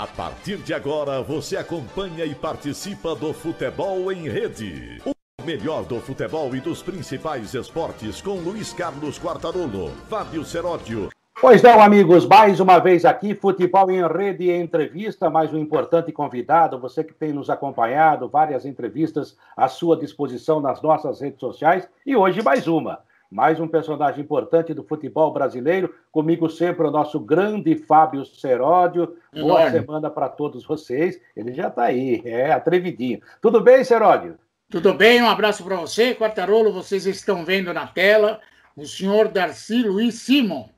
A 0.00 0.06
partir 0.06 0.56
de 0.56 0.72
agora, 0.72 1.20
você 1.20 1.58
acompanha 1.58 2.24
e 2.24 2.34
participa 2.34 3.14
do 3.14 3.34
Futebol 3.34 4.10
em 4.10 4.30
Rede. 4.30 4.98
O 5.04 5.44
melhor 5.44 5.84
do 5.84 6.00
futebol 6.00 6.56
e 6.56 6.60
dos 6.60 6.82
principais 6.82 7.52
esportes 7.52 8.22
com 8.22 8.36
Luiz 8.36 8.72
Carlos 8.72 9.18
Quartarolo, 9.18 9.90
Fábio 10.08 10.42
Seródio. 10.42 11.10
Pois 11.38 11.60
não, 11.60 11.82
amigos, 11.82 12.26
mais 12.26 12.60
uma 12.60 12.78
vez 12.78 13.04
aqui, 13.04 13.34
Futebol 13.34 13.90
em 13.90 14.02
Rede 14.06 14.50
Entrevista, 14.50 15.28
mais 15.28 15.52
um 15.52 15.58
importante 15.58 16.10
convidado, 16.12 16.80
você 16.80 17.04
que 17.04 17.12
tem 17.12 17.34
nos 17.34 17.50
acompanhado, 17.50 18.26
várias 18.26 18.64
entrevistas 18.64 19.36
à 19.54 19.68
sua 19.68 19.98
disposição 19.98 20.60
nas 20.62 20.80
nossas 20.80 21.20
redes 21.20 21.40
sociais, 21.40 21.86
e 22.06 22.16
hoje 22.16 22.42
mais 22.42 22.66
uma. 22.66 23.00
Mais 23.30 23.60
um 23.60 23.68
personagem 23.68 24.24
importante 24.24 24.74
do 24.74 24.82
futebol 24.82 25.32
brasileiro, 25.32 25.94
comigo 26.10 26.50
sempre 26.50 26.84
o 26.84 26.90
nosso 26.90 27.20
grande 27.20 27.76
Fábio 27.76 28.24
Seródio. 28.24 29.16
Boa 29.32 29.70
semana 29.70 30.10
para 30.10 30.28
todos 30.28 30.66
vocês. 30.66 31.20
Ele 31.36 31.54
já 31.54 31.68
está 31.68 31.84
aí, 31.84 32.20
é 32.24 32.50
atrevidinho. 32.50 33.20
Tudo 33.40 33.60
bem, 33.60 33.84
Seródio? 33.84 34.36
Tudo 34.68 34.92
bem, 34.94 35.22
um 35.22 35.28
abraço 35.28 35.62
para 35.62 35.76
você, 35.76 36.12
Quartarolo. 36.12 36.72
Vocês 36.72 37.06
estão 37.06 37.44
vendo 37.44 37.72
na 37.72 37.86
tela 37.86 38.40
o 38.76 38.84
senhor 38.84 39.28
Darcy 39.28 39.84
Luiz 39.84 40.16
Simon. 40.16 40.68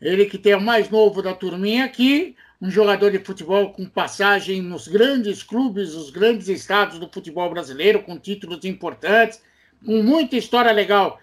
Ele 0.00 0.24
que 0.24 0.38
tem 0.38 0.54
o 0.54 0.60
mais 0.60 0.88
novo 0.88 1.20
da 1.20 1.34
turminha 1.34 1.84
aqui, 1.84 2.34
um 2.62 2.70
jogador 2.70 3.10
de 3.10 3.18
futebol 3.18 3.74
com 3.74 3.84
passagem 3.84 4.62
nos 4.62 4.88
grandes 4.88 5.42
clubes, 5.42 5.94
os 5.94 6.08
grandes 6.08 6.48
estados 6.48 6.98
do 6.98 7.10
futebol 7.12 7.50
brasileiro, 7.50 8.02
com 8.02 8.18
títulos 8.18 8.64
importantes, 8.64 9.42
com 9.84 10.02
muita 10.02 10.36
história 10.36 10.72
legal 10.72 11.18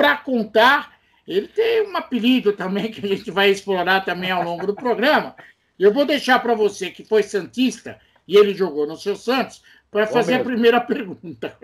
para 0.00 0.16
contar. 0.16 0.98
Ele 1.28 1.46
tem 1.46 1.86
um 1.86 1.94
apelido 1.94 2.54
também 2.54 2.90
que 2.90 3.04
a 3.04 3.08
gente 3.08 3.30
vai 3.30 3.50
explorar 3.50 4.00
também 4.00 4.30
ao 4.30 4.42
longo 4.42 4.66
do 4.66 4.74
programa. 4.74 5.36
Eu 5.78 5.92
vou 5.92 6.06
deixar 6.06 6.38
para 6.38 6.54
você 6.54 6.90
que 6.90 7.04
foi 7.04 7.22
Santista 7.22 8.00
e 8.26 8.34
ele 8.34 8.54
jogou 8.54 8.86
no 8.86 8.96
seu 8.96 9.14
Santos, 9.14 9.62
para 9.90 10.06
fazer 10.06 10.34
a 10.34 10.44
primeira 10.44 10.80
pergunta. 10.80 11.54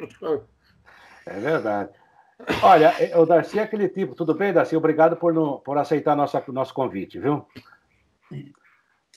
É 1.25 1.41
verdade. 1.41 1.91
Olha, 2.63 2.93
o 3.15 3.25
Darcy 3.25 3.59
é 3.59 3.63
aquele 3.63 3.89
tipo. 3.89 4.15
Tudo 4.15 4.35
bem, 4.35 4.53
Darcy? 4.53 4.77
Obrigado 4.77 5.17
por, 5.17 5.33
no, 5.33 5.61
por 5.61 5.79
aceitar 5.79 6.15
nosso, 6.15 6.41
nosso 6.53 6.75
convite, 6.75 7.19
viu? 7.19 7.47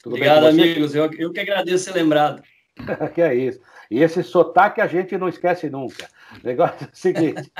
Tudo 0.01 0.15
Obrigado, 0.15 0.47
amigos. 0.47 0.95
Eu, 0.95 1.11
eu 1.13 1.33
que 1.33 1.39
agradeço 1.39 1.85
ser 1.85 1.93
lembrado. 1.93 2.41
que 3.13 3.21
é 3.21 3.33
isso. 3.33 3.59
E 3.89 4.01
esse 4.01 4.23
sotaque 4.23 4.81
a 4.81 4.87
gente 4.87 5.17
não 5.17 5.27
esquece 5.27 5.69
nunca. 5.69 6.07
O 6.43 6.45
negócio 6.45 6.85
é 6.85 6.89
o 6.91 6.95
seguinte. 6.95 7.51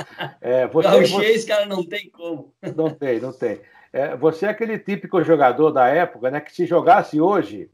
É, 0.42 0.68
você, 0.70 0.88
Gauchês, 0.88 1.46
cara, 1.46 1.66
não 1.66 1.84
tem 1.84 2.10
como. 2.10 2.54
Não 2.76 2.90
tem, 2.92 3.20
não 3.20 3.34
tem. 3.34 3.60
É, 3.92 4.16
você 4.16 4.46
é 4.46 4.50
aquele 4.50 4.78
típico 4.78 5.24
jogador 5.24 5.72
da 5.72 5.88
época, 5.88 6.30
né? 6.30 6.40
Que 6.40 6.54
se 6.54 6.66
jogasse 6.66 7.20
hoje, 7.20 7.72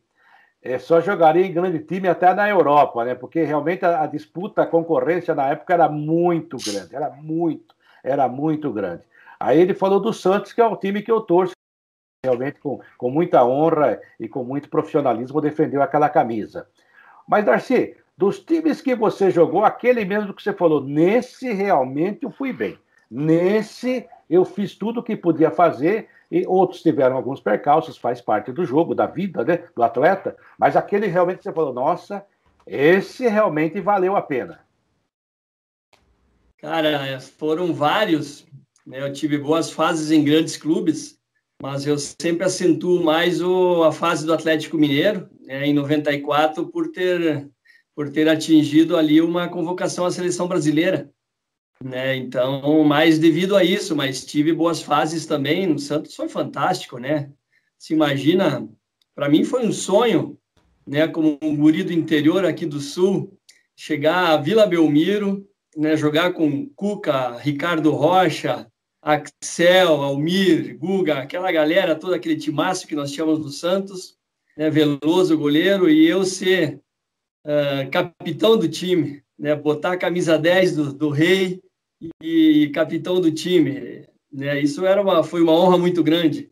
é, 0.62 0.80
só 0.80 1.02
jogaria 1.02 1.46
em 1.46 1.54
grande 1.54 1.80
time 1.80 2.08
até 2.08 2.34
na 2.34 2.50
Europa, 2.50 3.04
né? 3.04 3.14
Porque 3.14 3.44
realmente 3.44 3.86
a, 3.86 4.04
a, 4.04 4.08
disputa, 4.08 4.62
a 4.62 4.68
concorrência 4.68 5.36
na 5.36 5.50
época 5.50 5.73
era 5.73 5.90
muito 5.90 6.56
grande, 6.58 6.96
era 6.96 7.10
muito, 7.10 7.76
era 8.02 8.30
muito 8.30 8.72
grande. 8.72 9.04
Aí 9.38 9.60
ele 9.60 9.73
falou 9.73 10.00
do 10.00 10.14
Santos, 10.14 10.54
que 10.54 10.62
é 10.62 10.66
o 10.66 10.78
time 10.78 11.02
que 11.02 11.12
eu 11.12 11.20
torço, 11.20 11.54
realmente 12.23 12.60
com, 12.60 12.80
com 12.98 13.10
muita 13.10 13.46
honra 13.46 14.00
e 14.18 14.30
com 14.30 14.44
muito 14.44 14.70
profissionalismo 14.70 15.42
defendeu 15.42 15.82
aquela 15.82 16.08
camisa. 16.08 16.68
Mas, 17.28 17.45
Darcy, 17.45 17.95
dos 18.18 18.40
times 18.40 18.81
que 18.81 18.95
você 18.95 19.30
jogou, 19.30 19.66
aquele 19.66 20.06
mesmo 20.06 20.34
que 20.34 20.42
você 20.42 20.54
falou, 20.54 20.81
nesse 20.81 21.52
realmente 21.52 22.23
eu 22.23 22.32
fui 22.32 22.54
bem. 22.54 22.78
Nesse 23.09 24.08
eu 24.30 24.45
fiz 24.45 24.76
tudo 24.76 25.00
o 25.00 25.04
que 25.04 25.16
podia 25.16 25.52
fazer 25.52 26.08
e 26.32 26.45
outros 26.48 26.82
tiveram 26.82 27.16
alguns 27.16 27.40
percalços, 27.40 27.98
faz 27.98 28.20
parte 28.22 28.52
do 28.52 28.66
jogo, 28.66 28.95
da 28.95 29.06
vida, 29.06 29.44
né, 29.44 29.64
do 29.76 29.84
atleta, 29.84 30.36
mas 30.58 30.76
aquele 30.76 31.08
realmente 31.08 31.44
você 31.44 31.54
falou, 31.54 31.73
nossa, 31.73 32.26
esse 32.66 33.28
realmente 33.28 33.80
valeu 33.80 34.16
a 34.16 34.22
pena. 34.22 34.60
Cara, 36.58 37.20
foram 37.20 37.73
vários, 37.73 38.45
né, 38.86 39.02
eu 39.02 39.14
tive 39.14 39.38
boas 39.38 39.70
fases 39.70 40.10
em 40.10 40.23
grandes 40.23 40.58
clubes, 40.58 41.20
mas 41.61 41.86
eu 41.86 41.98
sempre 41.98 42.44
acentuo 42.44 43.04
mais 43.04 43.42
o, 43.42 43.83
a 43.83 43.92
fase 43.92 44.26
do 44.26 44.33
Atlético 44.33 44.78
Mineiro, 44.78 45.30
né, 45.45 45.66
em 45.66 45.73
94, 45.73 46.67
por 46.67 46.92
ter, 46.92 47.50
por 47.95 48.10
ter 48.10 48.28
atingido 48.28 48.98
ali 48.98 49.22
uma 49.22 49.48
convocação 49.48 50.06
à 50.06 50.11
seleção 50.11 50.48
brasileira 50.48 51.11
né? 51.83 52.16
Então, 52.16 52.83
mais 52.83 53.20
devido 53.20 53.55
a 53.55 53.64
isso, 53.64 53.95
mas 53.95 54.26
tive 54.26 54.54
boas 54.54 54.82
fases 54.82 55.26
também. 55.26 55.67
No 55.67 55.80
Santos 55.80 56.16
foi 56.16 56.30
fantástico, 56.30 56.98
né? 56.98 57.32
Se 57.78 57.94
imagina, 57.94 58.67
para 59.14 59.30
mim 59.30 59.44
foi 59.44 59.66
um 59.66 59.72
sonho, 59.72 60.38
né? 60.86 61.08
Como 61.08 61.38
um 61.42 61.55
guri 61.55 61.84
do 61.84 61.94
interior 61.94 62.45
aqui 62.45 62.66
do 62.66 62.80
Sul, 62.80 63.38
chegar 63.76 64.30
a 64.30 64.38
Vila 64.38 64.66
Belmiro, 64.66 65.48
né? 65.76 65.98
Jogar 65.98 66.34
com 66.34 66.67
Cuca, 66.70 67.38
Ricardo 67.38 67.92
Rocha, 67.92 68.72
Axel, 69.02 70.02
Almir, 70.02 70.78
Guga, 70.80 71.20
aquela 71.20 71.52
galera, 71.52 71.95
todo 71.95 72.14
aquele 72.14 72.38
timaço 72.38 72.88
que 72.88 72.95
nós 72.95 73.11
tínhamos 73.11 73.39
no 73.39 73.50
Santos, 73.50 74.17
né? 74.58 74.70
Veloso, 74.70 75.38
goleiro, 75.38 75.89
e 75.89 76.08
eu 76.08 76.23
ser 76.23 76.80
uh, 77.45 77.89
capitão 77.92 78.58
do 78.58 78.67
time, 78.67 79.23
né? 79.38 79.55
Botar 79.55 79.93
a 79.93 79.98
camisa 79.98 80.38
10 80.38 80.76
do, 80.76 80.93
do 80.93 81.10
rei 81.10 81.61
e 82.21 82.70
capitão 82.73 83.20
do 83.20 83.32
time. 83.32 84.05
Né? 84.32 84.60
Isso 84.60 84.86
era 84.86 85.02
uma, 85.02 85.23
foi 85.23 85.42
uma 85.42 85.54
honra 85.54 85.77
muito 85.77 86.04
grande. 86.04 86.52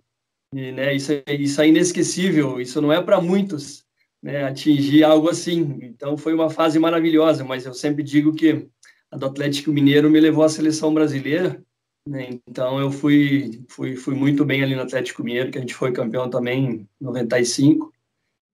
E, 0.53 0.72
né, 0.72 0.96
isso, 0.96 1.12
isso 1.28 1.62
é 1.62 1.68
inesquecível, 1.68 2.62
isso 2.62 2.80
não 2.80 2.94
é 2.94 3.02
para 3.02 3.19
muitos 3.19 3.84
né, 4.22 4.44
atingir 4.44 5.03
algo 5.03 5.30
assim. 5.30 5.80
Então 5.81 6.16
foi 6.16 6.34
uma 6.34 6.50
fase 6.50 6.78
maravilhosa, 6.80 7.44
mas 7.44 7.66
eu 7.66 7.74
sempre 7.74 8.03
digo 8.03 8.34
que 8.34 8.68
a 9.12 9.18
do 9.18 9.25
Atlético 9.25 9.72
Mineiro 9.72 10.09
me 10.09 10.20
levou 10.20 10.44
à 10.44 10.50
seleção 10.50 10.94
brasileira. 10.94 11.62
Né? 12.08 12.40
Então 12.47 12.80
eu 12.80 12.91
fui, 12.91 13.64
fui, 13.69 13.96
fui 13.96 14.16
muito 14.16 14.44
bem 14.44 14.62
ali 14.62 14.75
no 14.75 14.81
Atlético 14.81 15.24
Mineiro, 15.24 15.52
que 15.52 15.58
a 15.58 15.62
gente 15.62 15.74
foi 15.74 15.91
campeão 15.91 16.30
também 16.30 16.66
em 16.66 16.90
95. 17.00 17.94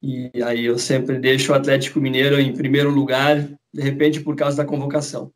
E 0.02 0.32
aí 0.44 0.66
eu 0.66 0.78
sempre 0.78 1.18
deixo 1.20 1.52
o 1.52 1.56
Atlético 1.56 2.00
Mineiro 2.00 2.40
em 2.40 2.54
primeiro 2.54 2.90
lugar, 2.90 3.50
de 3.74 3.82
repente 3.82 4.22
por 4.22 4.36
causa 4.36 4.58
da 4.58 4.66
convocação. 4.66 5.32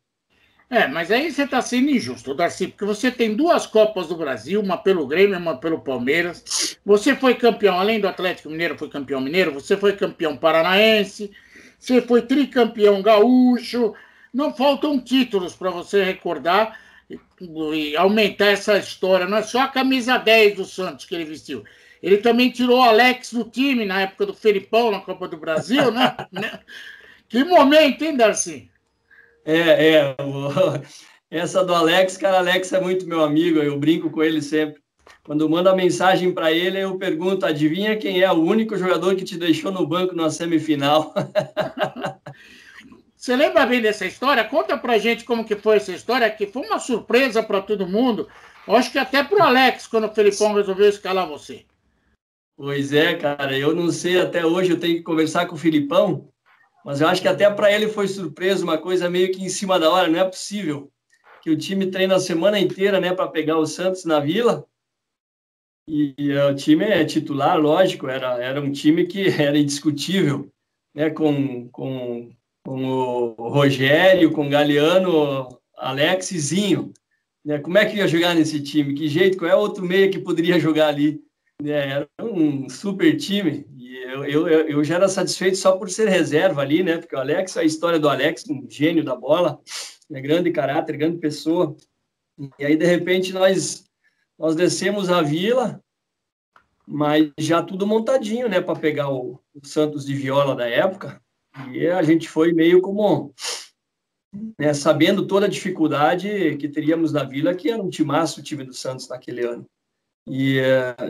É, 0.70 0.88
mas 0.88 1.10
aí 1.10 1.30
você 1.30 1.42
está 1.42 1.60
sendo 1.60 1.90
injusto, 1.90 2.34
Darcy, 2.34 2.68
porque 2.68 2.86
você 2.86 3.10
tem 3.10 3.34
duas 3.34 3.66
Copas 3.66 4.08
do 4.08 4.16
Brasil, 4.16 4.60
uma 4.60 4.78
pelo 4.78 5.06
Grêmio, 5.06 5.38
uma 5.38 5.58
pelo 5.58 5.80
Palmeiras. 5.80 6.78
Você 6.84 7.14
foi 7.14 7.34
campeão, 7.34 7.78
além 7.78 8.00
do 8.00 8.08
Atlético 8.08 8.48
Mineiro, 8.48 8.78
foi 8.78 8.88
campeão 8.88 9.20
mineiro, 9.20 9.52
você 9.52 9.76
foi 9.76 9.92
campeão 9.94 10.36
paranaense, 10.36 11.30
você 11.78 12.00
foi 12.00 12.22
tricampeão 12.22 13.02
gaúcho. 13.02 13.94
Não 14.32 14.54
faltam 14.54 14.98
títulos 14.98 15.54
para 15.54 15.70
você 15.70 16.02
recordar 16.02 16.76
e 17.74 17.96
aumentar 17.96 18.46
essa 18.46 18.78
história. 18.78 19.26
Não 19.26 19.38
é 19.38 19.42
só 19.42 19.60
a 19.60 19.68
camisa 19.68 20.16
10 20.16 20.56
do 20.56 20.64
Santos 20.64 21.04
que 21.04 21.14
ele 21.14 21.24
vestiu. 21.24 21.64
Ele 22.02 22.18
também 22.18 22.50
tirou 22.50 22.78
o 22.78 22.82
Alex 22.82 23.32
do 23.32 23.44
time 23.44 23.84
na 23.84 24.02
época 24.02 24.26
do 24.26 24.34
Felipão 24.34 24.90
na 24.90 25.00
Copa 25.00 25.26
do 25.26 25.36
Brasil, 25.36 25.90
né? 25.90 26.14
que 27.28 27.42
momento, 27.44 28.02
hein, 28.02 28.16
Darcy? 28.16 28.70
É, 29.44 29.94
é. 29.94 30.16
Essa 31.30 31.64
do 31.64 31.74
Alex, 31.74 32.16
cara, 32.16 32.38
Alex 32.38 32.72
é 32.72 32.80
muito 32.80 33.06
meu 33.06 33.24
amigo, 33.24 33.58
eu 33.58 33.78
brinco 33.78 34.10
com 34.10 34.22
ele 34.22 34.40
sempre. 34.40 34.84
Quando 35.24 35.48
manda 35.48 35.74
mensagem 35.74 36.32
para 36.32 36.52
ele, 36.52 36.78
eu 36.78 36.98
pergunto: 36.98 37.46
adivinha 37.46 37.96
quem 37.96 38.20
é 38.20 38.30
o 38.30 38.42
único 38.42 38.76
jogador 38.76 39.16
que 39.16 39.24
te 39.24 39.38
deixou 39.38 39.72
no 39.72 39.86
banco 39.86 40.14
na 40.14 40.30
semifinal? 40.30 41.14
Você 43.24 43.34
lembra 43.36 43.64
bem 43.64 43.80
dessa 43.80 44.04
história? 44.04 44.44
Conta 44.44 44.76
pra 44.76 44.98
gente 44.98 45.24
como 45.24 45.46
que 45.46 45.56
foi 45.56 45.78
essa 45.78 45.92
história, 45.92 46.30
que 46.30 46.46
foi 46.46 46.60
uma 46.60 46.78
surpresa 46.78 47.42
para 47.42 47.62
todo 47.62 47.88
mundo. 47.88 48.28
Eu 48.68 48.76
acho 48.76 48.92
que 48.92 48.98
até 48.98 49.24
pro 49.24 49.42
Alex, 49.42 49.86
quando 49.86 50.04
o 50.04 50.12
Felipão 50.12 50.52
resolveu 50.52 50.90
escalar 50.90 51.26
você. 51.26 51.64
Pois 52.54 52.92
é, 52.92 53.14
cara, 53.14 53.58
eu 53.58 53.74
não 53.74 53.90
sei 53.90 54.20
até 54.20 54.44
hoje, 54.44 54.72
eu 54.72 54.78
tenho 54.78 54.96
que 54.96 55.02
conversar 55.02 55.46
com 55.46 55.54
o 55.54 55.58
Filipão, 55.58 56.28
mas 56.84 57.00
eu 57.00 57.08
acho 57.08 57.22
que 57.22 57.26
até 57.26 57.48
para 57.48 57.72
ele 57.72 57.88
foi 57.88 58.08
surpresa, 58.08 58.62
uma 58.62 58.76
coisa 58.76 59.08
meio 59.08 59.32
que 59.32 59.42
em 59.42 59.48
cima 59.48 59.80
da 59.80 59.90
hora, 59.90 60.06
não 60.06 60.20
é 60.20 60.24
possível 60.24 60.92
que 61.40 61.48
o 61.48 61.56
time 61.56 61.90
treina 61.90 62.16
a 62.16 62.20
semana 62.20 62.60
inteira, 62.60 63.00
né, 63.00 63.14
para 63.14 63.28
pegar 63.28 63.56
o 63.56 63.64
Santos 63.64 64.04
na 64.04 64.20
Vila. 64.20 64.66
E, 65.88 66.14
e 66.18 66.36
o 66.36 66.54
time 66.54 66.84
é 66.84 67.02
titular, 67.06 67.58
lógico, 67.58 68.06
era, 68.06 68.36
era 68.36 68.60
um 68.60 68.70
time 68.70 69.06
que 69.06 69.28
era 69.40 69.56
indiscutível, 69.56 70.52
né, 70.94 71.08
com, 71.08 71.70
com, 71.70 72.30
com 72.64 72.84
o 72.84 73.48
Rogério, 73.48 74.32
com 74.32 74.46
o 74.46 74.50
Galeano, 74.50 75.60
Alex 75.76 76.32
e 76.32 76.38
Zinho. 76.38 76.92
Né, 77.44 77.58
como 77.58 77.76
é 77.76 77.84
que 77.84 77.98
ia 77.98 78.08
jogar 78.08 78.34
nesse 78.34 78.62
time? 78.62 78.94
Que 78.94 79.06
jeito? 79.06 79.36
Qual 79.36 79.50
é 79.50 79.54
outro 79.54 79.84
meia 79.84 80.10
que 80.10 80.18
poderia 80.18 80.58
jogar 80.58 80.88
ali? 80.88 81.20
É, 81.62 81.90
era 81.90 82.08
um 82.20 82.68
super 82.68 83.16
time 83.16 83.66
eu, 84.14 84.24
eu, 84.24 84.48
eu 84.68 84.84
já 84.84 84.96
era 84.96 85.08
satisfeito 85.08 85.56
só 85.56 85.76
por 85.76 85.90
ser 85.90 86.08
reserva 86.08 86.62
ali, 86.62 86.82
né? 86.82 86.98
Porque 86.98 87.16
o 87.16 87.18
Alex, 87.18 87.56
a 87.56 87.64
história 87.64 87.98
do 87.98 88.08
Alex, 88.08 88.44
um 88.48 88.66
gênio 88.68 89.04
da 89.04 89.16
bola, 89.16 89.60
né? 90.08 90.20
grande 90.20 90.50
caráter, 90.52 90.96
grande 90.96 91.18
pessoa. 91.18 91.76
E 92.58 92.64
aí, 92.64 92.76
de 92.76 92.84
repente, 92.84 93.32
nós, 93.32 93.84
nós 94.38 94.54
descemos 94.54 95.10
a 95.10 95.22
vila 95.22 95.80
mas 96.86 97.32
já 97.38 97.62
tudo 97.62 97.86
montadinho, 97.86 98.46
né, 98.46 98.60
para 98.60 98.78
pegar 98.78 99.10
o, 99.10 99.40
Santos 99.62 100.04
de 100.04 100.14
Viola 100.14 100.54
da 100.54 100.68
época. 100.68 101.18
E 101.72 101.86
a 101.86 102.02
gente 102.02 102.28
foi 102.28 102.52
meio 102.52 102.80
como 102.80 103.32
né, 104.58 104.74
sabendo 104.74 105.26
toda 105.26 105.46
a 105.46 105.48
dificuldade 105.48 106.56
que 106.56 106.68
teríamos 106.68 107.12
na 107.12 107.24
Vila, 107.24 107.54
que 107.54 107.70
era 107.70 107.82
um 107.82 107.88
timaço 107.88 108.40
o 108.40 108.42
time 108.42 108.64
do 108.64 108.74
Santos 108.74 109.08
naquele 109.08 109.44
ano. 109.44 109.66
E, 110.28 110.58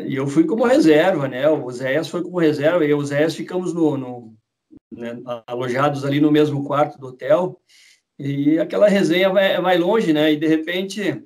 e 0.06 0.16
eu 0.16 0.26
fui 0.26 0.44
como 0.44 0.64
reserva, 0.64 1.28
né? 1.28 1.48
O 1.48 1.70
Zéias 1.70 2.08
foi 2.08 2.22
como 2.22 2.38
reserva, 2.38 2.84
e 2.84 2.88
e 2.88 2.94
o 2.94 3.04
Zéias 3.04 3.34
ficamos 3.34 3.72
no, 3.72 3.96
no 3.96 4.34
né, 4.92 5.20
alojados 5.46 6.04
ali 6.04 6.20
no 6.20 6.32
mesmo 6.32 6.64
quarto 6.64 6.98
do 6.98 7.08
hotel. 7.08 7.60
E 8.18 8.58
aquela 8.58 8.88
resenha 8.88 9.30
vai, 9.30 9.60
vai 9.60 9.78
longe, 9.78 10.12
né? 10.12 10.32
E 10.32 10.36
de 10.36 10.46
repente 10.46 11.24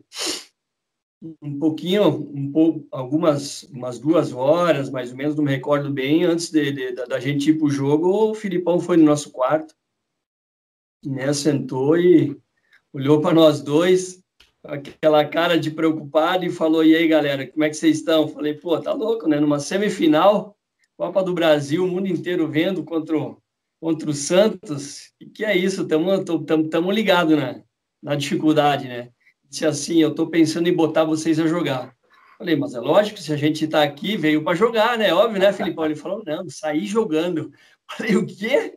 um 1.43 1.59
pouquinho, 1.59 2.07
um 2.09 2.51
pouco, 2.53 2.87
algumas 2.91 3.65
umas 3.65 3.99
duas 3.99 4.33
horas, 4.33 4.89
mais 4.89 5.11
ou 5.11 5.17
menos, 5.17 5.35
não 5.35 5.45
me 5.45 5.51
recordo 5.51 5.91
bem, 5.91 6.25
antes 6.25 6.51
de, 6.51 6.71
de 6.73 6.93
da 6.93 7.19
gente 7.19 7.51
ir 7.51 7.59
para 7.59 7.67
o 7.67 7.71
jogo, 7.71 8.31
o 8.31 8.35
Filipão 8.35 8.79
foi 8.79 8.97
no 8.97 9.05
nosso 9.05 9.31
quarto, 9.31 9.75
né, 11.05 11.33
sentou 11.33 11.97
e 11.99 12.37
olhou 12.93 13.21
para 13.21 13.35
nós 13.35 13.61
dois, 13.61 14.23
aquela 14.65 15.25
cara 15.25 15.59
de 15.59 15.71
preocupado 15.71 16.45
e 16.45 16.51
falou, 16.51 16.85
e 16.85 16.95
aí, 16.95 17.09
galera, 17.09 17.47
como 17.47 17.65
é 17.65 17.71
que 17.71 17.77
vocês 17.77 17.99
estão? 17.99 18.29
Falei, 18.29 18.55
pô, 18.55 18.79
tá 18.81 18.93
louco, 18.93 19.29
né? 19.29 19.39
Numa 19.41 19.61
semifinal, 19.61 20.57
Copa 20.97 21.23
do 21.23 21.33
Brasil, 21.33 21.85
o 21.85 21.89
mundo 21.89 22.09
inteiro 22.09 22.49
vendo 22.49 22.83
contra 22.83 23.17
o, 23.17 23.41
contra 23.81 24.11
o 24.11 24.15
Santos, 24.15 25.13
e 25.21 25.27
que 25.27 25.45
é 25.45 25.57
isso, 25.57 25.83
estamos 25.83 26.95
ligados 26.95 27.37
né? 27.37 27.63
na 28.03 28.15
dificuldade, 28.15 28.89
né? 28.89 29.11
Disse 29.49 29.67
assim: 29.67 30.01
Eu 30.01 30.11
estou 30.11 30.29
pensando 30.29 30.69
em 30.69 30.75
botar 30.75 31.05
vocês 31.05 31.39
a 31.39 31.47
jogar. 31.47 31.95
Falei, 32.39 32.55
mas 32.55 32.75
é 32.75 32.81
lógico, 32.81 33.19
se 33.19 33.33
a 33.33 33.37
gente 33.37 33.65
está 33.65 33.83
aqui, 33.83 34.17
veio 34.17 34.45
para 34.45 34.57
jogar, 34.57 34.97
né? 34.97 35.13
Óbvio, 35.13 35.41
né, 35.41 35.53
Filipão? 35.53 35.85
Ele 35.85 35.97
falou: 35.97 36.23
Não, 36.25 36.49
sair 36.49 36.87
jogando. 36.87 37.51
Falei, 37.91 38.17
o 38.17 38.27
quê? 38.27 38.75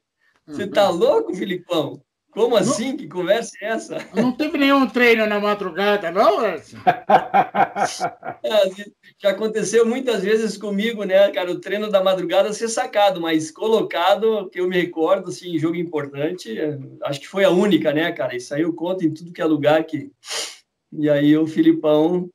Você 0.47 0.63
está 0.63 0.89
louco, 0.89 1.35
Filipão? 1.35 2.01
Como 2.31 2.55
assim? 2.55 2.91
Não, 2.91 2.97
que 2.97 3.07
conversa 3.07 3.51
é 3.61 3.65
essa? 3.67 3.97
Não 4.15 4.31
teve 4.31 4.57
nenhum 4.57 4.87
treino 4.87 5.27
na 5.27 5.39
madrugada, 5.39 6.09
não, 6.11 6.45
é, 6.45 6.61
Já 9.21 9.31
aconteceu 9.31 9.85
muitas 9.85 10.23
vezes 10.23 10.57
comigo, 10.57 11.03
né, 11.03 11.29
cara? 11.31 11.51
O 11.51 11.59
treino 11.59 11.91
da 11.91 12.01
madrugada 12.01 12.53
ser 12.53 12.69
sacado, 12.69 13.19
mas 13.19 13.51
colocado, 13.51 14.49
que 14.49 14.61
eu 14.61 14.67
me 14.67 14.79
recordo, 14.79 15.29
assim, 15.29 15.59
jogo 15.59 15.75
importante, 15.75 16.57
acho 17.03 17.19
que 17.19 17.27
foi 17.27 17.43
a 17.43 17.49
única, 17.49 17.91
né, 17.91 18.13
cara? 18.13 18.33
Isso 18.35 18.53
aí 18.53 18.61
eu 18.61 18.73
conto 18.73 19.05
em 19.05 19.13
tudo 19.13 19.33
que 19.33 19.41
é 19.41 19.45
lugar 19.45 19.83
que 19.83 20.09
e 20.91 21.09
aí 21.09 21.37
o 21.37 21.47
Filipão 21.47 22.29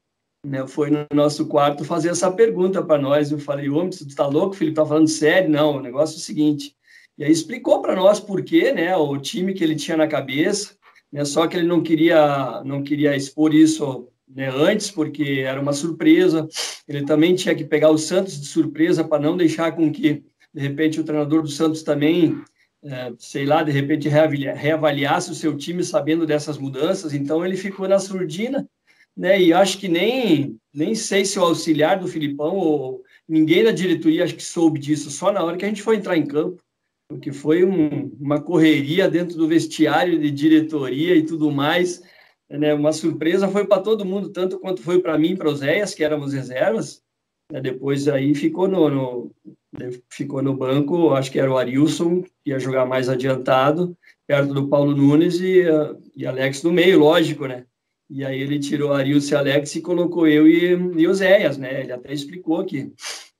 né, 0.44 0.66
foi 0.66 0.90
no 0.90 1.06
nosso 1.12 1.46
quarto 1.46 1.84
fazer 1.84 2.10
essa 2.10 2.30
pergunta 2.30 2.82
para 2.82 3.00
nós. 3.00 3.30
Eu 3.30 3.38
falei, 3.38 3.68
homem, 3.68 3.92
você 3.92 4.04
está 4.04 4.26
louco, 4.26 4.54
Felipe? 4.54 4.76
Tá 4.76 4.86
falando 4.86 5.08
sério? 5.08 5.50
Não, 5.50 5.76
o 5.76 5.80
negócio 5.80 6.14
é 6.14 6.18
o 6.18 6.22
seguinte. 6.22 6.74
E 7.18 7.24
aí 7.24 7.32
explicou 7.32 7.82
para 7.82 7.96
nós 7.96 8.20
por 8.20 8.42
quê, 8.42 8.72
né? 8.72 8.94
O 8.96 9.18
time 9.18 9.54
que 9.54 9.64
ele 9.64 9.74
tinha 9.74 9.96
na 9.96 10.06
cabeça, 10.06 10.76
né? 11.10 11.24
Só 11.24 11.46
que 11.46 11.56
ele 11.56 11.66
não 11.66 11.82
queria, 11.82 12.62
não 12.64 12.82
queria 12.82 13.16
expor 13.16 13.54
isso 13.54 14.08
né, 14.28 14.48
antes, 14.48 14.90
porque 14.90 15.42
era 15.44 15.60
uma 15.60 15.72
surpresa. 15.72 16.48
Ele 16.86 17.04
também 17.04 17.34
tinha 17.34 17.54
que 17.54 17.64
pegar 17.64 17.90
o 17.90 17.98
Santos 17.98 18.40
de 18.40 18.46
surpresa 18.46 19.02
para 19.02 19.22
não 19.22 19.36
deixar 19.36 19.72
com 19.72 19.90
que, 19.90 20.24
de 20.52 20.60
repente, 20.60 21.00
o 21.00 21.04
treinador 21.04 21.42
do 21.42 21.48
Santos 21.48 21.82
também 21.82 22.42
sei 23.18 23.44
lá, 23.44 23.62
de 23.62 23.72
repente 23.72 24.08
reavaliasse 24.08 25.30
o 25.30 25.34
seu 25.34 25.56
time 25.56 25.82
sabendo 25.82 26.26
dessas 26.26 26.58
mudanças. 26.58 27.12
Então 27.12 27.44
ele 27.44 27.56
ficou 27.56 27.88
na 27.88 27.98
surdina, 27.98 28.68
né? 29.16 29.40
E 29.40 29.52
acho 29.52 29.78
que 29.78 29.88
nem 29.88 30.58
nem 30.72 30.94
sei 30.94 31.24
se 31.24 31.38
o 31.38 31.42
auxiliar 31.42 31.98
do 31.98 32.06
Filipão 32.06 32.54
ou 32.56 33.02
ninguém 33.28 33.64
da 33.64 33.70
diretoria 33.72 34.24
acho 34.24 34.36
que 34.36 34.42
soube 34.42 34.78
disso 34.78 35.10
só 35.10 35.32
na 35.32 35.42
hora 35.42 35.56
que 35.56 35.64
a 35.64 35.68
gente 35.68 35.82
foi 35.82 35.96
entrar 35.96 36.16
em 36.16 36.26
campo, 36.26 36.62
porque 37.08 37.32
foi 37.32 37.64
um, 37.64 38.14
uma 38.20 38.40
correria 38.40 39.08
dentro 39.08 39.36
do 39.36 39.48
vestiário 39.48 40.18
de 40.18 40.30
diretoria 40.30 41.16
e 41.16 41.24
tudo 41.24 41.50
mais. 41.50 42.02
Né? 42.48 42.74
Uma 42.74 42.92
surpresa 42.92 43.48
foi 43.48 43.66
para 43.66 43.82
todo 43.82 44.04
mundo, 44.04 44.30
tanto 44.30 44.58
quanto 44.58 44.82
foi 44.82 45.00
para 45.00 45.18
mim, 45.18 45.36
para 45.36 45.48
os 45.48 45.60
Zéias, 45.60 45.94
que 45.94 46.04
éramos 46.04 46.32
reservas. 46.32 47.02
Né? 47.50 47.60
Depois 47.60 48.08
aí 48.08 48.34
ficou 48.34 48.68
no, 48.68 48.88
no 48.88 49.34
ficou 50.08 50.42
no 50.42 50.56
banco, 50.56 51.14
acho 51.14 51.30
que 51.30 51.38
era 51.38 51.50
o 51.50 51.58
Arilson, 51.58 52.22
que 52.22 52.50
ia 52.50 52.58
jogar 52.58 52.86
mais 52.86 53.08
adiantado, 53.08 53.96
perto 54.26 54.54
do 54.54 54.68
Paulo 54.68 54.96
Nunes 54.96 55.40
e, 55.40 55.64
e 56.16 56.26
Alex 56.26 56.62
no 56.62 56.72
meio, 56.72 56.98
lógico, 56.98 57.46
né? 57.46 57.64
E 58.08 58.24
aí 58.24 58.40
ele 58.40 58.58
tirou 58.58 58.92
Arilson 58.92 59.34
e 59.34 59.38
Alex 59.38 59.76
e 59.76 59.80
colocou 59.82 60.26
eu 60.26 60.46
e, 60.46 60.74
e 60.74 61.14
Zéias, 61.14 61.58
né? 61.58 61.82
Ele 61.82 61.92
até 61.92 62.12
explicou 62.12 62.64
que 62.64 62.92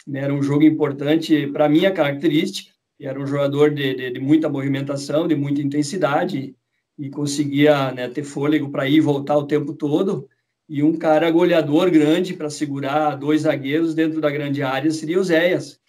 né, 0.06 0.20
era 0.20 0.34
um 0.34 0.42
jogo 0.42 0.64
importante 0.64 1.46
para 1.48 1.68
minha 1.68 1.90
característica, 1.90 2.70
era 3.00 3.20
um 3.20 3.26
jogador 3.26 3.70
de, 3.70 3.94
de, 3.94 4.10
de, 4.10 4.20
muita 4.20 4.48
movimentação, 4.48 5.28
de 5.28 5.34
muita 5.34 5.60
intensidade, 5.60 6.54
e 6.98 7.10
conseguia 7.10 7.92
né, 7.92 8.08
ter 8.08 8.24
fôlego 8.24 8.70
para 8.70 8.88
ir 8.88 8.96
e 8.96 9.00
voltar 9.00 9.36
o 9.36 9.46
tempo 9.46 9.74
todo, 9.74 10.28
e 10.68 10.82
um 10.82 10.96
cara 10.96 11.30
goleador 11.30 11.90
grande 11.90 12.34
para 12.34 12.50
segurar 12.50 13.16
dois 13.16 13.42
zagueiros 13.42 13.94
dentro 13.94 14.20
da 14.20 14.30
grande 14.30 14.62
área 14.62 14.90
seria 14.90 15.20
o 15.20 15.24
Zéias 15.24 15.80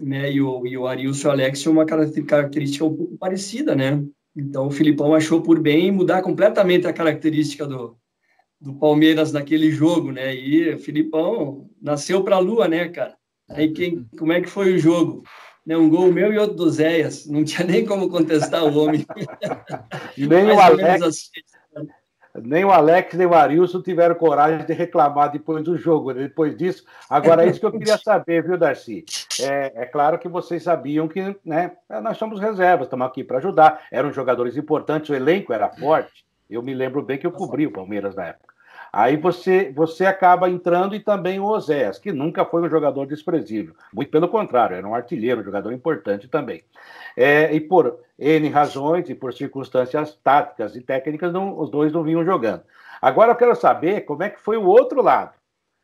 né? 0.00 0.30
E 0.32 0.40
o, 0.40 0.66
e 0.66 0.76
o 0.76 0.86
Arilson 0.86 1.28
e 1.28 1.30
o 1.30 1.32
Alex 1.32 1.60
tinham 1.60 1.72
uma 1.72 1.86
característica 1.86 2.84
um 2.84 2.96
pouco 2.96 3.18
parecida, 3.18 3.74
né? 3.74 4.02
Então 4.36 4.66
o 4.66 4.70
Filipão 4.70 5.14
achou 5.14 5.42
por 5.42 5.58
bem 5.58 5.90
mudar 5.90 6.22
completamente 6.22 6.86
a 6.86 6.92
característica 6.92 7.66
do, 7.66 7.96
do 8.60 8.74
Palmeiras 8.74 9.32
naquele 9.32 9.70
jogo, 9.70 10.12
né? 10.12 10.34
E 10.34 10.74
o 10.74 10.78
Filipão 10.78 11.68
nasceu 11.80 12.22
para 12.22 12.36
a 12.36 12.40
lua, 12.40 12.68
né, 12.68 12.88
cara? 12.88 13.16
Aí 13.50 13.72
quem, 13.72 14.06
como 14.18 14.32
é 14.32 14.40
que 14.40 14.48
foi 14.48 14.74
o 14.74 14.78
jogo? 14.78 15.22
Né, 15.66 15.76
um 15.76 15.88
gol 15.88 16.10
meu 16.10 16.32
e 16.32 16.38
outro 16.38 16.56
do 16.56 16.70
Zéias. 16.70 17.26
Não 17.26 17.44
tinha 17.44 17.66
nem 17.66 17.84
como 17.84 18.08
contestar 18.08 18.64
o 18.64 18.78
homem. 18.78 19.04
nem 20.16 20.44
o 20.52 20.60
Alex. 20.60 21.02
Assim 21.02 21.28
nem 22.44 22.64
o 22.64 22.70
Alex 22.70 23.14
nem 23.14 23.26
o 23.26 23.34
Arilson 23.34 23.80
tiveram 23.82 24.14
coragem 24.14 24.64
de 24.64 24.72
reclamar 24.72 25.30
depois 25.30 25.64
do 25.64 25.76
jogo. 25.76 26.12
Né? 26.12 26.22
Depois 26.22 26.56
disso, 26.56 26.84
agora 27.08 27.44
é 27.44 27.48
isso 27.48 27.60
que 27.60 27.66
eu 27.66 27.72
queria 27.72 27.98
saber, 27.98 28.42
viu, 28.42 28.58
Darcy? 28.58 29.04
É, 29.40 29.82
é 29.82 29.86
claro 29.86 30.18
que 30.18 30.28
vocês 30.28 30.62
sabiam 30.62 31.08
que 31.08 31.36
né, 31.44 31.72
nós 32.02 32.16
somos 32.16 32.40
reservas, 32.40 32.86
estamos 32.86 33.06
aqui 33.06 33.22
para 33.22 33.38
ajudar. 33.38 33.82
Eram 33.90 34.12
jogadores 34.12 34.56
importantes, 34.56 35.10
o 35.10 35.14
elenco 35.14 35.52
era 35.52 35.68
forte. 35.68 36.24
Eu 36.48 36.62
me 36.62 36.74
lembro 36.74 37.02
bem 37.02 37.18
que 37.18 37.26
eu 37.26 37.32
cobri 37.32 37.66
o 37.66 37.72
Palmeiras 37.72 38.14
na 38.14 38.26
época. 38.26 38.57
Aí 38.92 39.16
você, 39.16 39.70
você 39.74 40.06
acaba 40.06 40.48
entrando 40.48 40.94
e 40.94 41.00
também 41.00 41.38
o 41.38 41.44
Oséias, 41.44 41.98
que 41.98 42.12
nunca 42.12 42.44
foi 42.44 42.62
um 42.62 42.70
jogador 42.70 43.06
desprezível. 43.06 43.74
Muito 43.92 44.10
pelo 44.10 44.28
contrário, 44.28 44.76
era 44.76 44.86
um 44.86 44.94
artilheiro, 44.94 45.40
um 45.40 45.44
jogador 45.44 45.72
importante 45.72 46.26
também. 46.28 46.64
É, 47.16 47.52
e 47.52 47.60
por 47.60 48.00
N 48.18 48.48
razões 48.48 49.08
e 49.10 49.14
por 49.14 49.34
circunstâncias 49.34 50.14
táticas 50.22 50.74
e 50.74 50.80
técnicas, 50.80 51.32
não, 51.32 51.58
os 51.58 51.70
dois 51.70 51.92
não 51.92 52.02
vinham 52.02 52.24
jogando. 52.24 52.62
Agora 53.00 53.32
eu 53.32 53.36
quero 53.36 53.54
saber 53.54 54.02
como 54.02 54.22
é 54.22 54.30
que 54.30 54.40
foi 54.40 54.56
o 54.56 54.66
outro 54.66 55.02
lado. 55.02 55.34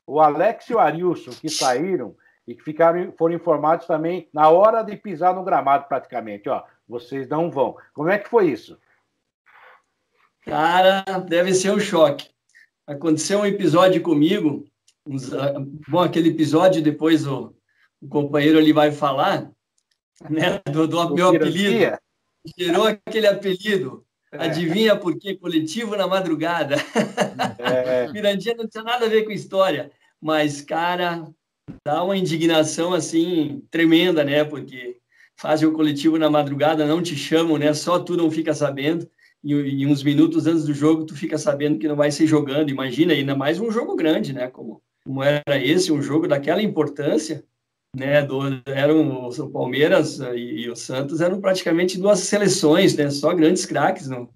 O 0.07 0.21
Alex 0.21 0.69
e 0.69 0.75
o 0.75 0.79
Arilson, 0.79 1.31
que 1.33 1.49
saíram 1.49 2.15
e 2.47 2.55
que 2.55 2.63
ficaram, 2.63 3.13
foram 3.17 3.35
informados 3.35 3.87
também 3.87 4.29
na 4.33 4.49
hora 4.49 4.83
de 4.83 4.97
pisar 4.97 5.35
no 5.35 5.45
gramado, 5.45 5.87
praticamente. 5.89 6.49
Ó, 6.49 6.63
vocês 6.89 7.29
não 7.29 7.51
vão. 7.51 7.77
Como 7.93 8.11
é 8.11 8.19
que 8.19 8.29
foi 8.29 8.47
isso? 8.47 8.79
Cara, 10.45 11.03
deve 11.27 11.55
ser 11.55 11.71
um 11.71 11.81
choque. 11.81 12.34
Aconteceu 12.87 13.41
um 13.41 13.47
episódio 13.47 14.03
comigo, 14.03 14.65
uns, 15.07 15.31
bom, 15.89 16.01
aquele 16.01 16.29
episódio 16.29 16.83
depois 16.83 17.27
o, 17.27 17.55
o 18.01 18.09
companheiro 18.09 18.59
ali 18.59 18.73
vai 18.73 18.93
falar, 18.93 19.51
né, 20.29 20.61
do, 20.71 20.87
do 20.87 21.15
meu 21.15 21.29
apelido. 21.29 21.97
Gerou 22.59 22.87
aquele 22.87 23.27
apelido. 23.27 24.05
É. 24.33 24.47
Adivinha 24.47 24.97
por 24.97 25.17
quê? 25.17 25.35
Coletivo 25.35 25.97
na 25.97 26.07
madrugada. 26.07 26.77
É. 27.59 28.09
Mirandinha 28.13 28.55
não 28.57 28.69
tinha 28.69 28.83
nada 28.83 29.07
a 29.07 29.09
ver 29.09 29.25
com 29.25 29.31
história, 29.31 29.91
mas, 30.21 30.61
cara, 30.61 31.25
dá 31.87 32.03
uma 32.03 32.17
indignação 32.17 32.93
assim 32.93 33.63
tremenda, 33.71 34.25
né? 34.25 34.45
Porque 34.45 34.99
fazem 35.37 35.69
o 35.69 35.73
coletivo 35.73 36.19
na 36.19 36.29
madrugada, 36.29 36.87
não 36.87 37.03
te 37.03 37.17
chamam, 37.17 37.57
né? 37.57 37.73
Só 37.73 37.99
tu 37.99 38.17
não 38.17 38.31
fica 38.31 38.53
sabendo. 38.53 39.09
E, 39.45 39.53
e, 39.53 39.87
uns 39.87 40.03
minutos 40.03 40.47
antes 40.47 40.65
do 40.65 40.73
jogo, 40.73 41.05
tu 41.05 41.15
fica 41.15 41.37
sabendo 41.37 41.79
que 41.79 41.87
não 41.87 41.97
vai 41.97 42.11
ser 42.11 42.27
jogando. 42.27 42.71
Imagina, 42.71 43.13
ainda 43.13 43.37
mais 43.37 43.61
um 43.61 43.71
jogo 43.71 43.95
grande, 43.95 44.33
né? 44.33 44.49
Como, 44.49 44.83
como 45.05 45.23
era 45.23 45.63
esse, 45.63 45.93
um 45.93 46.01
jogo 46.01 46.27
daquela 46.27 46.63
importância 46.63 47.45
né, 47.95 48.23
do, 48.23 48.41
eram 48.67 49.29
o 49.29 49.51
Palmeiras 49.51 50.19
e, 50.19 50.63
e, 50.63 50.71
o 50.71 50.75
Santos 50.75 51.21
eram 51.21 51.41
praticamente 51.41 51.99
duas 51.99 52.21
seleções, 52.21 52.97
né, 52.97 53.09
só 53.09 53.33
grandes 53.33 53.65
craques 53.65 54.09
no, 54.09 54.29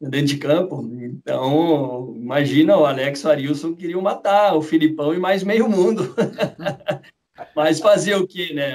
dentro 0.00 0.26
de 0.26 0.38
campo. 0.38 0.88
Então, 1.02 2.14
imagina 2.16 2.76
o 2.76 2.86
Alex 2.86 3.26
Arilson 3.26 3.74
queriam 3.74 4.00
matar 4.00 4.54
o 4.54 4.62
Filipão 4.62 5.14
e 5.14 5.18
mais 5.18 5.42
meio 5.42 5.68
mundo. 5.68 6.14
Mas 7.56 7.80
fazer 7.80 8.14
o 8.14 8.26
quê, 8.26 8.52
né? 8.54 8.74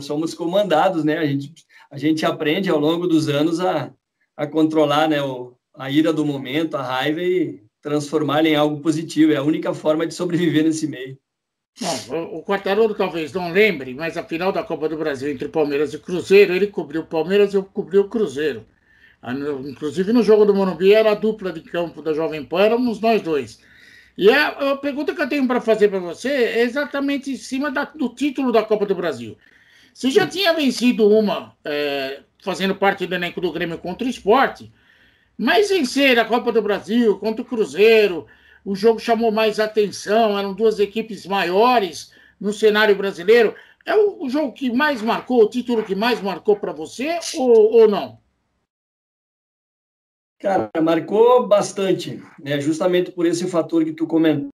Somos 0.00 0.32
comandados, 0.32 1.04
né? 1.04 1.18
A 1.18 1.26
gente, 1.26 1.52
a 1.90 1.98
gente 1.98 2.24
aprende 2.24 2.70
ao 2.70 2.78
longo 2.78 3.06
dos 3.06 3.28
anos 3.28 3.60
a, 3.60 3.92
a 4.36 4.46
controlar 4.46 5.08
né, 5.08 5.22
o, 5.22 5.56
a 5.74 5.90
ira 5.90 6.12
do 6.12 6.24
momento, 6.24 6.76
a 6.76 6.82
raiva 6.82 7.22
e 7.22 7.62
transformá-la 7.80 8.48
em 8.48 8.56
algo 8.56 8.80
positivo. 8.80 9.32
É 9.32 9.36
a 9.36 9.42
única 9.42 9.74
forma 9.74 10.06
de 10.06 10.14
sobreviver 10.14 10.64
nesse 10.64 10.86
meio. 10.86 11.18
Bom, 12.06 12.38
o 12.38 12.42
Quartarolo 12.42 12.94
talvez 12.94 13.32
não 13.32 13.50
lembre, 13.50 13.94
mas 13.94 14.16
a 14.18 14.22
final 14.22 14.52
da 14.52 14.62
Copa 14.62 14.88
do 14.88 14.96
Brasil 14.96 15.30
entre 15.30 15.48
Palmeiras 15.48 15.94
e 15.94 15.98
Cruzeiro, 15.98 16.52
ele 16.54 16.66
cobriu 16.66 17.00
o 17.00 17.06
Palmeiras 17.06 17.52
e 17.52 17.56
eu 17.56 17.64
cobri 17.64 17.98
o 17.98 18.08
Cruzeiro. 18.08 18.66
Ah, 19.22 19.32
inclusive 19.32 20.12
no 20.12 20.22
jogo 20.22 20.44
do 20.44 20.54
Morumbi 20.54 20.92
era 20.92 21.12
a 21.12 21.14
dupla 21.14 21.52
de 21.52 21.60
campo 21.60 22.02
da 22.02 22.12
Jovem 22.12 22.44
Pan, 22.44 22.62
éramos 22.62 23.00
nós 23.00 23.22
dois. 23.22 23.60
E 24.18 24.28
a, 24.30 24.48
a 24.72 24.76
pergunta 24.76 25.14
que 25.14 25.22
eu 25.22 25.28
tenho 25.28 25.46
para 25.46 25.60
fazer 25.60 25.88
para 25.88 25.98
você 25.98 26.28
é 26.28 26.62
exatamente 26.62 27.30
em 27.30 27.36
cima 27.36 27.70
da, 27.70 27.84
do 27.84 28.10
título 28.10 28.52
da 28.52 28.62
Copa 28.62 28.84
do 28.84 28.94
Brasil. 28.94 29.38
Você 29.94 30.10
já 30.10 30.26
tinha 30.26 30.52
vencido 30.52 31.08
uma 31.08 31.56
é, 31.64 32.20
fazendo 32.42 32.74
parte 32.74 33.06
do 33.06 33.14
elenco 33.14 33.40
do 33.40 33.52
Grêmio 33.52 33.78
contra 33.78 34.06
o 34.06 34.10
esporte, 34.10 34.70
mas 35.38 35.70
vencer 35.70 36.18
a 36.18 36.24
Copa 36.24 36.52
do 36.52 36.60
Brasil 36.60 37.18
contra 37.18 37.40
o 37.40 37.44
Cruzeiro, 37.44 38.26
o 38.64 38.74
jogo 38.74 38.98
chamou 38.98 39.30
mais 39.30 39.58
atenção, 39.58 40.38
eram 40.38 40.52
duas 40.52 40.78
equipes 40.78 41.24
maiores 41.24 42.12
no 42.40 42.52
cenário 42.52 42.96
brasileiro. 42.96 43.54
É 43.86 43.94
o, 43.94 44.24
o 44.24 44.28
jogo 44.28 44.52
que 44.52 44.70
mais 44.72 45.00
marcou, 45.00 45.42
o 45.42 45.48
título 45.48 45.84
que 45.84 45.94
mais 45.94 46.20
marcou 46.20 46.56
para 46.56 46.72
você 46.72 47.18
ou, 47.36 47.72
ou 47.72 47.88
não? 47.88 48.20
Cara, 50.40 50.68
marcou 50.82 51.46
bastante, 51.46 52.20
né? 52.40 52.60
Justamente 52.60 53.12
por 53.12 53.24
esse 53.24 53.46
fator 53.46 53.84
que 53.84 53.92
tu 53.92 54.06
comentou. 54.06 54.50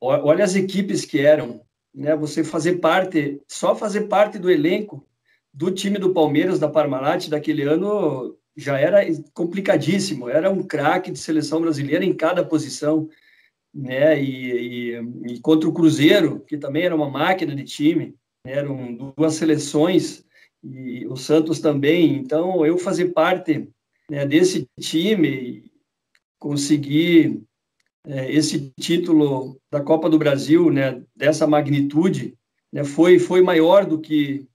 Olha 0.00 0.44
as 0.44 0.56
equipes 0.56 1.04
que 1.04 1.20
eram, 1.20 1.60
né? 1.94 2.16
Você 2.16 2.42
fazer 2.42 2.78
parte, 2.78 3.40
só 3.46 3.76
fazer 3.76 4.08
parte 4.08 4.38
do 4.38 4.50
elenco 4.50 5.06
do 5.56 5.70
time 5.70 5.98
do 5.98 6.12
Palmeiras 6.12 6.58
da 6.58 6.68
Parmalat 6.68 7.30
daquele 7.30 7.62
ano 7.62 8.36
já 8.54 8.78
era 8.78 9.00
complicadíssimo, 9.32 10.28
era 10.28 10.50
um 10.50 10.62
craque 10.62 11.10
de 11.10 11.18
seleção 11.18 11.62
brasileira 11.62 12.04
em 12.04 12.12
cada 12.12 12.44
posição, 12.44 13.08
né? 13.74 14.22
E, 14.22 14.92
e, 14.92 15.32
e, 15.32 15.40
contra 15.40 15.66
o 15.66 15.72
Cruzeiro, 15.72 16.40
que 16.40 16.58
também 16.58 16.84
era 16.84 16.94
uma 16.94 17.08
máquina 17.08 17.54
de 17.54 17.64
time, 17.64 18.14
né? 18.44 18.52
eram 18.52 19.14
duas 19.16 19.34
seleções 19.34 20.24
e 20.62 21.06
o 21.06 21.16
Santos 21.16 21.58
também. 21.58 22.16
Então 22.16 22.64
eu 22.66 22.76
fazer 22.76 23.06
parte 23.12 23.66
né, 24.10 24.26
desse 24.26 24.66
time, 24.78 25.70
conseguir 26.38 27.42
é, 28.06 28.30
esse 28.30 28.72
título 28.78 29.58
da 29.70 29.80
Copa 29.80 30.10
do 30.10 30.18
Brasil, 30.18 30.70
né? 30.70 31.02
Dessa 31.14 31.46
magnitude, 31.46 32.36
né? 32.70 32.84
Foi 32.84 33.18
foi 33.18 33.40
maior 33.40 33.86
do 33.86 33.98
que 33.98 34.46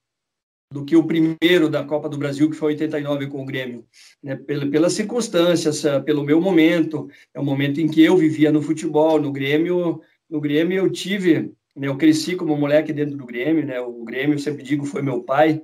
do 0.72 0.86
que 0.86 0.96
o 0.96 1.04
primeiro 1.04 1.70
da 1.70 1.84
Copa 1.84 2.08
do 2.08 2.18
Brasil, 2.18 2.50
que 2.50 2.56
foi 2.56 2.74
89 2.74 3.28
com 3.28 3.42
o 3.42 3.46
Grêmio. 3.46 3.86
Né? 4.24 4.36
Pelas 4.38 4.94
circunstâncias, 4.94 5.84
eh, 5.84 6.00
pelo 6.00 6.24
meu 6.24 6.40
momento, 6.40 7.10
é 7.34 7.40
o 7.40 7.44
momento 7.44 7.82
em 7.82 7.90
que 7.90 8.02
eu 8.02 8.16
vivia 8.16 8.52
no 8.52 8.62
futebol, 8.62 9.20
no 9.22 9.34
Grêmio. 9.34 10.02
No 10.30 10.40
Grêmio 10.40 10.78
eu 10.78 10.90
tive, 10.90 11.52
né, 11.76 11.88
eu 11.88 11.98
cresci 11.98 12.38
como 12.38 12.56
moleque 12.56 12.94
dentro 12.94 13.18
do 13.18 13.26
Grêmio, 13.26 13.66
né? 13.66 13.82
O 13.82 14.06
Grêmio, 14.06 14.36
eu 14.36 14.40
sempre 14.40 14.64
digo, 14.64 14.86
foi 14.86 15.02
meu 15.02 15.22
pai, 15.22 15.62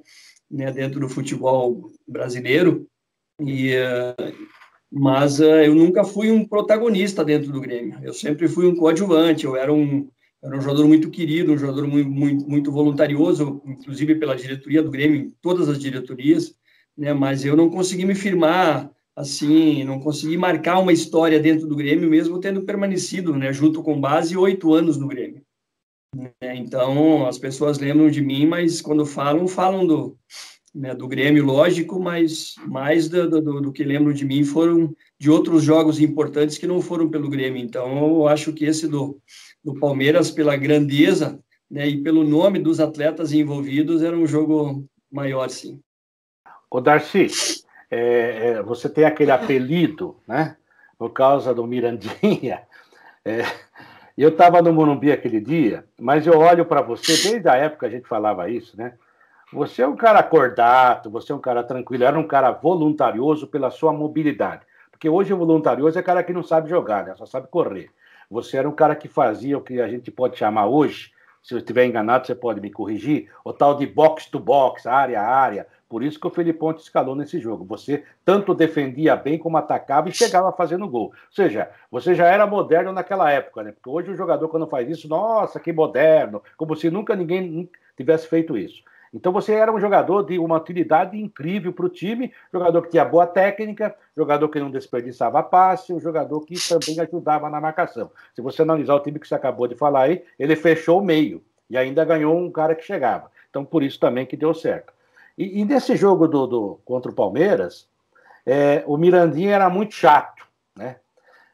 né, 0.52 0.72
dentro 0.74 1.00
do 1.00 1.08
futebol 1.08 1.90
brasileiro. 2.06 2.86
E 3.40 3.76
uh, 3.76 4.58
mas 4.92 5.40
uh, 5.40 5.44
eu 5.44 5.74
nunca 5.74 6.04
fui 6.04 6.32
um 6.32 6.46
protagonista 6.46 7.24
dentro 7.24 7.52
do 7.52 7.62
Grêmio. 7.62 7.98
Eu 8.02 8.14
sempre 8.14 8.48
fui 8.48 8.66
um 8.66 8.76
coadjuvante, 8.76 9.46
eu 9.46 9.56
era 9.56 9.72
um 9.72 10.10
era 10.44 10.56
um 10.56 10.62
jogador 10.62 10.88
muito 10.88 11.10
querido, 11.10 11.54
um 11.54 11.58
jogador 11.58 11.88
muito, 11.88 12.10
muito, 12.10 12.50
muito 12.50 12.72
voluntarioso, 12.72 13.62
inclusive 13.66 14.16
pela 14.16 14.36
diretoria 14.36 14.84
do 14.84 14.92
Grêmio, 14.92 15.20
em 15.20 15.30
todas 15.42 15.68
as 15.68 15.80
diretorias, 15.80 16.56
né? 16.98 17.14
Mas 17.14 17.44
eu 17.44 17.56
não 17.56 17.70
consegui 17.70 18.06
me 18.06 18.16
firmar 18.16 18.92
assim, 19.16 19.84
não 19.84 20.00
consegui 20.00 20.38
marcar 20.38 20.78
uma 20.78 20.94
história 20.94 21.40
dentro 21.40 21.68
do 21.68 21.76
Grêmio, 21.76 22.08
mesmo 22.08 22.40
tendo 22.40 22.62
permanecido, 22.62 23.36
né, 23.36 23.52
junto 23.52 23.82
com 23.82 24.00
base, 24.00 24.38
oito 24.38 24.72
anos 24.76 24.96
no 24.96 25.08
Grêmio. 25.08 25.42
Né? 26.16 26.56
Então, 26.56 27.26
as 27.26 27.40
pessoas 27.40 27.80
lembram 27.80 28.12
de 28.12 28.22
mim, 28.22 28.46
mas 28.46 28.80
quando 28.80 29.08
falam, 29.08 29.48
falam 29.48 29.88
do, 29.88 30.16
né, 30.74 30.94
do 30.94 31.08
Grêmio, 31.08 31.44
lógico, 31.44 32.00
mas 32.00 32.54
mais 32.68 33.10
do, 33.10 33.28
do, 33.28 33.62
do, 33.62 33.72
que 33.72 33.84
lembram 33.84 34.14
de 34.14 34.24
mim 34.24 34.44
foram 34.44 34.96
de 35.20 35.32
outros 35.32 35.64
jogos 35.64 36.00
importantes 36.00 36.60
que 36.60 36.68
não 36.68 36.80
foram 36.80 37.10
pelo 37.10 37.28
Grêmio. 37.28 37.62
Então, 37.62 37.98
eu 37.98 38.28
acho 38.28 38.54
que 38.54 38.66
esse 38.66 38.88
do, 38.88 39.20
do 39.68 39.78
Palmeiras, 39.78 40.32
pela 40.32 40.56
grandeza 40.56 41.44
né, 41.70 41.86
e 41.86 42.02
pelo 42.02 42.24
nome 42.24 42.58
dos 42.58 42.80
atletas 42.80 43.34
envolvidos, 43.34 44.02
era 44.02 44.16
um 44.16 44.26
jogo 44.26 44.86
maior, 45.12 45.50
sim. 45.50 45.82
O 46.72 46.80
Darcy, 46.80 47.28
é, 47.92 48.00
é, 48.00 48.64
você 48.64 48.88
tem 48.88 49.04
aquele 49.04 49.30
apelido, 49.30 50.16
né? 50.26 50.56
Por 50.98 51.10
causa 51.10 51.54
do 51.54 51.68
Mirandinha. 51.68 52.62
É, 53.26 53.42
eu 54.18 54.30
estava 54.30 54.62
no 54.62 54.72
Morumbi 54.72 55.12
aquele 55.12 55.42
dia, 55.42 55.84
mas 56.00 56.26
eu 56.26 56.40
olho 56.40 56.66
para 56.66 56.82
você, 56.82 57.30
desde 57.30 57.50
a 57.50 57.56
época 57.56 57.88
a 57.88 57.90
gente 57.90 58.08
falava 58.08 58.50
isso, 58.50 58.78
né? 58.78 58.94
Você 59.52 59.82
é 59.82 59.88
um 59.88 59.98
cara 59.98 60.20
acordado, 60.20 61.12
você 61.12 61.34
é 61.34 61.36
um 61.36 61.42
cara 61.42 61.62
tranquilo, 61.62 62.06
era 62.06 62.18
um 62.18 62.26
cara 62.26 62.52
voluntarioso 62.52 63.48
pela 63.48 63.70
sua 63.70 63.92
mobilidade. 63.92 64.66
Porque 64.90 65.10
hoje 65.10 65.34
o 65.34 65.38
voluntarioso 65.38 66.00
é 66.00 66.02
cara 66.02 66.24
que 66.24 66.32
não 66.32 66.42
sabe 66.42 66.70
jogar, 66.70 67.06
né? 67.06 67.16
só 67.18 67.26
sabe 67.26 67.50
correr. 67.50 67.92
Você 68.30 68.58
era 68.58 68.68
um 68.68 68.74
cara 68.74 68.96
que 68.96 69.08
fazia 69.08 69.58
o 69.58 69.62
que 69.62 69.80
a 69.80 69.88
gente 69.88 70.12
pode 70.12 70.38
chamar 70.38 70.68
hoje, 70.68 71.12
se 71.42 71.54
eu 71.54 71.60
estiver 71.60 71.86
enganado, 71.86 72.28
você 72.28 72.36
pode 72.36 72.60
me 72.60 72.70
corrigir, 72.70 73.32
o 73.46 73.54
tal 73.54 73.76
de 73.76 73.88
box 73.88 74.26
to 74.26 74.38
box, 74.38 74.86
área 74.86 75.22
a 75.22 75.26
área. 75.26 75.66
Por 75.88 76.04
isso 76.04 76.20
que 76.20 76.28
o 76.28 76.30
Felipe 76.30 76.60
te 76.74 76.82
escalou 76.82 77.16
nesse 77.16 77.40
jogo. 77.40 77.64
Você 77.64 78.04
tanto 78.26 78.54
defendia 78.54 79.16
bem 79.16 79.38
como 79.38 79.56
atacava 79.56 80.10
e 80.10 80.12
chegava 80.12 80.52
fazendo 80.52 80.90
gol. 80.90 81.06
Ou 81.06 81.14
seja, 81.32 81.72
você 81.90 82.14
já 82.14 82.26
era 82.26 82.46
moderno 82.46 82.92
naquela 82.92 83.32
época, 83.32 83.64
né? 83.64 83.72
Porque 83.72 83.90
hoje 83.90 84.12
o 84.12 84.16
jogador, 84.18 84.50
quando 84.50 84.68
faz 84.68 84.90
isso, 84.90 85.08
nossa, 85.08 85.58
que 85.58 85.72
moderno, 85.72 86.44
como 86.58 86.76
se 86.76 86.90
nunca 86.90 87.16
ninguém 87.16 87.70
tivesse 87.96 88.28
feito 88.28 88.58
isso. 88.58 88.84
Então 89.18 89.32
você 89.32 89.54
era 89.54 89.74
um 89.74 89.80
jogador 89.80 90.22
de 90.22 90.38
uma 90.38 90.58
utilidade 90.58 91.20
incrível 91.20 91.74
para 91.74 91.88
o 91.88 91.90
time, 91.90 92.32
jogador 92.54 92.84
que 92.84 92.92
tinha 92.92 93.04
boa 93.04 93.26
técnica, 93.26 93.96
jogador 94.16 94.48
que 94.48 94.60
não 94.60 94.70
desperdiçava 94.70 95.42
passe, 95.42 95.92
um 95.92 96.00
jogador 96.00 96.42
que 96.42 96.56
também 96.70 97.00
ajudava 97.00 97.50
na 97.50 97.60
marcação. 97.60 98.12
Se 98.36 98.42
você 98.44 98.62
analisar 98.62 98.94
o 98.94 99.00
time 99.00 99.20
que 99.20 99.28
você 99.28 99.34
acabou 99.34 99.68
de 99.68 99.76
falar 99.76 100.04
aí, 100.04 100.24
ele 100.38 100.56
fechou 100.56 101.02
o 101.02 101.04
meio 101.04 101.44
e 101.68 101.76
ainda 101.76 102.06
ganhou 102.06 102.38
um 102.38 102.52
cara 102.52 102.76
que 102.76 102.84
chegava. 102.84 103.32
Então 103.50 103.66
por 103.66 103.82
isso 103.82 104.00
também 104.00 104.24
que 104.24 104.38
deu 104.38 104.54
certo. 104.54 104.94
E, 105.36 105.62
e 105.62 105.66
nesse 105.66 105.96
jogo 105.96 106.28
do, 106.28 106.46
do, 106.46 106.80
contra 106.86 107.12
o 107.12 107.16
Palmeiras, 107.16 107.88
é, 108.46 108.84
o 108.86 108.98
Mirandinha 108.98 109.56
era 109.56 109.68
muito 109.68 109.96
chato, 109.96 110.46
né? 110.76 110.98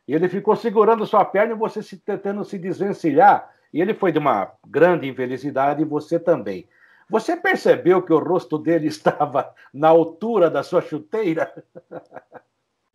E 0.06 0.14
ele 0.14 0.28
ficou 0.28 0.54
segurando 0.58 1.06
sua 1.06 1.24
perna 1.24 1.54
e 1.54 1.58
você 1.58 1.82
se, 1.82 1.96
tentando 1.96 2.44
se 2.44 2.60
desvencilhar. 2.60 3.50
E 3.74 3.82
ele 3.82 3.94
foi 3.94 4.12
de 4.12 4.20
uma 4.20 4.52
grande 4.68 5.08
infelicidade 5.08 5.82
e 5.82 5.86
você 5.86 6.20
também. 6.20 6.68
Você 7.14 7.38
percebeu 7.38 8.02
que 8.02 8.12
o 8.12 8.18
rosto 8.18 8.58
dele 8.58 8.88
estava 8.90 9.54
na 9.72 9.90
altura 9.90 10.50
da 10.50 10.64
sua 10.64 10.82
chuteira? 10.82 11.64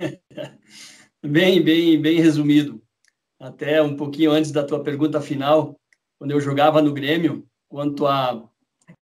Bem, 1.21 1.61
bem, 1.61 2.01
bem 2.01 2.21
resumido. 2.21 2.81
Até 3.41 3.83
um 3.83 3.97
pouquinho 3.97 4.31
antes 4.31 4.53
da 4.53 4.65
tua 4.65 4.85
pergunta 4.85 5.21
final, 5.21 5.77
quando 6.17 6.31
eu 6.31 6.41
jogava 6.41 6.81
no 6.81 6.93
Grêmio, 6.93 7.45
quanto 7.69 8.07
a 8.07 8.49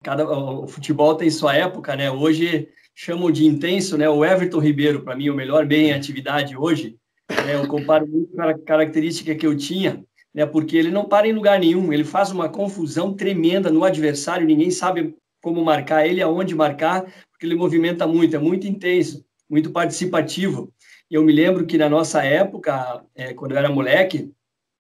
cada 0.04 0.28
o 0.28 0.68
futebol 0.68 1.14
tem 1.14 1.30
sua 1.30 1.56
época, 1.56 1.96
né? 1.96 2.10
Hoje 2.10 2.68
chamam 2.96 3.30
de 3.30 3.46
intenso, 3.46 3.96
né? 3.96 4.10
O 4.10 4.26
Everton 4.26 4.58
Ribeiro, 4.58 5.04
para 5.04 5.16
mim, 5.16 5.30
o 5.30 5.36
melhor 5.36 5.68
bem 5.68 5.90
em 5.90 5.94
atividade 5.94 6.58
hoje. 6.58 6.98
Né? 7.30 7.54
Eu 7.54 7.68
comparo 7.68 8.08
muito 8.08 8.36
com 8.36 8.42
a 8.42 8.58
característica 8.58 9.36
que 9.36 9.46
eu 9.46 9.56
tinha 9.56 10.04
né, 10.34 10.46
porque 10.46 10.78
ele 10.78 10.92
não 10.92 11.06
para 11.06 11.28
em 11.28 11.34
lugar 11.34 11.60
nenhum, 11.60 11.92
ele 11.92 12.04
faz 12.04 12.32
uma 12.32 12.50
confusão 12.50 13.14
tremenda 13.14 13.70
no 13.72 13.84
adversário, 13.84 14.46
ninguém 14.46 14.72
sabe 14.72 15.16
como 15.42 15.64
marcar 15.64 16.06
ele, 16.06 16.22
aonde 16.22 16.54
marcar, 16.54 17.04
porque 17.32 17.46
ele 17.46 17.56
movimenta 17.56 18.06
muito, 18.06 18.36
é 18.36 18.40
muito 18.40 18.68
intenso, 18.68 19.26
muito 19.50 19.72
participativo. 19.72 20.72
E 21.10 21.16
eu 21.16 21.24
me 21.24 21.34
lembro 21.34 21.66
que 21.66 21.78
na 21.78 21.90
nossa 21.90 22.24
época, 22.24 23.04
é, 23.16 23.34
quando 23.34 23.52
eu 23.52 23.58
era 23.58 23.70
moleque, 23.70 24.32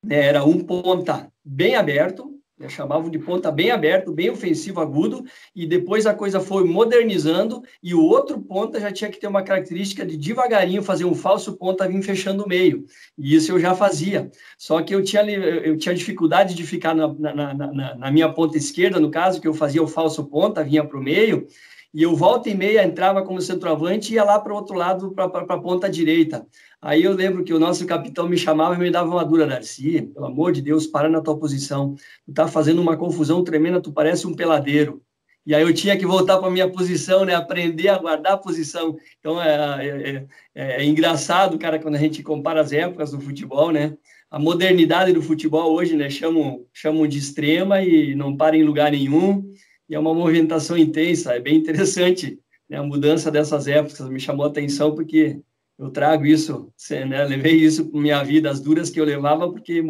né, 0.03 0.27
era 0.27 0.43
um 0.43 0.59
ponta 0.59 1.31
bem 1.43 1.75
aberto, 1.75 2.38
chamavam 2.67 3.09
de 3.09 3.19
ponta 3.19 3.51
bem 3.51 3.71
aberto, 3.71 4.11
bem 4.11 4.29
ofensivo, 4.29 4.81
agudo, 4.81 5.23
e 5.55 5.65
depois 5.65 6.05
a 6.05 6.13
coisa 6.13 6.39
foi 6.39 6.63
modernizando, 6.65 7.61
e 7.81 7.93
o 7.93 8.03
outro 8.03 8.41
ponta 8.41 8.79
já 8.79 8.91
tinha 8.91 9.09
que 9.09 9.19
ter 9.19 9.27
uma 9.27 9.43
característica 9.43 10.05
de 10.05 10.17
devagarinho 10.17 10.83
fazer 10.83 11.05
um 11.05 11.15
falso 11.15 11.55
ponta 11.55 11.87
vir 11.87 12.01
fechando 12.01 12.43
o 12.43 12.47
meio, 12.47 12.85
e 13.17 13.35
isso 13.35 13.51
eu 13.51 13.59
já 13.59 13.75
fazia. 13.75 14.29
Só 14.57 14.81
que 14.81 14.93
eu 14.93 15.03
tinha, 15.03 15.21
eu 15.21 15.77
tinha 15.77 15.95
dificuldade 15.95 16.53
de 16.55 16.63
ficar 16.63 16.93
na, 16.93 17.07
na, 17.13 17.53
na, 17.53 17.95
na 17.95 18.11
minha 18.11 18.31
ponta 18.31 18.57
esquerda, 18.57 18.99
no 18.99 19.11
caso, 19.11 19.39
que 19.39 19.47
eu 19.47 19.53
fazia 19.53 19.81
o 19.81 19.87
falso 19.87 20.25
ponta, 20.25 20.63
vinha 20.63 20.83
para 20.83 20.99
o 20.99 21.03
meio, 21.03 21.47
e 21.93 22.03
eu 22.03 22.15
volta 22.15 22.49
e 22.49 22.55
meia 22.55 22.83
entrava 22.83 23.23
como 23.23 23.41
centroavante 23.41 24.11
e 24.11 24.15
ia 24.15 24.23
lá 24.23 24.39
para 24.39 24.53
o 24.53 24.55
outro 24.55 24.75
lado, 24.75 25.11
para 25.11 25.25
a 25.25 25.59
ponta 25.59 25.89
direita. 25.89 26.45
Aí 26.81 27.03
eu 27.03 27.13
lembro 27.13 27.43
que 27.43 27.53
o 27.53 27.59
nosso 27.59 27.85
capitão 27.85 28.27
me 28.27 28.37
chamava 28.37 28.75
e 28.75 28.77
me 28.77 28.89
dava 28.89 29.09
uma 29.09 29.25
dura, 29.25 29.45
Darcy, 29.45 30.01
pelo 30.13 30.25
amor 30.25 30.51
de 30.53 30.61
Deus, 30.61 30.87
para 30.87 31.09
na 31.09 31.21
tua 31.21 31.37
posição. 31.37 31.95
Tu 32.25 32.33
tá 32.33 32.47
fazendo 32.47 32.81
uma 32.81 32.95
confusão 32.95 33.43
tremenda, 33.43 33.81
tu 33.81 33.91
parece 33.91 34.25
um 34.25 34.33
peladeiro. 34.33 35.01
E 35.45 35.53
aí 35.55 35.61
eu 35.61 35.73
tinha 35.73 35.97
que 35.97 36.05
voltar 36.05 36.37
para 36.37 36.49
minha 36.49 36.69
posição, 36.69 37.25
né? 37.25 37.35
Aprender 37.35 37.89
a 37.89 37.97
guardar 37.97 38.33
a 38.33 38.37
posição. 38.37 38.97
Então 39.19 39.41
é, 39.41 39.87
é, 39.87 40.25
é, 40.55 40.81
é, 40.81 40.85
engraçado, 40.85 41.57
cara, 41.57 41.79
quando 41.79 41.95
a 41.95 41.99
gente 41.99 42.23
compara 42.23 42.61
as 42.61 42.71
épocas 42.71 43.11
do 43.11 43.19
futebol, 43.19 43.71
né? 43.71 43.97
a 44.29 44.37
modernidade 44.37 45.11
do 45.11 45.21
futebol 45.21 45.73
hoje, 45.73 45.95
né? 45.95 46.09
Chamam, 46.09 46.65
chamam 46.71 47.07
de 47.07 47.17
extrema 47.17 47.81
e 47.81 48.13
não 48.15 48.37
para 48.37 48.55
em 48.55 48.63
lugar 48.63 48.91
nenhum. 48.91 49.51
E 49.89 49.95
é 49.95 49.99
uma 49.99 50.13
movimentação 50.13 50.77
intensa, 50.77 51.33
é 51.33 51.39
bem 51.39 51.55
interessante 51.57 52.39
né? 52.69 52.77
a 52.77 52.83
mudança 52.83 53.31
dessas 53.31 53.67
épocas. 53.67 54.07
Me 54.07 54.19
chamou 54.19 54.45
a 54.45 54.49
atenção 54.49 54.93
porque 54.93 55.41
eu 55.79 55.89
trago 55.89 56.25
isso, 56.25 56.69
né? 57.07 57.23
levei 57.23 57.53
isso 57.53 57.89
para 57.89 58.01
minha 58.01 58.21
vida, 58.21 58.51
as 58.51 58.59
duras 58.59 58.89
que 58.89 58.99
eu 58.99 59.05
levava, 59.05 59.49
porque 59.49 59.81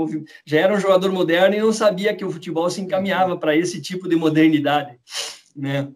já 0.45 0.59
era 0.59 0.73
um 0.73 0.79
jogador 0.79 1.11
moderno 1.11 1.55
e 1.55 1.59
não 1.59 1.73
sabia 1.73 2.15
que 2.15 2.23
o 2.23 2.29
futebol 2.29 2.69
se 2.69 2.79
encaminhava 2.79 3.35
para 3.35 3.55
esse 3.55 3.81
tipo 3.81 4.07
de 4.07 4.15
modernidade, 4.15 4.99
né? 5.55 5.89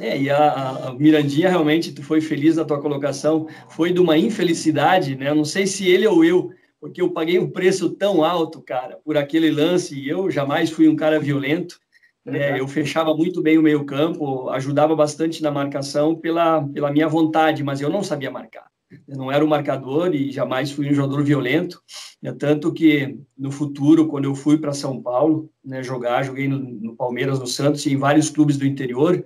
É, 0.00 0.20
e 0.20 0.28
a, 0.28 0.88
a, 0.88 0.94
Mirandinha 0.94 1.48
realmente 1.48 1.92
tu 1.92 2.02
foi 2.02 2.20
feliz 2.20 2.56
na 2.56 2.64
tua 2.64 2.80
colocação, 2.80 3.46
foi 3.68 3.92
de 3.92 4.00
uma 4.00 4.18
infelicidade, 4.18 5.14
né? 5.14 5.32
Não 5.32 5.44
sei 5.44 5.68
se 5.68 5.88
ele 5.88 6.04
ou 6.04 6.24
eu, 6.24 6.50
porque 6.80 7.00
eu 7.00 7.12
paguei 7.12 7.38
um 7.38 7.48
preço 7.48 7.90
tão 7.90 8.24
alto, 8.24 8.60
cara, 8.60 8.98
por 9.04 9.16
aquele 9.16 9.52
lance, 9.52 9.94
e 9.94 10.08
eu 10.08 10.28
jamais 10.32 10.68
fui 10.68 10.88
um 10.88 10.96
cara 10.96 11.20
violento, 11.20 11.78
né? 12.24 12.58
Eu 12.58 12.66
fechava 12.66 13.14
muito 13.14 13.40
bem 13.40 13.56
o 13.56 13.62
meio-campo, 13.62 14.50
ajudava 14.50 14.96
bastante 14.96 15.40
na 15.44 15.50
marcação 15.52 16.16
pela, 16.16 16.66
pela 16.66 16.90
minha 16.90 17.06
vontade, 17.06 17.62
mas 17.62 17.80
eu 17.80 17.88
não 17.88 18.02
sabia 18.02 18.32
marcar. 18.32 18.68
Eu 19.06 19.16
não 19.16 19.30
era 19.30 19.44
um 19.44 19.48
marcador 19.48 20.14
e 20.14 20.30
jamais 20.30 20.70
fui 20.70 20.88
um 20.88 20.94
jogador 20.94 21.22
violento. 21.22 21.82
Né? 22.22 22.32
Tanto 22.32 22.72
que 22.72 23.18
no 23.36 23.50
futuro, 23.50 24.08
quando 24.08 24.24
eu 24.24 24.34
fui 24.34 24.58
para 24.58 24.72
São 24.72 25.00
Paulo 25.02 25.50
né, 25.64 25.82
jogar, 25.82 26.24
joguei 26.24 26.48
no, 26.48 26.58
no, 26.58 26.96
Palmeiras, 26.96 27.38
no 27.38 27.46
Santos 27.46 27.84
e 27.86 27.92
em 27.92 27.96
vários 27.96 28.30
clubes 28.30 28.56
do 28.56 28.66
interior. 28.66 29.24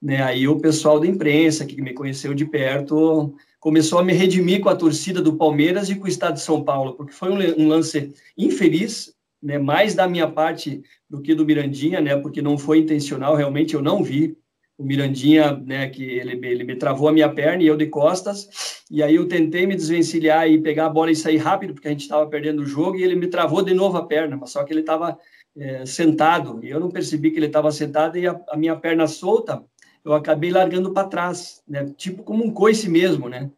Né, 0.00 0.22
aí 0.22 0.48
o 0.48 0.58
pessoal 0.58 0.98
da 0.98 1.06
imprensa 1.06 1.64
que 1.64 1.80
me 1.80 1.92
conheceu 1.92 2.34
de 2.34 2.44
perto 2.44 3.34
começou 3.60 4.00
a 4.00 4.04
me 4.04 4.12
redimir 4.12 4.60
com 4.60 4.68
a 4.68 4.74
torcida 4.74 5.22
do 5.22 5.36
Palmeiras 5.36 5.88
e 5.88 5.94
com 5.94 6.06
o 6.06 6.08
estado 6.08 6.34
de 6.34 6.40
São 6.40 6.64
Paulo, 6.64 6.94
porque 6.94 7.12
foi 7.12 7.30
um, 7.30 7.62
um 7.62 7.68
lance 7.68 8.12
infeliz, 8.36 9.14
né, 9.40 9.56
mais 9.56 9.94
da 9.94 10.08
minha 10.08 10.28
parte 10.28 10.82
do 11.08 11.22
que 11.22 11.32
do 11.32 11.46
Mirandinha, 11.46 12.00
né, 12.00 12.16
porque 12.16 12.42
não 12.42 12.58
foi 12.58 12.78
intencional, 12.78 13.36
realmente 13.36 13.74
eu 13.74 13.80
não 13.80 14.02
vi 14.02 14.36
o 14.78 14.84
Mirandinha, 14.84 15.52
né, 15.52 15.88
que 15.88 16.02
ele, 16.02 16.44
ele 16.46 16.64
me 16.64 16.76
travou 16.76 17.08
a 17.08 17.12
minha 17.12 17.28
perna 17.28 17.62
e 17.62 17.66
eu 17.66 17.76
de 17.76 17.86
costas, 17.86 18.82
e 18.90 19.02
aí 19.02 19.14
eu 19.14 19.28
tentei 19.28 19.66
me 19.66 19.76
desvencilhar 19.76 20.48
e 20.48 20.60
pegar 20.60 20.86
a 20.86 20.90
bola 20.90 21.10
e 21.10 21.16
sair 21.16 21.36
rápido, 21.36 21.74
porque 21.74 21.88
a 21.88 21.90
gente 21.90 22.02
estava 22.02 22.26
perdendo 22.26 22.62
o 22.62 22.66
jogo, 22.66 22.96
e 22.96 23.04
ele 23.04 23.14
me 23.14 23.28
travou 23.28 23.62
de 23.62 23.74
novo 23.74 23.96
a 23.96 24.06
perna, 24.06 24.36
mas 24.36 24.50
só 24.50 24.64
que 24.64 24.72
ele 24.72 24.80
estava 24.80 25.18
é, 25.56 25.84
sentado, 25.86 26.60
e 26.64 26.70
eu 26.70 26.80
não 26.80 26.90
percebi 26.90 27.30
que 27.30 27.38
ele 27.38 27.46
estava 27.46 27.70
sentado, 27.70 28.18
e 28.18 28.26
a, 28.26 28.40
a, 28.48 28.56
minha 28.56 28.76
perna 28.76 29.06
solta, 29.06 29.62
eu 30.04 30.12
acabei 30.14 30.50
largando 30.50 30.92
para 30.92 31.08
trás, 31.08 31.62
né, 31.68 31.92
tipo 31.96 32.22
como 32.22 32.44
um 32.44 32.50
coice 32.50 32.88
mesmo, 32.88 33.28
né, 33.28 33.50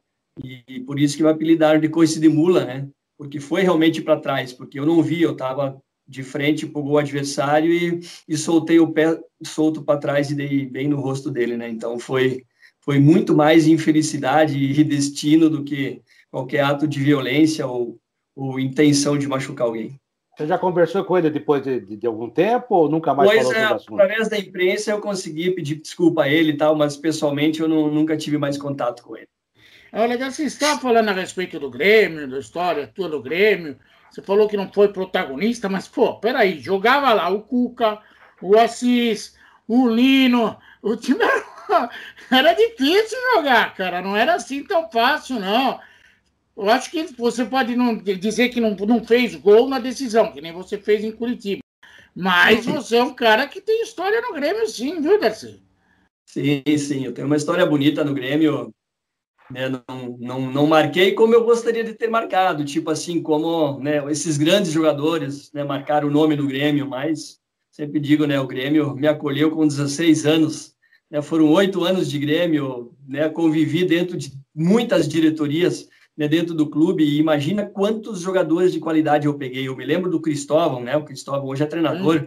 e, 0.42 0.62
e 0.68 0.80
por 0.80 0.99
isso 0.99 1.16
que 1.16 1.23
me 1.23 1.30
apelidaram 1.30 1.80
de 1.80 1.88
coice 1.88 2.21
de 2.21 2.28
mula, 2.28 2.64
né, 2.64 2.88
porque 3.16 3.38
foi 3.38 3.62
realmente 3.62 4.02
para 4.02 4.21
trás, 4.21 4.52
porque 4.52 4.78
eu 4.78 4.85
não 4.85 5.02
vi, 5.02 5.23
eu 5.23 5.33
estava 5.33 5.80
de 6.06 6.23
frente 6.23 6.66
para 6.66 6.80
o 6.80 6.84
gol 6.84 6.99
adversário 6.99 7.73
e, 7.73 8.00
e 8.28 8.37
soltei 8.37 8.78
o 8.78 8.92
pé 8.92 9.18
solto 9.42 9.82
para 9.82 9.99
trás 9.99 10.30
e 10.30 10.34
dei 10.34 10.66
bem 10.66 10.88
no 10.88 11.00
rosto 11.00 11.30
dele, 11.30 11.56
né? 11.56 11.68
Então 11.68 11.99
foi 11.99 12.44
foi 12.80 12.99
muito 12.99 13.34
mais 13.34 13.66
infelicidade 13.66 14.58
e 14.58 14.84
destino 14.84 15.49
do 15.49 15.64
que 15.64 16.02
qualquer 16.30 16.61
ato 16.61 16.87
de 16.87 17.00
violência 17.00 17.66
ou, 17.66 17.99
ou 18.37 18.61
intenção 18.61 19.16
de 19.16 19.26
machucar 19.26 19.66
alguém. 19.66 19.99
Você 20.37 20.46
já 20.46 20.58
conversou 20.58 21.02
com 21.04 21.16
ele 21.16 21.30
depois 21.30 21.62
de, 21.62 21.80
de, 21.80 21.96
de 21.96 22.06
algum 22.06 22.28
tempo 22.28 22.75
ou 22.75 22.88
nunca 22.88 23.14
mais 23.14 23.30
pois 23.30 23.42
falou 23.42 23.54
é, 23.54 23.61
sobre 23.61 23.73
o 23.73 23.76
assunto? 23.76 23.94
Através 23.94 24.28
da 24.28 24.38
imprensa 24.38 24.90
eu 24.90 25.00
consegui 25.00 25.50
pedir 25.52 25.76
desculpa 25.76 26.25
a 26.25 26.28
ele 26.28 26.52
e 26.52 26.56
tal, 26.56 26.75
mas 26.75 26.96
pessoalmente 26.96 27.61
eu 27.61 27.68
não, 27.68 27.90
nunca 27.90 28.16
tive 28.16 28.37
mais 28.37 28.58
contato 28.58 29.02
com 29.02 29.16
ele. 29.16 29.28
É 29.92 30.06
legal, 30.06 30.30
você 30.30 30.42
está 30.42 30.76
falando 30.76 31.08
a 31.08 31.12
respeito 31.12 31.61
do 31.61 31.70
Grêmio, 31.70 32.28
da 32.28 32.40
história 32.40 32.87
tua 32.87 33.08
do 33.08 33.23
Grêmio, 33.23 33.78
você 34.14 34.23
falou 34.23 34.47
que 34.47 34.56
não 34.56 34.73
foi 34.73 34.92
protagonista, 34.92 35.68
mas, 35.68 35.88
pô, 35.88 36.14
peraí, 36.21 36.61
jogava 36.61 37.12
lá 37.12 37.28
o 37.28 37.42
Cuca, 37.42 37.99
o 38.40 38.56
Assis, 38.56 39.35
o 39.66 39.88
Lino, 39.88 40.56
o 40.80 40.94
time 40.94 41.18
era, 41.21 41.90
era 42.30 42.52
difícil 42.52 43.18
jogar, 43.35 43.75
cara, 43.75 44.00
não 44.00 44.16
era 44.16 44.35
assim 44.35 44.62
tão 44.62 44.88
fácil, 44.88 45.40
não. 45.40 45.81
Eu 46.57 46.70
acho 46.70 46.92
que 46.92 47.03
você 47.18 47.44
pode 47.44 47.74
não 47.74 47.96
dizer 47.96 48.50
que 48.50 48.61
não, 48.61 48.77
não 48.77 49.05
fez 49.05 49.35
gol 49.35 49.68
na 49.68 49.81
decisão, 49.81 50.31
que 50.31 50.40
nem 50.40 50.53
você 50.53 50.79
fez 50.79 51.03
em 51.03 51.11
Curitiba. 51.11 51.62
Mas 52.14 52.68
uhum. 52.68 52.74
você 52.74 52.96
é 52.98 53.03
um 53.03 53.12
cara 53.12 53.48
que 53.48 53.61
tem 53.61 53.83
história 53.83 54.20
no 54.20 54.33
Grêmio, 54.33 54.64
sim, 54.68 55.00
viu, 55.00 55.18
Darcy? 55.18 55.61
Sim, 56.24 56.62
sim, 56.79 57.05
eu 57.05 57.12
tenho 57.12 57.27
uma 57.27 57.37
história 57.37 57.66
bonita 57.66 58.05
no 58.05 58.14
Grêmio. 58.14 58.72
Né, 59.50 59.68
não, 59.68 60.16
não, 60.18 60.52
não 60.52 60.66
marquei 60.66 61.12
como 61.12 61.35
eu 61.35 61.44
gostaria 61.44 61.85
de 61.85 61.92
ter 61.92 62.09
marcado, 62.09 62.64
tipo 62.64 62.90
assim, 62.90 63.22
como 63.22 63.78
né, 63.78 64.02
esses 64.11 64.38
grandes 64.38 64.72
jogadores 64.72 65.52
né, 65.52 65.62
marcaram 65.62 66.09
o 66.09 66.11
nome 66.11 66.35
do 66.35 66.46
Grêmio, 66.46 66.88
mas 66.88 67.38
sempre 67.70 68.00
digo, 68.00 68.24
né, 68.24 68.40
o 68.40 68.46
Grêmio 68.46 68.94
me 68.94 69.07
acolheu 69.07 69.50
com 69.50 69.66
16 69.66 70.24
anos, 70.24 70.74
né, 71.11 71.20
foram 71.20 71.50
oito 71.52 71.85
anos 71.85 72.11
de 72.11 72.18
Grêmio, 72.18 72.94
né, 73.07 73.28
convivi 73.28 73.85
dentro 73.85 74.16
de 74.16 74.33
muitas 74.54 75.07
diretorias 75.07 75.88
né, 76.16 76.26
dentro 76.26 76.54
do 76.54 76.70
clube, 76.70 77.04
e 77.04 77.18
imagina 77.18 77.66
quantos 77.66 78.20
jogadores 78.20 78.72
de 78.72 78.80
qualidade 78.80 79.26
eu 79.26 79.35
peguei. 79.35 79.68
Eu 79.68 79.76
me 79.76 79.85
lembro 79.85 80.11
do 80.11 80.20
Cristóvão, 80.20 80.83
né, 80.83 80.96
o 80.96 81.04
Cristóvão 81.04 81.48
hoje 81.48 81.62
é 81.62 81.66
treinador, 81.66 82.22
hum. 82.22 82.26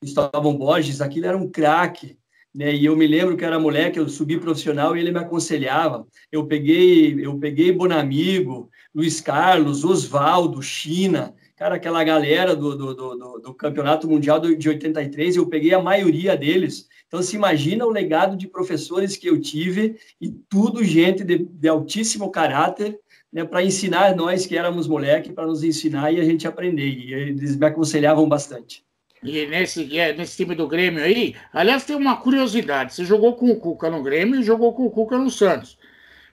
Cristóvão 0.00 0.56
Borges, 0.56 1.00
aquilo 1.00 1.26
era 1.26 1.36
um 1.36 1.48
craque, 1.48 2.17
né? 2.54 2.74
E 2.74 2.84
eu 2.84 2.96
me 2.96 3.06
lembro 3.06 3.36
que 3.36 3.44
era 3.44 3.58
moleque, 3.58 3.98
eu 3.98 4.08
subi 4.08 4.38
profissional 4.38 4.96
e 4.96 5.00
ele 5.00 5.12
me 5.12 5.18
aconselhava. 5.18 6.06
Eu 6.32 6.46
peguei, 6.46 7.24
eu 7.24 7.38
peguei 7.38 7.72
Bonamigo, 7.72 8.70
Luiz 8.94 9.20
Carlos, 9.20 9.84
Oswaldo, 9.84 10.62
China, 10.62 11.34
cara, 11.56 11.74
aquela 11.74 12.02
galera 12.04 12.54
do, 12.56 12.76
do, 12.76 12.94
do, 12.94 13.38
do 13.38 13.54
Campeonato 13.54 14.08
Mundial 14.08 14.40
de 14.40 14.68
83, 14.68 15.36
eu 15.36 15.46
peguei 15.46 15.74
a 15.74 15.82
maioria 15.82 16.36
deles. 16.36 16.88
Então, 17.06 17.22
se 17.22 17.36
imagina 17.36 17.86
o 17.86 17.90
legado 17.90 18.36
de 18.36 18.46
professores 18.46 19.16
que 19.16 19.28
eu 19.28 19.40
tive 19.40 19.96
e 20.20 20.30
tudo 20.30 20.84
gente 20.84 21.24
de, 21.24 21.38
de 21.38 21.68
altíssimo 21.68 22.30
caráter, 22.30 22.98
né, 23.32 23.44
para 23.44 23.62
ensinar 23.62 24.14
nós 24.14 24.46
que 24.46 24.56
éramos 24.56 24.86
moleque, 24.86 25.32
para 25.32 25.46
nos 25.46 25.62
ensinar 25.62 26.12
e 26.12 26.20
a 26.20 26.24
gente 26.24 26.46
aprender. 26.46 26.88
E 26.88 27.12
eles 27.12 27.56
me 27.56 27.66
aconselhavam 27.66 28.28
bastante. 28.28 28.87
E 29.22 29.46
nesse, 29.46 29.98
é, 29.98 30.12
nesse 30.12 30.36
time 30.36 30.54
do 30.54 30.68
Grêmio 30.68 31.02
aí, 31.02 31.34
aliás, 31.52 31.84
tem 31.84 31.96
uma 31.96 32.16
curiosidade: 32.16 32.94
você 32.94 33.04
jogou 33.04 33.34
com 33.34 33.50
o 33.50 33.56
Cuca 33.56 33.90
no 33.90 34.02
Grêmio 34.02 34.40
e 34.40 34.44
jogou 34.44 34.72
com 34.72 34.86
o 34.86 34.90
Cuca 34.90 35.18
no 35.18 35.30
Santos. 35.30 35.76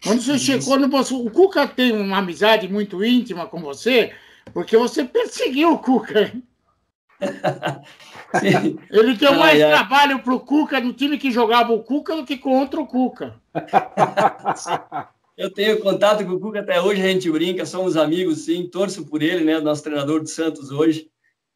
Quando 0.03 0.21
você 0.21 0.37
chegou 0.37 0.77
no 0.77 0.95
o 0.95 1.31
Cuca 1.31 1.67
tem 1.67 1.91
uma 1.91 2.17
amizade 2.17 2.67
muito 2.67 3.03
íntima 3.03 3.47
com 3.47 3.59
você, 3.59 4.13
porque 4.53 4.77
você 4.77 5.03
perseguiu 5.03 5.73
o 5.73 5.79
Cuca. 5.79 6.31
Ele 8.91 9.13
deu 9.15 9.33
mais 9.33 9.55
ai, 9.55 9.63
ai. 9.63 9.71
trabalho 9.71 10.19
pro 10.19 10.39
Cuca 10.39 10.79
no 10.79 10.93
time 10.93 11.17
que 11.17 11.31
jogava 11.31 11.73
o 11.73 11.81
Cuca 11.81 12.15
do 12.15 12.25
que 12.25 12.37
contra 12.37 12.79
o 12.79 12.85
Cuca. 12.85 13.35
Eu 15.35 15.49
tenho 15.51 15.79
contato 15.79 16.23
com 16.25 16.33
o 16.33 16.39
Cuca 16.39 16.59
até 16.59 16.79
hoje, 16.79 17.01
a 17.01 17.07
gente 17.07 17.31
brinca, 17.31 17.65
somos 17.65 17.97
amigos, 17.97 18.45
sim, 18.45 18.67
torço 18.67 19.05
por 19.05 19.23
ele, 19.23 19.43
né? 19.43 19.59
Nosso 19.59 19.83
treinador 19.83 20.21
do 20.21 20.27
Santos 20.27 20.71
hoje. 20.71 21.09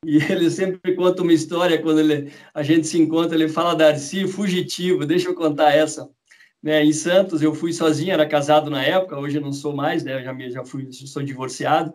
E 0.06 0.18
ele 0.32 0.50
sempre 0.50 0.96
conta 0.96 1.22
uma 1.22 1.34
história 1.34 1.82
quando 1.82 2.00
ele, 2.00 2.32
a 2.54 2.64
gente 2.64 2.88
se 2.88 2.98
encontra, 2.98 3.36
ele 3.36 3.50
fala 3.50 3.76
Darcy 3.76 4.28
fugitivo, 4.28 5.06
deixa 5.06 5.28
eu 5.28 5.36
contar 5.36 5.74
essa. 5.74 6.10
Né, 6.62 6.84
em 6.84 6.92
Santos, 6.92 7.42
eu 7.42 7.56
fui 7.56 7.72
sozinho, 7.72 8.12
era 8.12 8.28
casado 8.28 8.70
na 8.70 8.84
época, 8.84 9.18
hoje 9.18 9.40
não 9.40 9.54
sou 9.54 9.74
mais, 9.74 10.04
né, 10.04 10.22
já, 10.22 10.38
já 10.50 10.66
fui, 10.66 10.92
sou 10.92 11.24
divorciado, 11.24 11.94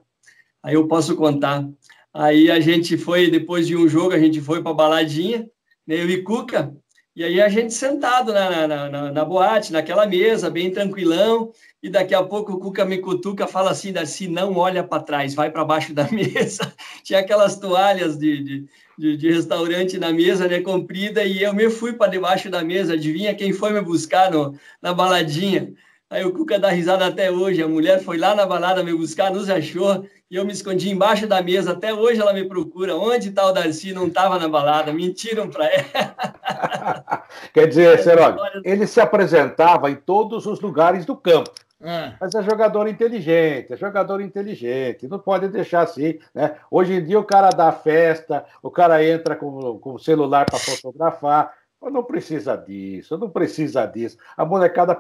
aí 0.62 0.74
eu 0.74 0.88
posso 0.88 1.14
contar. 1.16 1.68
Aí 2.12 2.50
a 2.50 2.58
gente 2.60 2.96
foi, 2.96 3.30
depois 3.30 3.66
de 3.66 3.76
um 3.76 3.86
jogo, 3.86 4.14
a 4.14 4.18
gente 4.18 4.40
foi 4.40 4.62
para 4.62 4.72
baladinha, 4.72 5.46
né, 5.86 6.00
eu 6.00 6.08
e 6.08 6.22
Cuca, 6.22 6.74
e 7.16 7.22
aí 7.22 7.40
a 7.40 7.48
gente 7.48 7.72
sentado 7.72 8.32
na, 8.32 8.66
na, 8.66 8.88
na, 8.88 9.12
na, 9.12 9.24
boate, 9.24 9.72
naquela 9.72 10.04
mesa, 10.04 10.50
bem 10.50 10.70
tranquilão, 10.72 11.52
e 11.84 11.90
daqui 11.90 12.14
a 12.14 12.22
pouco 12.22 12.54
o 12.54 12.58
Cuca 12.58 12.82
me 12.82 12.96
cutuca, 12.96 13.46
fala 13.46 13.70
assim, 13.70 13.92
Darcy, 13.92 14.26
não 14.26 14.56
olha 14.56 14.82
para 14.82 15.02
trás, 15.02 15.34
vai 15.34 15.50
para 15.50 15.66
baixo 15.66 15.92
da 15.92 16.04
mesa. 16.10 16.72
Tinha 17.02 17.18
aquelas 17.18 17.58
toalhas 17.58 18.16
de, 18.16 18.42
de, 18.42 18.66
de, 18.96 19.16
de, 19.18 19.30
restaurante 19.30 19.98
na 19.98 20.10
mesa, 20.10 20.48
né, 20.48 20.62
comprida, 20.62 21.22
e 21.24 21.42
eu 21.42 21.52
me 21.52 21.68
fui 21.68 21.92
para 21.92 22.10
debaixo 22.10 22.48
da 22.48 22.64
mesa, 22.64 22.94
adivinha 22.94 23.34
quem 23.34 23.52
foi 23.52 23.70
me 23.70 23.82
buscar 23.82 24.30
no, 24.30 24.58
na 24.80 24.94
baladinha? 24.94 25.74
Aí 26.08 26.24
o 26.24 26.32
Cuca 26.32 26.58
dá 26.58 26.70
risada 26.70 27.04
até 27.04 27.30
hoje, 27.30 27.62
a 27.62 27.68
mulher 27.68 28.02
foi 28.02 28.16
lá 28.16 28.34
na 28.34 28.46
balada 28.46 28.82
me 28.82 28.94
buscar, 28.94 29.30
nos 29.30 29.50
achou, 29.50 30.06
e 30.30 30.36
eu 30.36 30.44
me 30.46 30.52
escondi 30.52 30.88
embaixo 30.88 31.26
da 31.26 31.42
mesa. 31.42 31.72
Até 31.72 31.92
hoje 31.92 32.20
ela 32.20 32.32
me 32.32 32.44
procura. 32.48 32.96
Onde 32.96 33.28
está 33.28 33.46
o 33.46 33.52
Darcy? 33.52 33.92
Não 33.92 34.06
estava 34.06 34.38
na 34.38 34.48
balada. 34.48 34.92
Mentiram 34.92 35.48
para 35.48 35.66
ela. 35.66 37.22
Quer 37.52 37.68
dizer, 37.68 38.02
Serog, 38.02 38.38
ele 38.64 38.86
se 38.86 39.00
apresentava 39.00 39.90
em 39.90 39.94
todos 39.94 40.46
os 40.46 40.60
lugares 40.60 41.04
do 41.04 41.14
campo. 41.14 41.50
É. 41.84 42.14
Mas 42.18 42.34
é 42.34 42.42
jogador 42.42 42.88
inteligente, 42.88 43.74
é 43.74 43.76
jogador 43.76 44.22
inteligente, 44.22 45.06
não 45.06 45.18
pode 45.18 45.48
deixar 45.48 45.82
assim, 45.82 46.18
né? 46.34 46.56
Hoje 46.70 46.94
em 46.94 47.04
dia 47.04 47.20
o 47.20 47.24
cara 47.24 47.50
dá 47.50 47.70
festa, 47.72 48.46
o 48.62 48.70
cara 48.70 49.04
entra 49.04 49.36
com, 49.36 49.78
com 49.78 49.92
o 49.92 49.98
celular 49.98 50.46
para 50.46 50.58
fotografar, 50.58 51.52
não 51.82 52.02
precisa 52.02 52.56
disso, 52.56 53.18
não 53.18 53.28
precisa 53.28 53.84
disso. 53.84 54.16
A 54.34 54.46
molecada 54.46 54.98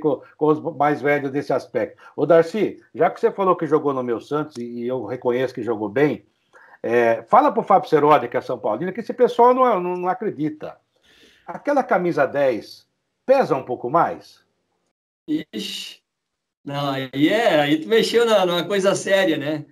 com, 0.00 0.20
com, 0.36 0.46
os 0.46 0.60
mais 0.76 1.00
velhos 1.00 1.30
desse 1.30 1.52
aspecto. 1.52 2.02
Ô, 2.16 2.26
Darcy, 2.26 2.82
já 2.92 3.08
que 3.08 3.20
você 3.20 3.30
falou 3.30 3.54
que 3.54 3.66
jogou 3.66 3.94
no 3.94 4.02
meu 4.02 4.20
Santos 4.20 4.56
e 4.56 4.86
eu 4.86 5.04
reconheço 5.04 5.54
que 5.54 5.62
jogou 5.62 5.88
bem, 5.88 6.26
é, 6.82 7.22
fala 7.24 7.52
pro 7.52 7.62
Fábio 7.62 7.88
Serodi, 7.88 8.28
que 8.28 8.36
é 8.36 8.40
São 8.40 8.58
Paulino, 8.58 8.92
que 8.92 9.00
esse 9.00 9.12
pessoal 9.12 9.54
não, 9.54 9.80
não, 9.80 9.96
não 9.96 10.08
acredita. 10.08 10.76
Aquela 11.46 11.84
camisa 11.84 12.26
10 12.26 12.88
pesa 13.24 13.54
um 13.54 13.62
pouco 13.62 13.90
mais? 13.90 14.44
Ixi, 15.28 15.99
não, 16.70 16.90
aí 16.90 17.28
é, 17.28 17.60
aí 17.60 17.80
tu 17.80 17.88
mexeu 17.88 18.24
na, 18.24 18.46
numa 18.46 18.64
coisa 18.64 18.94
séria, 18.94 19.36
né? 19.36 19.66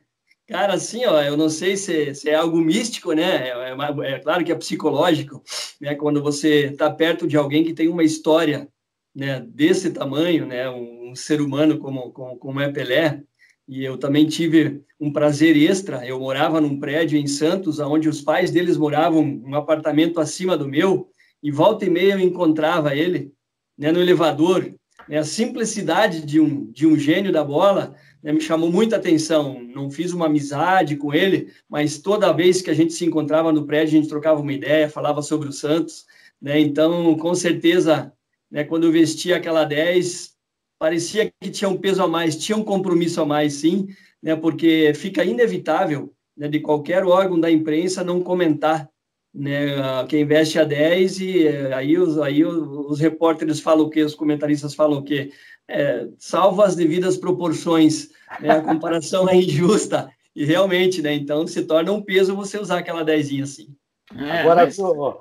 Cara, 0.48 0.74
assim, 0.74 1.04
ó, 1.04 1.22
eu 1.22 1.36
não 1.36 1.48
sei 1.48 1.76
se, 1.76 2.12
se 2.12 2.28
é 2.28 2.34
algo 2.34 2.58
místico, 2.58 3.12
né? 3.12 3.50
É, 3.50 3.70
é, 3.70 4.14
é, 4.14 4.18
claro 4.18 4.44
que 4.44 4.50
é 4.50 4.54
psicológico, 4.56 5.40
né? 5.80 5.94
Quando 5.94 6.20
você 6.20 6.64
está 6.72 6.90
perto 6.90 7.28
de 7.28 7.36
alguém 7.36 7.62
que 7.62 7.72
tem 7.72 7.86
uma 7.86 8.02
história, 8.02 8.68
né, 9.14 9.38
desse 9.48 9.92
tamanho, 9.92 10.44
né? 10.44 10.68
Um, 10.68 11.10
um 11.10 11.14
ser 11.14 11.40
humano 11.40 11.78
como, 11.78 12.10
como, 12.10 12.36
como 12.36 12.60
é 12.60 12.72
Pelé. 12.72 13.22
E 13.68 13.84
eu 13.84 13.96
também 13.96 14.26
tive 14.26 14.82
um 14.98 15.12
prazer 15.12 15.56
extra. 15.56 16.04
Eu 16.04 16.18
morava 16.18 16.60
num 16.60 16.80
prédio 16.80 17.16
em 17.16 17.28
Santos, 17.28 17.78
onde 17.78 18.08
os 18.08 18.20
pais 18.20 18.50
deles 18.50 18.76
moravam 18.76 19.22
um 19.22 19.54
apartamento 19.54 20.18
acima 20.18 20.56
do 20.56 20.66
meu, 20.66 21.08
e 21.40 21.52
volta 21.52 21.84
e 21.84 21.90
meia 21.90 22.14
eu 22.14 22.20
encontrava 22.20 22.96
ele, 22.96 23.32
né, 23.78 23.92
no 23.92 24.00
elevador. 24.00 24.74
Né? 25.06 25.18
A 25.18 25.24
simplicidade 25.24 26.24
de 26.24 26.40
um, 26.40 26.70
de 26.70 26.86
um 26.86 26.96
gênio 26.96 27.32
da 27.32 27.44
bola 27.44 27.94
né, 28.22 28.32
me 28.32 28.40
chamou 28.40 28.70
muita 28.70 28.96
atenção. 28.96 29.62
Não 29.62 29.90
fiz 29.90 30.12
uma 30.12 30.26
amizade 30.26 30.96
com 30.96 31.12
ele, 31.12 31.52
mas 31.68 31.98
toda 31.98 32.32
vez 32.32 32.62
que 32.62 32.70
a 32.70 32.74
gente 32.74 32.92
se 32.92 33.04
encontrava 33.04 33.52
no 33.52 33.66
prédio, 33.66 33.98
a 33.98 34.00
gente 34.00 34.08
trocava 34.08 34.40
uma 34.40 34.52
ideia, 34.52 34.88
falava 34.88 35.22
sobre 35.22 35.48
o 35.48 35.52
Santos. 35.52 36.06
Né? 36.40 36.58
Então, 36.60 37.16
com 37.16 37.34
certeza, 37.34 38.12
né, 38.50 38.64
quando 38.64 38.84
eu 38.84 38.92
vestia 38.92 39.36
aquela 39.36 39.64
10, 39.64 40.34
parecia 40.78 41.30
que 41.40 41.50
tinha 41.50 41.68
um 41.68 41.76
peso 41.76 42.02
a 42.02 42.08
mais, 42.08 42.36
tinha 42.36 42.56
um 42.56 42.64
compromisso 42.64 43.20
a 43.20 43.26
mais, 43.26 43.54
sim, 43.54 43.88
né, 44.22 44.36
porque 44.36 44.92
fica 44.94 45.24
inevitável 45.24 46.12
né, 46.36 46.48
de 46.48 46.60
qualquer 46.60 47.04
órgão 47.04 47.38
da 47.38 47.50
imprensa 47.50 48.04
não 48.04 48.22
comentar 48.22 48.88
né, 49.34 49.76
quem 50.08 50.24
veste 50.24 50.58
a 50.58 50.64
10 50.64 51.20
e 51.20 51.46
eh, 51.46 51.74
aí 51.74 51.98
os, 51.98 52.18
aí 52.18 52.44
os, 52.44 52.90
os 52.90 53.00
repórteres 53.00 53.60
falam 53.60 53.86
o 53.86 53.90
quê, 53.90 54.02
os 54.02 54.14
comentaristas 54.14 54.74
falam 54.74 54.98
o 54.98 55.04
quê? 55.04 55.30
é, 55.68 56.08
salvo 56.18 56.62
as 56.62 56.74
devidas 56.74 57.18
proporções, 57.18 58.08
né? 58.40 58.50
a 58.50 58.62
comparação 58.62 59.28
é 59.28 59.36
injusta, 59.36 60.10
e 60.34 60.44
realmente, 60.44 61.02
né? 61.02 61.12
Então 61.12 61.46
se 61.46 61.62
torna 61.64 61.92
um 61.92 62.00
peso 62.00 62.34
você 62.34 62.58
usar 62.58 62.78
aquela 62.78 63.04
dezinha 63.04 63.44
assim. 63.44 63.68
É, 64.16 64.40
Agora, 64.40 64.68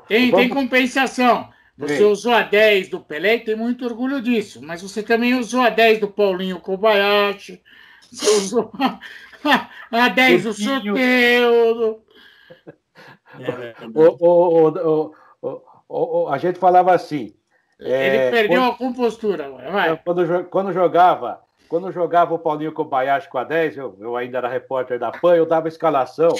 tem, 0.07 0.31
tem 0.31 0.47
compensação. 0.47 1.49
Você 1.77 1.97
Sim. 1.97 2.05
usou 2.05 2.33
a 2.33 2.41
10 2.41 2.89
do 2.89 2.99
Pelé 2.99 3.35
e 3.35 3.39
tem 3.41 3.55
muito 3.55 3.85
orgulho 3.85 4.21
disso, 4.21 4.61
mas 4.63 4.81
você 4.81 5.03
também 5.03 5.35
usou 5.35 5.61
a 5.61 5.69
10 5.69 5.99
do 5.99 6.07
Paulinho 6.07 6.59
Kobayashi, 6.59 7.61
você 8.11 8.29
usou 8.31 8.71
a, 9.43 9.69
a 9.91 10.09
10 10.09 10.43
do 10.43 10.53
Soteudo. 10.53 12.01
É, 13.39 13.75
o, 13.93 15.11
o, 15.41 15.55
o, 15.87 16.27
a 16.29 16.37
gente 16.37 16.59
falava 16.59 16.93
assim, 16.93 17.33
ele 17.79 18.17
é, 18.17 18.31
perdeu 18.31 18.61
quando, 18.61 18.71
a 18.71 18.77
compostura. 18.77 19.49
Vai. 19.51 19.97
Quando, 19.97 20.45
quando 20.45 20.73
jogava, 20.73 21.41
quando 21.69 21.91
jogava 21.91 22.33
o 22.33 22.39
Paulinho 22.39 22.73
Kobayashi 22.73 23.29
com 23.29 23.37
a 23.37 23.43
10, 23.43 23.77
eu, 23.77 23.97
eu 23.99 24.15
ainda 24.15 24.39
era 24.39 24.47
repórter 24.47 24.97
da 24.99 25.11
PAN, 25.11 25.35
eu 25.35 25.45
dava 25.45 25.67
escalação 25.67 26.31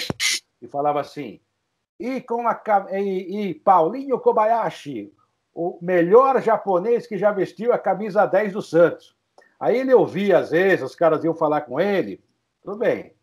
e 0.62 0.68
falava 0.68 1.00
assim: 1.00 1.40
e 2.00 2.22
com 2.22 2.48
a 2.48 2.60
e, 2.92 3.50
e 3.50 3.54
Paulinho 3.54 4.20
Kobayashi, 4.20 5.12
o 5.54 5.78
melhor 5.82 6.42
japonês 6.42 7.08
que 7.08 7.18
já 7.18 7.32
vestiu 7.32 7.74
a 7.74 7.80
camisa 7.80 8.26
10 8.26 8.54
do 8.54 8.62
Santos. 8.62 9.16
Aí 9.60 9.78
ele 9.78 9.94
ouvia, 9.94 10.38
às 10.38 10.52
vezes, 10.52 10.84
os 10.84 10.96
caras 10.96 11.24
iam 11.24 11.34
falar 11.34 11.62
com 11.62 11.80
ele, 11.80 12.24
tudo 12.64 12.78
bem. 12.78 13.14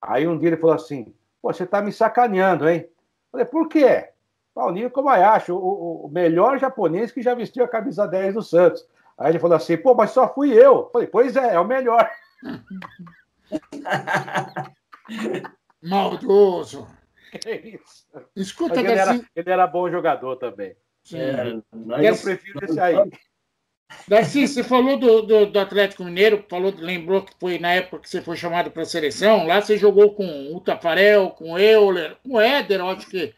Aí 0.00 0.26
um 0.26 0.38
dia 0.38 0.48
ele 0.48 0.56
falou 0.56 0.76
assim: 0.76 1.14
Pô, 1.42 1.52
você 1.52 1.66
tá 1.66 1.82
me 1.82 1.92
sacaneando, 1.92 2.68
hein? 2.68 2.88
Falei, 3.32 3.44
por 3.44 3.68
quê? 3.68 4.10
Paulinho 4.54 4.90
Kobayashi, 4.90 5.50
o, 5.50 5.58
o, 5.58 6.08
melhor 6.08 6.58
japonês 6.58 7.10
que 7.10 7.20
já 7.20 7.34
vestiu 7.34 7.64
a 7.64 7.68
camisa 7.68 8.06
10 8.06 8.34
do 8.34 8.42
Santos. 8.42 8.86
Aí 9.18 9.32
ele 9.32 9.40
falou 9.40 9.56
assim, 9.56 9.76
pô, 9.76 9.94
mas 9.94 10.12
só 10.12 10.32
fui 10.32 10.52
eu. 10.52 10.88
falei, 10.92 11.08
pois 11.08 11.36
é, 11.36 11.54
é 11.54 11.60
o 11.60 11.64
melhor. 11.64 12.08
Maldoso. 15.82 16.86
É 17.46 17.56
isso. 17.56 18.06
Escuta, 18.36 18.78
ele, 18.78 18.92
era, 18.92 19.14
ele 19.34 19.50
era 19.50 19.66
bom 19.66 19.90
jogador 19.90 20.36
também. 20.36 20.76
É, 21.12 21.58
eu 22.08 22.16
prefiro 22.16 22.64
esse 22.64 22.78
aí. 22.78 22.94
Darcy, 24.08 24.48
você 24.48 24.62
falou 24.62 24.98
do, 24.98 25.22
do, 25.22 25.46
do, 25.46 25.58
Atlético 25.58 26.04
Mineiro, 26.04 26.44
falou, 26.48 26.74
lembrou 26.76 27.22
que 27.22 27.32
foi 27.38 27.58
na 27.58 27.72
época 27.72 28.00
que 28.00 28.10
você 28.10 28.20
foi 28.20 28.36
chamado 28.36 28.70
para 28.70 28.82
a 28.82 28.86
seleção. 28.86 29.46
Lá 29.46 29.60
você 29.60 29.76
jogou 29.76 30.14
com 30.14 30.54
o 30.54 30.60
Tafarel, 30.60 31.30
com 31.30 31.52
o 31.52 31.58
Euler, 31.58 32.16
com 32.22 32.34
o 32.34 32.40
Éder, 32.40 32.84
acho 32.84 33.06
que 33.08 33.34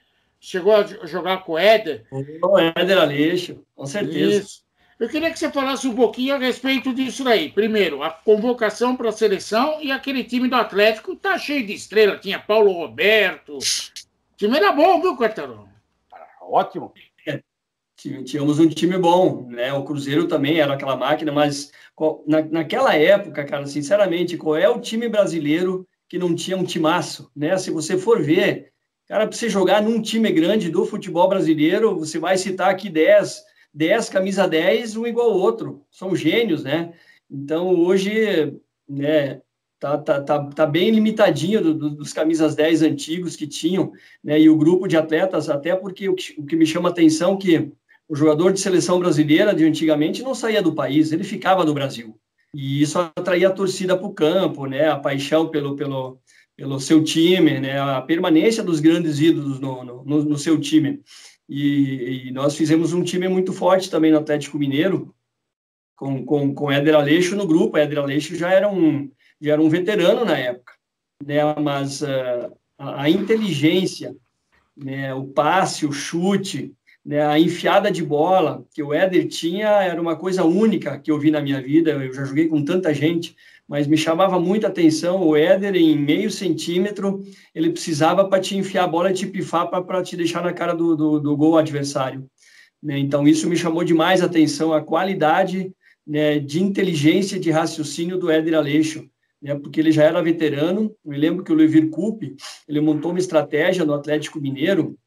Chegou 0.46 0.76
a 0.76 0.82
jogar 1.06 1.38
com 1.38 1.52
o 1.52 1.58
Éder? 1.58 2.04
O 2.10 2.58
Éder 2.58 2.98
Aleixo, 2.98 3.64
com 3.74 3.86
certeza. 3.86 4.42
Isso. 4.42 4.62
Eu 5.00 5.08
queria 5.08 5.30
que 5.30 5.38
você 5.38 5.50
falasse 5.50 5.88
um 5.88 5.94
pouquinho 5.94 6.34
a 6.34 6.38
respeito 6.38 6.92
disso 6.92 7.26
aí. 7.26 7.48
Primeiro, 7.48 8.02
a 8.02 8.10
convocação 8.10 8.94
para 8.94 9.08
a 9.08 9.12
seleção 9.12 9.80
e 9.80 9.90
aquele 9.90 10.22
time 10.22 10.46
do 10.46 10.54
Atlético 10.54 11.16
tá 11.16 11.38
cheio 11.38 11.64
de 11.66 11.72
estrela. 11.72 12.18
Tinha 12.18 12.38
Paulo 12.38 12.72
Roberto. 12.72 13.56
O 13.56 14.36
time 14.36 14.54
era 14.54 14.70
bom, 14.70 15.00
viu, 15.00 15.16
Quartarão? 15.16 15.66
Ótimo. 16.42 16.92
Tínhamos 18.24 18.58
um 18.58 18.68
time 18.68 18.98
bom, 18.98 19.48
né? 19.48 19.72
O 19.72 19.84
Cruzeiro 19.84 20.26
também 20.26 20.60
era 20.60 20.74
aquela 20.74 20.96
máquina, 20.96 21.32
mas 21.32 21.72
na, 22.26 22.42
naquela 22.42 22.94
época, 22.94 23.44
cara, 23.44 23.66
sinceramente, 23.66 24.36
qual 24.36 24.56
é 24.56 24.68
o 24.68 24.80
time 24.80 25.08
brasileiro 25.08 25.86
que 26.08 26.18
não 26.18 26.34
tinha 26.34 26.56
um 26.56 26.64
timaço, 26.64 27.30
né? 27.34 27.56
Se 27.56 27.70
você 27.70 27.96
for 27.96 28.22
ver, 28.22 28.74
Cara, 29.06 29.26
para 29.26 29.36
você 29.36 29.50
jogar 29.50 29.82
num 29.82 30.00
time 30.00 30.30
grande 30.32 30.70
do 30.70 30.86
futebol 30.86 31.28
brasileiro, 31.28 31.98
você 31.98 32.18
vai 32.18 32.38
citar 32.38 32.70
aqui 32.70 32.88
10, 32.88 33.42
10 33.72 34.08
camisa 34.08 34.48
10, 34.48 34.96
um 34.96 35.06
igual 35.06 35.30
ao 35.30 35.38
outro. 35.38 35.84
São 35.90 36.16
gênios, 36.16 36.64
né? 36.64 36.94
Então, 37.30 37.68
hoje, 37.68 38.58
né, 38.88 39.42
tá, 39.78 39.98
tá, 39.98 40.22
tá, 40.22 40.46
tá 40.46 40.66
bem 40.66 40.90
limitadinho 40.90 41.62
do, 41.62 41.74
do, 41.74 41.90
dos 41.90 42.14
camisas 42.14 42.54
10 42.54 42.82
antigos 42.82 43.36
que 43.36 43.46
tinham, 43.46 43.92
né? 44.22 44.40
E 44.40 44.48
o 44.48 44.56
grupo 44.56 44.88
de 44.88 44.96
atletas, 44.96 45.50
até 45.50 45.76
porque 45.76 46.08
o 46.08 46.14
que, 46.14 46.34
o 46.38 46.46
que 46.46 46.56
me 46.56 46.64
chama 46.64 46.88
atenção 46.88 47.34
é 47.34 47.36
que 47.36 47.72
o 48.08 48.14
jogador 48.14 48.52
de 48.52 48.60
seleção 48.60 48.98
brasileira 48.98 49.54
de 49.54 49.64
antigamente 49.64 50.22
não 50.22 50.34
saía 50.34 50.62
do 50.62 50.74
país, 50.74 51.12
ele 51.12 51.24
ficava 51.24 51.64
no 51.64 51.74
Brasil. 51.74 52.18
E 52.54 52.82
isso 52.82 52.98
atraía 52.98 53.48
a 53.48 53.52
torcida 53.52 53.96
para 53.96 54.06
o 54.06 54.14
campo, 54.14 54.66
né? 54.66 54.88
A 54.88 54.98
paixão 54.98 55.48
pelo, 55.48 55.74
pelo, 55.74 56.20
pelo 56.56 56.78
seu 56.78 57.02
time, 57.02 57.58
né, 57.58 57.80
a 57.80 58.00
permanência 58.00 58.62
dos 58.62 58.80
grandes 58.80 59.18
ídolos 59.18 59.58
no, 59.58 59.84
no, 59.84 60.24
no 60.24 60.38
seu 60.38 60.58
time. 60.60 61.02
E, 61.48 62.28
e, 62.28 62.30
nós 62.30 62.56
fizemos 62.56 62.92
um 62.92 63.02
time 63.02 63.28
muito 63.28 63.52
forte 63.52 63.90
também 63.90 64.10
no 64.10 64.18
Atlético 64.18 64.58
Mineiro, 64.58 65.14
com, 65.96 66.24
com, 66.24 66.54
com 66.54 66.72
Éder 66.72 66.94
Aleixo 66.94 67.36
no 67.36 67.46
grupo. 67.46 67.76
Éder 67.76 67.98
Aleixo 67.98 68.36
já 68.36 68.50
era 68.50 68.70
um, 68.70 69.10
já 69.40 69.52
era 69.52 69.62
um 69.62 69.68
veterano 69.68 70.24
na 70.24 70.38
época, 70.38 70.72
né, 71.24 71.40
mas 71.60 72.02
uh, 72.02 72.52
a, 72.78 73.02
a, 73.02 73.10
inteligência, 73.10 74.16
né, 74.76 75.12
o 75.12 75.24
passe, 75.24 75.84
o 75.84 75.92
chute, 75.92 76.72
a 77.10 77.38
enfiada 77.38 77.90
de 77.90 78.02
bola 78.02 78.64
que 78.72 78.82
o 78.82 78.92
Éder 78.92 79.28
tinha 79.28 79.68
era 79.68 80.00
uma 80.00 80.16
coisa 80.16 80.42
única 80.44 80.98
que 80.98 81.10
eu 81.10 81.18
vi 81.18 81.30
na 81.30 81.40
minha 81.40 81.60
vida. 81.60 81.90
Eu 81.90 82.12
já 82.12 82.24
joguei 82.24 82.48
com 82.48 82.64
tanta 82.64 82.94
gente, 82.94 83.36
mas 83.68 83.86
me 83.86 83.96
chamava 83.96 84.38
muita 84.40 84.68
atenção 84.68 85.22
o 85.22 85.36
Éder 85.36 85.74
em 85.74 85.98
meio 85.98 86.30
centímetro, 86.30 87.22
ele 87.54 87.70
precisava 87.70 88.26
para 88.28 88.40
te 88.40 88.56
enfiar 88.56 88.84
a 88.84 88.88
bola 88.88 89.10
e 89.10 89.14
te 89.14 89.26
pifar 89.26 89.68
para 89.68 90.02
te 90.02 90.16
deixar 90.16 90.42
na 90.42 90.52
cara 90.52 90.74
do, 90.74 90.96
do, 90.96 91.20
do 91.20 91.36
gol 91.36 91.58
adversário. 91.58 92.26
Né? 92.82 92.98
Então, 92.98 93.26
isso 93.26 93.48
me 93.48 93.56
chamou 93.56 93.84
demais 93.84 94.22
a 94.22 94.26
atenção, 94.26 94.72
a 94.72 94.82
qualidade 94.82 95.72
né, 96.06 96.38
de 96.38 96.62
inteligência, 96.62 97.40
de 97.40 97.50
raciocínio 97.50 98.18
do 98.18 98.30
Éder 98.30 98.54
Aleixo, 98.54 99.08
né, 99.40 99.54
porque 99.54 99.80
ele 99.80 99.90
já 99.90 100.04
era 100.04 100.22
veterano. 100.22 100.94
Eu 101.02 101.10
me 101.10 101.16
lembro 101.16 101.42
que 101.42 101.52
o 101.52 101.54
Levir 101.54 101.88
Coupe, 101.88 102.36
ele 102.68 102.80
montou 102.80 103.10
uma 103.10 103.20
estratégia 103.20 103.84
no 103.84 103.94
Atlético 103.94 104.40
Mineiro, 104.40 104.98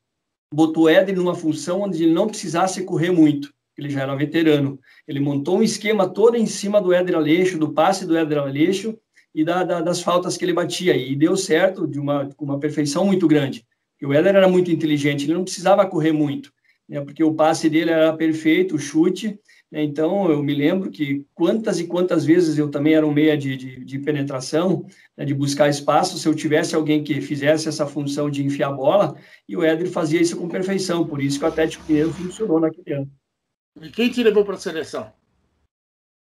botou 0.53 0.83
o 0.83 0.89
Éder 0.89 1.15
numa 1.15 1.35
função 1.35 1.81
onde 1.81 2.03
ele 2.03 2.13
não 2.13 2.27
precisasse 2.27 2.83
correr 2.83 3.11
muito 3.11 3.53
ele 3.77 3.89
já 3.89 4.01
era 4.01 4.15
veterano. 4.15 4.79
Ele 5.07 5.19
montou 5.19 5.59
um 5.59 5.63
esquema 5.63 6.09
todo 6.09 6.35
em 6.35 6.45
cima 6.45 6.81
do 6.81 6.91
Éder 6.91 7.15
Aleixo, 7.15 7.59
do 7.59 7.71
passe 7.71 8.05
do 8.05 8.17
Éder 8.17 8.39
Aleixo 8.39 8.97
e 9.33 9.43
da, 9.43 9.63
da, 9.63 9.81
das 9.81 10.01
faltas 10.01 10.35
que 10.35 10.43
ele 10.43 10.53
batia. 10.53 10.95
E 10.95 11.15
deu 11.15 11.37
certo 11.37 11.87
de 11.87 11.99
uma, 11.99 12.27
com 12.35 12.43
uma 12.43 12.59
perfeição 12.59 13.05
muito 13.05 13.27
grande. 13.27 13.65
o 14.01 14.13
Éder 14.13 14.35
era 14.35 14.47
muito 14.47 14.71
inteligente, 14.71 15.25
ele 15.25 15.35
não 15.35 15.43
precisava 15.43 15.85
correr 15.85 16.11
muito, 16.11 16.51
né, 16.89 17.01
porque 17.01 17.23
o 17.23 17.33
passe 17.33 17.69
dele 17.69 17.91
era 17.91 18.11
perfeito, 18.13 18.75
o 18.75 18.79
chute. 18.79 19.39
Né, 19.71 19.83
então, 19.83 20.29
eu 20.31 20.41
me 20.41 20.53
lembro 20.53 20.89
que 20.89 21.25
quantas 21.33 21.79
e 21.79 21.87
quantas 21.87 22.25
vezes 22.25 22.57
eu 22.57 22.69
também 22.69 22.93
era 22.93 23.05
um 23.05 23.13
meia 23.13 23.37
de, 23.37 23.57
de, 23.57 23.83
de 23.83 23.99
penetração, 23.99 24.85
né, 25.15 25.25
de 25.25 25.33
buscar 25.33 25.67
espaço, 25.67 26.17
se 26.17 26.27
eu 26.27 26.33
tivesse 26.33 26.73
alguém 26.73 27.03
que 27.03 27.19
fizesse 27.19 27.67
essa 27.67 27.85
função 27.85 28.29
de 28.29 28.43
enfiar 28.43 28.69
a 28.69 28.73
bola, 28.73 29.17
e 29.47 29.57
o 29.57 29.63
Éder 29.63 29.89
fazia 29.89 30.21
isso 30.21 30.37
com 30.37 30.47
perfeição. 30.47 31.05
Por 31.05 31.21
isso 31.21 31.37
que 31.37 31.45
o 31.45 31.47
Atlético 31.47 31.83
Mineiro 31.87 32.13
funcionou 32.13 32.59
naquele 32.59 32.93
ano. 32.93 33.11
E 33.81 33.89
quem 33.89 34.09
te 34.09 34.23
levou 34.23 34.45
para 34.45 34.55
a 34.55 34.59
seleção? 34.59 35.11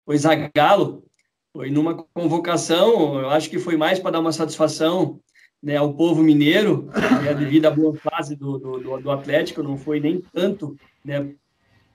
foi 0.04 0.18
Zagallo, 0.18 1.04
foi 1.52 1.70
numa 1.70 1.94
convocação, 1.94 3.18
eu 3.18 3.30
acho 3.30 3.48
que 3.48 3.58
foi 3.58 3.76
mais 3.76 3.98
para 3.98 4.12
dar 4.12 4.20
uma 4.20 4.32
satisfação 4.32 5.20
né, 5.62 5.76
ao 5.76 5.94
povo 5.94 6.22
mineiro, 6.22 6.90
né, 7.22 7.32
devido 7.34 7.66
à 7.66 7.70
boa 7.70 7.94
fase 7.96 8.36
do, 8.36 8.58
do, 8.58 9.00
do, 9.00 9.10
Atlético, 9.10 9.62
não 9.62 9.78
foi 9.78 9.98
nem 9.98 10.20
tanto 10.20 10.76
né, 11.02 11.34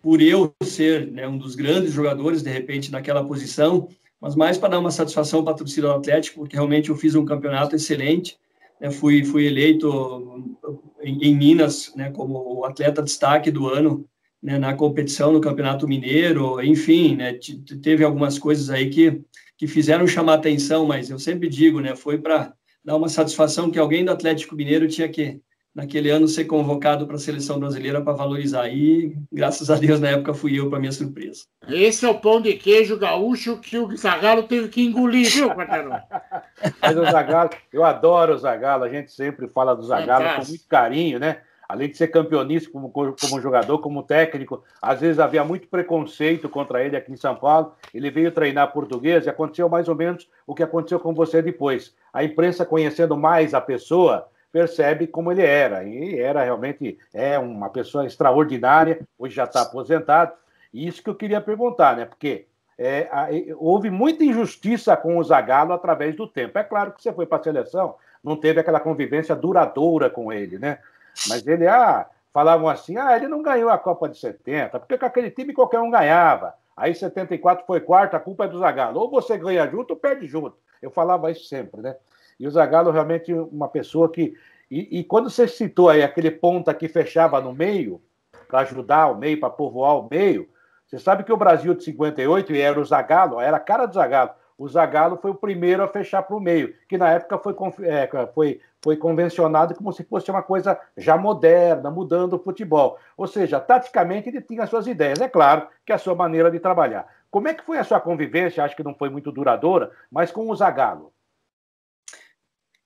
por 0.01 0.21
eu 0.21 0.53
ser 0.63 1.11
né, 1.11 1.27
um 1.27 1.37
dos 1.37 1.55
grandes 1.55 1.91
jogadores, 1.91 2.41
de 2.41 2.49
repente, 2.49 2.91
naquela 2.91 3.23
posição, 3.23 3.87
mas 4.19 4.35
mais 4.35 4.57
para 4.57 4.69
dar 4.69 4.79
uma 4.79 4.91
satisfação 4.91 5.43
para 5.43 5.53
a 5.53 5.57
torcida 5.57 5.87
do 5.87 5.93
Atlético, 5.93 6.39
porque 6.39 6.55
realmente 6.55 6.89
eu 6.89 6.95
fiz 6.95 7.15
um 7.15 7.25
campeonato 7.25 7.75
excelente, 7.75 8.37
né, 8.79 8.91
fui, 8.91 9.23
fui 9.23 9.45
eleito 9.45 10.55
em, 11.01 11.17
em 11.23 11.35
Minas 11.35 11.93
né, 11.95 12.11
como 12.11 12.59
o 12.59 12.65
atleta 12.65 13.03
destaque 13.03 13.51
do 13.51 13.67
ano 13.67 14.05
né, 14.41 14.57
na 14.57 14.73
competição 14.73 15.33
no 15.33 15.41
Campeonato 15.41 15.87
Mineiro, 15.87 16.63
enfim, 16.63 17.15
né, 17.15 17.37
teve 17.81 18.03
algumas 18.03 18.39
coisas 18.39 18.69
aí 18.69 18.89
que, 18.89 19.21
que 19.57 19.67
fizeram 19.67 20.07
chamar 20.07 20.35
atenção, 20.35 20.85
mas 20.85 21.09
eu 21.09 21.19
sempre 21.19 21.49
digo, 21.49 21.81
né, 21.81 21.95
foi 21.95 22.17
para 22.17 22.53
dar 22.83 22.95
uma 22.95 23.09
satisfação 23.09 23.69
que 23.69 23.77
alguém 23.77 24.05
do 24.05 24.11
Atlético 24.11 24.55
Mineiro 24.55 24.87
tinha 24.87 25.09
que 25.09 25.41
naquele 25.79 26.09
ano 26.09 26.27
ser 26.27 26.45
convocado 26.45 27.07
para 27.07 27.15
a 27.15 27.19
seleção 27.19 27.59
brasileira 27.59 28.01
para 28.01 28.13
valorizar. 28.13 28.67
E 28.67 29.15
graças 29.31 29.69
a 29.69 29.75
Deus 29.75 29.99
na 29.99 30.09
época 30.09 30.33
fui 30.33 30.59
eu 30.59 30.69
para 30.69 30.79
minha 30.79 30.91
surpresa. 30.91 31.45
Esse 31.67 32.05
é 32.05 32.09
o 32.09 32.19
pão 32.19 32.41
de 32.41 32.53
queijo 32.53 32.97
gaúcho 32.97 33.57
que 33.57 33.77
o 33.77 33.95
Zagallo 33.95 34.43
teve 34.43 34.67
que 34.67 34.83
engolir, 34.83 35.29
viu, 35.29 35.49
Quartarão? 35.49 35.91
Mas 36.81 36.97
o 36.97 37.05
Zagallo, 37.05 37.49
eu 37.71 37.83
adoro 37.83 38.33
o 38.33 38.37
Zagallo, 38.37 38.83
a 38.83 38.89
gente 38.89 39.11
sempre 39.11 39.47
fala 39.47 39.75
do 39.75 39.83
Zagallo 39.83 40.41
com 40.41 40.47
muito 40.47 40.67
carinho, 40.67 41.19
né? 41.19 41.37
Além 41.67 41.87
de 41.87 41.97
ser 41.97 42.07
campeonista 42.07 42.69
como, 42.71 42.89
como 42.89 43.39
jogador, 43.39 43.77
como 43.77 44.01
técnico, 44.01 44.63
às 44.81 45.01
vezes 45.01 45.19
havia 45.19 45.43
muito 45.43 45.67
preconceito 45.67 46.49
contra 46.49 46.83
ele 46.83 46.97
aqui 46.97 47.11
em 47.11 47.15
São 47.15 47.35
Paulo. 47.35 47.73
Ele 47.93 48.09
veio 48.09 48.31
treinar 48.31 48.73
português 48.73 49.25
e 49.25 49.29
aconteceu 49.29 49.69
mais 49.69 49.87
ou 49.87 49.93
menos 49.93 50.27
o 50.47 50.55
que 50.55 50.63
aconteceu 50.63 50.99
com 50.99 51.13
você 51.13 51.43
depois. 51.43 51.93
A 52.11 52.23
imprensa 52.23 52.65
conhecendo 52.65 53.15
mais 53.15 53.53
a 53.53 53.61
pessoa, 53.61 54.27
percebe 54.51 55.07
como 55.07 55.31
ele 55.31 55.43
era. 55.43 55.83
E 55.83 56.19
era 56.19 56.43
realmente 56.43 56.97
é 57.13 57.37
uma 57.37 57.69
pessoa 57.69 58.05
extraordinária, 58.05 58.99
hoje 59.17 59.35
já 59.35 59.45
está 59.45 59.61
aposentado. 59.61 60.33
E 60.73 60.87
isso 60.87 61.03
que 61.03 61.09
eu 61.09 61.15
queria 61.15 61.41
perguntar, 61.41 61.95
né? 61.95 62.05
Porque 62.05 62.45
é, 62.77 63.09
a, 63.11 63.27
houve 63.57 63.89
muita 63.89 64.23
injustiça 64.23 64.95
com 64.95 65.17
o 65.17 65.23
Zagallo 65.23 65.73
através 65.73 66.15
do 66.15 66.27
tempo. 66.27 66.57
É 66.57 66.63
claro 66.63 66.91
que 66.93 67.01
você 67.01 67.11
foi 67.11 67.25
para 67.25 67.39
a 67.39 67.43
seleção, 67.43 67.95
não 68.23 68.35
teve 68.35 68.59
aquela 68.59 68.79
convivência 68.79 69.35
duradoura 69.35 70.09
com 70.09 70.31
ele, 70.31 70.57
né? 70.57 70.79
Mas 71.27 71.45
ele, 71.45 71.67
ah, 71.67 72.07
falavam 72.31 72.69
assim, 72.69 72.97
ah, 72.97 73.15
ele 73.15 73.27
não 73.27 73.41
ganhou 73.41 73.69
a 73.69 73.77
Copa 73.77 74.07
de 74.07 74.17
70, 74.17 74.79
porque 74.79 74.97
com 74.97 75.05
aquele 75.05 75.29
time 75.29 75.53
qualquer 75.53 75.79
um 75.79 75.91
ganhava. 75.91 76.53
Aí 76.75 76.95
74 76.95 77.65
foi 77.65 77.81
quarto, 77.81 78.15
a 78.15 78.19
culpa 78.19 78.45
é 78.45 78.47
do 78.47 78.59
Zagallo. 78.59 79.01
Ou 79.01 79.09
você 79.09 79.37
ganha 79.37 79.67
junto 79.67 79.91
ou 79.91 79.97
perde 79.97 80.25
junto. 80.27 80.55
Eu 80.81 80.89
falava 80.89 81.29
isso 81.29 81.43
sempre, 81.43 81.81
né? 81.81 81.97
E 82.39 82.47
o 82.47 82.51
Zagallo 82.51 82.91
realmente 82.91 83.33
uma 83.33 83.67
pessoa 83.67 84.09
que. 84.09 84.33
E, 84.71 84.99
e 84.99 85.03
quando 85.03 85.29
você 85.29 85.47
citou 85.47 85.89
aí 85.89 86.03
aquele 86.03 86.31
ponta 86.31 86.73
que 86.73 86.87
fechava 86.87 87.41
no 87.41 87.53
meio, 87.53 88.01
para 88.47 88.59
ajudar 88.61 89.07
o 89.07 89.17
meio, 89.17 89.39
para 89.39 89.49
povoar 89.49 89.97
o 89.97 90.07
meio, 90.09 90.47
você 90.87 90.97
sabe 90.97 91.23
que 91.23 91.33
o 91.33 91.37
Brasil 91.37 91.73
de 91.73 91.83
58, 91.83 92.53
e 92.53 92.61
era 92.61 92.79
o 92.79 92.85
Zagallo, 92.85 93.39
era 93.39 93.57
a 93.57 93.59
cara 93.59 93.85
do 93.85 93.93
Zagallo. 93.93 94.31
O 94.57 94.67
Zagallo 94.67 95.17
foi 95.21 95.31
o 95.31 95.35
primeiro 95.35 95.83
a 95.83 95.87
fechar 95.87 96.23
para 96.23 96.35
o 96.35 96.39
meio, 96.39 96.73
que 96.87 96.97
na 96.97 97.11
época 97.11 97.37
foi, 97.37 97.55
é, 97.83 98.09
foi, 98.33 98.59
foi 98.83 98.97
convencionado 98.97 99.73
como 99.75 99.93
se 99.93 100.03
fosse 100.03 100.29
uma 100.29 100.43
coisa 100.43 100.77
já 100.97 101.15
moderna, 101.15 101.89
mudando 101.89 102.33
o 102.33 102.39
futebol. 102.39 102.97
Ou 103.15 103.27
seja, 103.27 103.59
taticamente 103.59 104.29
ele 104.29 104.41
tinha 104.41 104.63
as 104.63 104.69
suas 104.69 104.87
ideias. 104.87 105.21
É 105.21 105.29
claro 105.29 105.67
que 105.85 105.93
a 105.93 105.97
sua 105.97 106.13
maneira 106.15 106.51
de 106.51 106.59
trabalhar. 106.59 107.07
Como 107.31 107.47
é 107.47 107.53
que 107.53 107.63
foi 107.63 107.77
a 107.77 107.83
sua 107.83 108.01
convivência? 108.01 108.63
Acho 108.63 108.75
que 108.75 108.83
não 108.83 108.95
foi 108.95 109.09
muito 109.09 109.31
duradoura, 109.31 109.91
mas 110.11 110.31
com 110.31 110.49
o 110.49 110.55
Zagallo. 110.55 111.13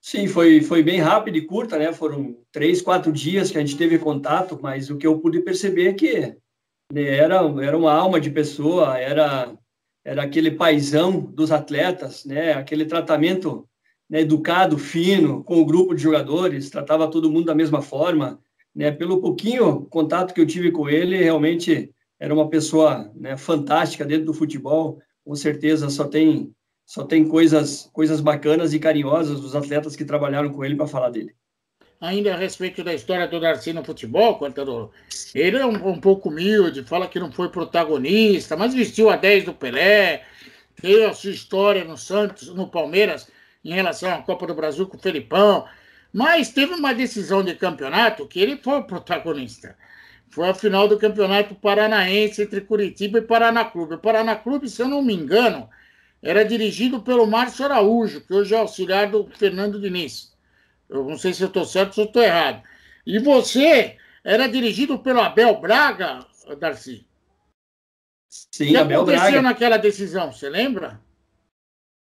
Sim, 0.06 0.28
foi, 0.28 0.62
foi 0.62 0.84
bem 0.84 1.00
rápido 1.00 1.38
e 1.38 1.46
curta, 1.46 1.80
né? 1.80 1.94
Foram 1.94 2.38
três, 2.52 2.82
quatro 2.82 3.10
dias 3.10 3.50
que 3.50 3.58
a 3.58 3.62
gente 3.62 3.78
teve 3.78 3.98
contato, 3.98 4.60
mas 4.62 4.90
o 4.90 4.98
que 4.98 5.08
eu 5.08 5.18
pude 5.18 5.40
perceber 5.40 5.88
é 5.88 5.94
que 5.94 6.36
né, 6.92 7.04
era, 7.04 7.38
era 7.64 7.78
uma 7.78 7.94
alma 7.94 8.20
de 8.20 8.30
pessoa, 8.30 9.00
era, 9.00 9.58
era 10.04 10.24
aquele 10.24 10.52
paisão 10.52 11.22
dos 11.22 11.54
atletas, 11.54 12.26
né? 12.26 12.52
Aquele 12.52 12.86
tratamento 12.86 13.66
né, 14.10 14.20
educado, 14.20 14.78
fino, 14.78 15.42
com 15.42 15.62
o 15.62 15.66
grupo 15.66 15.96
de 15.96 16.04
jogadores, 16.04 16.70
tratava 16.70 17.10
todo 17.10 17.32
mundo 17.32 17.46
da 17.46 17.56
mesma 17.56 17.82
forma, 17.82 18.42
né? 18.76 18.92
Pelo 18.92 19.22
pouquinho 19.22 19.86
contato 19.86 20.34
que 20.34 20.42
eu 20.42 20.46
tive 20.46 20.70
com 20.70 20.90
ele, 20.90 21.16
realmente 21.16 21.94
era 22.20 22.34
uma 22.34 22.50
pessoa 22.50 23.10
né, 23.16 23.38
fantástica 23.38 24.04
dentro 24.04 24.26
do 24.26 24.34
futebol, 24.34 25.00
com 25.24 25.34
certeza 25.34 25.90
só 25.90 26.06
tem 26.10 26.54
só 26.86 27.04
tem 27.04 27.28
coisas, 27.28 27.90
coisas 27.94 28.20
bacanas 28.20 28.74
e 28.74 28.80
carinhosas 28.80 29.40
dos 29.40 29.56
atletas 29.56 29.96
que 29.96 30.06
trabalharam 30.06 30.52
com 30.52 30.64
ele 30.64 30.76
para 30.76 30.88
falar 30.88 31.10
dele. 31.10 31.36
Ainda 32.00 32.34
a 32.34 32.38
respeito 32.38 32.84
da 32.84 32.94
história 32.94 33.28
do 33.28 33.40
Darcy 33.40 33.72
no 33.72 33.84
futebol, 33.84 34.38
contador, 34.38 34.92
ele 35.34 35.58
é 35.58 35.66
um, 35.66 35.88
um, 35.88 36.00
pouco 36.02 36.28
humilde, 36.28 36.84
fala 36.84 37.08
que 37.08 37.20
não 37.20 37.32
foi 37.32 37.48
protagonista, 37.48 38.58
mas 38.58 38.74
vestiu 38.74 39.10
a 39.10 39.16
10 39.16 39.46
do 39.46 39.54
Pelé, 39.54 40.26
teve 40.82 41.06
a 41.06 41.14
sua 41.14 41.32
história 41.32 41.86
no 41.86 41.98
Santos, 41.98 42.50
no 42.50 42.68
Palmeiras, 42.68 43.30
em 43.64 43.74
relação 43.74 44.14
à 44.14 44.22
Copa 44.22 44.46
do 44.46 44.54
Brasil 44.54 44.86
com 44.86 44.98
o 44.98 45.00
Felipão, 45.00 45.66
mas 46.12 46.50
teve 46.50 46.74
uma 46.74 46.94
decisão 46.94 47.42
de 47.42 47.56
campeonato 47.56 48.28
que 48.28 48.40
ele 48.40 48.58
foi 48.58 48.80
o 48.80 48.84
protagonista. 48.84 49.78
Foi 50.30 50.50
a 50.50 50.54
final 50.54 50.88
do 50.88 50.98
Campeonato 50.98 51.56
Paranaense 51.56 52.42
entre 52.42 52.62
Curitiba 52.62 53.20
e 53.20 53.22
Paraná 53.22 53.64
Clube. 53.66 53.96
O 53.96 54.00
Paraná 54.00 54.36
Clube, 54.36 54.68
se 54.68 54.82
eu 54.82 54.88
não 54.88 55.02
me 55.02 55.14
engano, 55.14 55.70
era 56.24 56.46
dirigido 56.46 57.02
pelo 57.02 57.28
Márcio 57.28 57.66
Araújo, 57.66 58.22
que 58.22 58.34
hoje 58.34 58.56
é 58.56 58.58
auxiliar 58.58 59.12
do 59.12 59.28
Fernando 59.36 59.80
Diniz. 59.80 60.34
Eu 60.90 61.04
não 61.04 61.18
sei 61.18 61.34
se 61.34 61.44
eu 61.44 61.48
estou 61.48 61.66
certo 61.66 61.90
ou 61.90 61.94
se 61.94 62.02
eu 62.02 62.06
estou 62.06 62.24
errado. 62.24 62.64
E 63.06 63.20
você 63.20 63.98
era 64.24 64.48
dirigido 64.48 64.98
pelo 64.98 65.20
Abel 65.20 65.60
Braga, 65.60 66.26
Darcy? 66.58 67.06
Sim, 68.30 68.68
o 68.68 68.70
que 68.70 68.78
Abel 68.78 69.02
aconteceu 69.02 69.32
Braga. 69.32 69.42
naquela 69.42 69.78
decisão? 69.78 70.32
Você 70.32 70.50
lembra? 70.50 71.02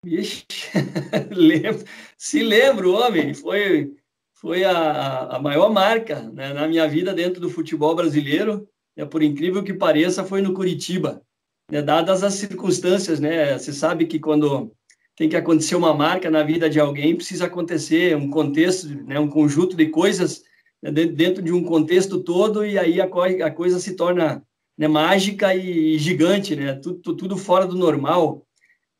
Ixi, 0.06 0.46
lembro. 1.32 1.86
Se 2.18 2.44
lembro, 2.44 2.94
homem. 2.94 3.34
Foi, 3.34 3.96
foi 4.34 4.66
a, 4.66 5.36
a 5.36 5.40
maior 5.40 5.72
marca 5.72 6.24
né, 6.24 6.52
na 6.52 6.68
minha 6.68 6.88
vida 6.90 7.14
dentro 7.14 7.40
do 7.40 7.50
futebol 7.50 7.96
brasileiro. 7.96 8.68
É, 8.98 9.06
por 9.06 9.24
incrível 9.24 9.64
que 9.64 9.74
pareça, 9.74 10.26
foi 10.26 10.42
no 10.42 10.54
Curitiba 10.54 11.26
né, 11.70 11.82
dadas 11.82 12.24
as 12.24 12.34
circunstâncias, 12.34 13.20
né? 13.20 13.58
Você 13.58 13.72
sabe 13.72 14.06
que 14.06 14.20
quando 14.20 14.72
tem 15.16 15.30
que 15.30 15.36
acontecer 15.36 15.76
uma 15.76 15.94
marca 15.94 16.30
na 16.30 16.44
vida 16.44 16.70
de 16.70 16.80
alguém, 16.80 17.16
precisa 17.16 17.46
acontecer 17.46 18.16
um 18.16 18.30
contexto, 18.30 18.88
né, 19.06 19.20
um 19.20 19.28
conjunto 19.28 19.76
de 19.76 19.88
coisas 19.88 20.44
né, 20.82 20.92
dentro 20.92 21.44
de 21.44 21.52
um 21.52 21.64
contexto 21.64 22.24
todo, 22.24 22.66
e 22.66 22.78
aí 22.78 23.02
a, 23.02 23.08
co 23.08 23.22
a 23.22 23.52
coisa 23.52 23.80
se 23.80 23.96
torna 23.96 24.42
né, 24.78 24.88
mágica 24.88 25.54
e 25.54 25.98
gigante, 25.98 26.56
né? 26.56 26.74
Tudo, 26.74 27.16
tudo 27.16 27.38
fora 27.38 27.68
do 27.68 27.78
normal. 27.78 28.46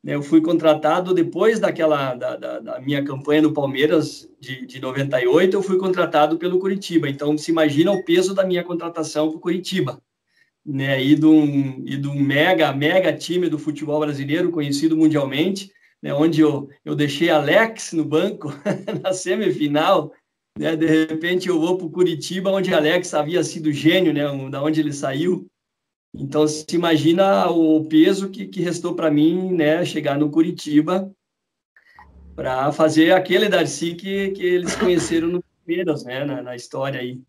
Né? 0.04 0.14
Eu 0.14 0.22
fui 0.22 0.40
contratado 0.40 1.14
depois 1.14 1.58
daquela 1.58 2.14
da, 2.14 2.36
da, 2.36 2.60
da 2.60 2.80
minha 2.80 3.02
campanha 3.02 3.42
no 3.42 3.54
Palmeiras 3.54 4.28
de, 4.38 4.66
de 4.66 4.80
98, 4.80 5.56
eu 5.56 5.62
fui 5.62 5.78
contratado 5.78 6.38
pelo 6.38 6.58
Curitiba. 6.58 7.08
Então, 7.08 7.36
se 7.36 7.50
imagina 7.50 7.90
o 7.92 8.04
peso 8.04 8.34
da 8.34 8.44
minha 8.44 8.62
contratação 8.62 9.28
para 9.28 9.38
o 9.38 9.40
Curitiba 9.40 10.00
né, 10.64 11.02
e 11.02 11.14
de 11.14 11.26
um, 11.26 11.84
e 11.86 11.96
mega, 12.22 12.72
mega 12.72 13.16
time 13.16 13.48
do 13.48 13.58
futebol 13.58 14.00
brasileiro, 14.00 14.50
conhecido 14.50 14.96
mundialmente, 14.96 15.72
né, 16.02 16.12
onde 16.14 16.40
eu, 16.40 16.68
eu 16.84 16.94
deixei 16.94 17.30
Alex 17.30 17.92
no 17.92 18.04
banco 18.04 18.48
na 19.02 19.12
semifinal, 19.12 20.12
né, 20.58 20.76
de 20.76 20.86
repente 20.86 21.48
eu 21.48 21.58
vou 21.60 21.76
para 21.76 21.86
o 21.86 21.90
Curitiba, 21.90 22.50
onde 22.50 22.72
Alex 22.72 23.14
havia 23.14 23.42
sido 23.42 23.72
gênio, 23.72 24.12
né, 24.12 24.24
da 24.50 24.62
onde 24.62 24.80
ele 24.80 24.92
saiu. 24.92 25.46
Então, 26.14 26.46
se 26.46 26.66
imagina 26.72 27.48
o 27.50 27.84
peso 27.84 28.30
que, 28.30 28.46
que 28.46 28.60
restou 28.60 28.94
para 28.94 29.10
mim, 29.10 29.52
né, 29.52 29.84
chegar 29.84 30.18
no 30.18 30.30
Curitiba 30.30 31.10
para 32.34 32.72
fazer 32.72 33.12
aquele 33.12 33.48
Darcy 33.48 33.94
que, 33.94 34.30
que 34.30 34.44
eles 34.44 34.74
conheceram 34.74 35.28
no 35.28 35.42
Palmeiras, 35.42 36.04
né, 36.04 36.24
na, 36.24 36.42
na 36.42 36.56
história 36.56 37.00
aí. 37.00 37.20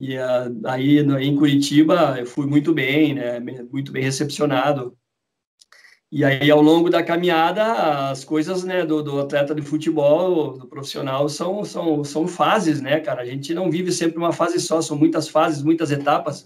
E 0.00 0.16
uh, 0.16 0.60
aí 0.66 0.98
em 0.98 1.36
Curitiba 1.36 2.16
eu 2.18 2.26
fui 2.26 2.46
muito 2.46 2.72
bem, 2.72 3.14
né? 3.14 3.40
Muito 3.70 3.92
bem 3.92 4.02
recepcionado. 4.02 4.96
E 6.10 6.24
aí 6.24 6.50
ao 6.50 6.60
longo 6.60 6.90
da 6.90 7.02
caminhada 7.02 8.10
as 8.10 8.22
coisas, 8.22 8.64
né, 8.64 8.84
do, 8.84 9.02
do 9.02 9.18
atleta 9.18 9.54
de 9.54 9.62
futebol, 9.62 10.58
do 10.58 10.68
profissional 10.68 11.26
são, 11.28 11.64
são 11.64 12.04
são 12.04 12.28
fases, 12.28 12.80
né, 12.82 13.00
cara? 13.00 13.22
A 13.22 13.24
gente 13.24 13.54
não 13.54 13.70
vive 13.70 13.90
sempre 13.90 14.18
uma 14.18 14.32
fase 14.32 14.60
só, 14.60 14.82
são 14.82 14.96
muitas 14.96 15.28
fases, 15.28 15.62
muitas 15.62 15.90
etapas. 15.90 16.44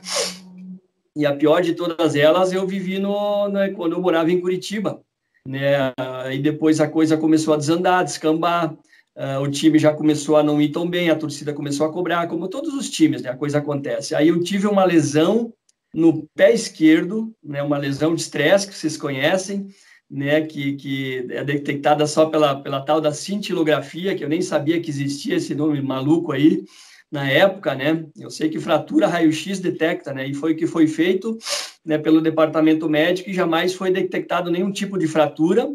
E 1.17 1.27
a 1.27 1.35
pior 1.35 1.63
de 1.63 1.75
todas 1.75 2.15
elas 2.15 2.53
eu 2.53 2.67
vivi 2.67 2.99
no, 2.99 3.49
né, 3.49 3.71
quando 3.71 3.95
eu 3.95 4.01
morava 4.01 4.31
em 4.31 4.41
Curitiba, 4.41 5.01
né? 5.47 5.93
E 6.33 6.39
depois 6.39 6.81
a 6.81 6.89
coisa 6.89 7.17
começou 7.17 7.55
a 7.55 7.57
desandar, 7.57 8.05
descambar. 8.05 8.77
Uh, 9.17 9.41
o 9.41 9.51
time 9.51 9.79
já 9.79 9.95
começou 9.95 10.37
a 10.37 10.43
não 10.43 10.61
ir 10.61 10.69
tão 10.69 10.89
bem, 10.89 11.09
a 11.09 11.17
torcida 11.17 11.55
começou 11.55 11.87
a 11.87 11.93
cobrar, 11.93 12.27
como 12.29 12.49
todos 12.49 12.75
os 12.75 12.91
times, 12.91 13.23
né? 13.23 13.31
A 13.31 13.37
coisa 13.37 13.59
acontece. 13.59 14.15
Aí 14.15 14.29
eu 14.29 14.39
tive 14.43 14.67
uma 14.67 14.85
lesão 14.85 15.55
no 15.97 16.29
pé 16.35 16.53
esquerdo, 16.53 17.35
né, 17.43 17.63
uma 17.63 17.79
lesão 17.79 18.15
de 18.15 18.21
estresse 18.21 18.69
que 18.69 18.75
vocês 18.75 18.99
conhecem, 18.99 19.69
né, 20.11 20.43
que, 20.43 20.75
que 20.75 21.27
é 21.31 21.43
detectada 21.43 22.07
só 22.07 22.27
pela, 22.27 22.61
pela 22.61 22.83
tal 22.83 23.01
da 23.01 23.13
cintilografia, 23.13 24.15
que 24.15 24.23
eu 24.23 24.29
nem 24.29 24.43
sabia 24.43 24.79
que 24.79 24.91
existia 24.91 25.37
esse 25.37 25.55
nome 25.55 25.81
maluco 25.81 26.33
aí 26.33 26.65
na 27.11 27.27
época, 27.31 27.75
né? 27.75 28.05
Eu 28.19 28.31
sei 28.31 28.51
que 28.51 28.61
fratura 28.61 29.07
raio-x 29.07 29.59
detecta, 29.61 30.13
né? 30.13 30.29
E 30.29 30.35
foi 30.35 30.53
o 30.53 30.57
que 30.57 30.67
foi 30.67 30.87
feito, 30.87 31.39
né, 31.83 31.97
pelo 31.97 32.21
departamento 32.21 32.89
médico 32.91 33.31
e 33.31 33.35
jamais 33.35 33.73
foi 33.73 33.91
detectado 33.91 34.51
nenhum 34.51 34.71
tipo 34.71 34.99
de 34.99 35.07
fratura. 35.07 35.67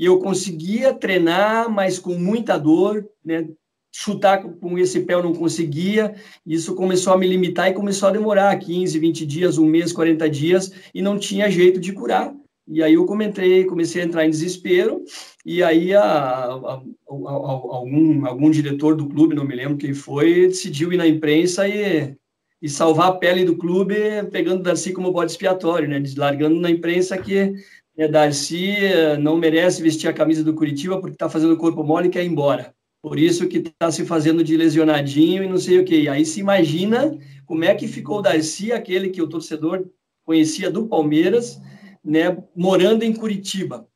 E 0.00 0.06
eu 0.06 0.18
conseguia 0.18 0.94
treinar, 0.94 1.70
mas 1.70 1.98
com 1.98 2.14
muita 2.14 2.56
dor, 2.56 3.06
né? 3.22 3.46
chutar 3.92 4.42
com 4.42 4.78
esse 4.78 5.00
pé 5.00 5.12
eu 5.12 5.22
não 5.22 5.34
conseguia, 5.34 6.14
isso 6.46 6.74
começou 6.74 7.12
a 7.12 7.18
me 7.18 7.26
limitar 7.26 7.68
e 7.68 7.74
começou 7.74 8.08
a 8.08 8.12
demorar 8.12 8.58
15, 8.58 8.98
20 8.98 9.26
dias, 9.26 9.58
um 9.58 9.66
mês, 9.66 9.92
40 9.92 10.30
dias, 10.30 10.72
e 10.94 11.02
não 11.02 11.18
tinha 11.18 11.50
jeito 11.50 11.78
de 11.78 11.92
curar. 11.92 12.34
E 12.66 12.82
aí 12.82 12.94
eu 12.94 13.04
comentei, 13.04 13.66
comecei 13.66 14.00
a 14.00 14.06
entrar 14.06 14.24
em 14.24 14.30
desespero, 14.30 15.04
e 15.44 15.62
aí 15.62 15.92
a, 15.92 16.02
a, 16.02 16.46
a, 16.46 16.82
algum, 17.06 18.24
algum 18.24 18.50
diretor 18.50 18.96
do 18.96 19.06
clube, 19.06 19.34
não 19.34 19.44
me 19.44 19.54
lembro 19.54 19.76
quem 19.76 19.92
foi, 19.92 20.46
decidiu 20.46 20.94
ir 20.94 20.96
na 20.96 21.06
imprensa 21.06 21.68
e, 21.68 22.16
e 22.62 22.70
salvar 22.70 23.08
a 23.08 23.16
pele 23.16 23.44
do 23.44 23.58
clube, 23.58 23.94
pegando 24.32 24.62
Darcy 24.62 24.94
como 24.94 25.12
bode 25.12 25.32
expiatório, 25.32 25.88
né? 25.88 26.02
Largando 26.16 26.58
na 26.58 26.70
imprensa 26.70 27.18
que 27.18 27.52
né, 27.96 28.08
Darcy 28.08 28.76
não 29.20 29.36
merece 29.36 29.82
vestir 29.82 30.08
a 30.08 30.12
camisa 30.12 30.42
do 30.42 30.54
Curitiba 30.54 31.00
porque 31.00 31.14
está 31.14 31.28
fazendo 31.28 31.56
corpo 31.56 31.82
mole 31.82 32.08
e 32.08 32.10
quer 32.10 32.24
ir 32.24 32.28
embora. 32.28 32.74
Por 33.02 33.18
isso 33.18 33.48
que 33.48 33.58
está 33.58 33.90
se 33.90 34.04
fazendo 34.04 34.44
de 34.44 34.56
lesionadinho 34.56 35.42
e 35.42 35.48
não 35.48 35.58
sei 35.58 35.78
o 35.78 35.84
quê. 35.84 36.02
E 36.02 36.08
aí 36.08 36.24
se 36.24 36.40
imagina 36.40 37.16
como 37.46 37.64
é 37.64 37.74
que 37.74 37.88
ficou 37.88 38.18
o 38.18 38.22
Darcy, 38.22 38.72
aquele 38.72 39.08
que 39.08 39.22
o 39.22 39.28
torcedor 39.28 39.86
conhecia 40.24 40.70
do 40.70 40.86
Palmeiras, 40.86 41.60
né, 42.04 42.36
morando 42.54 43.02
em 43.02 43.12
Curitiba. 43.12 43.86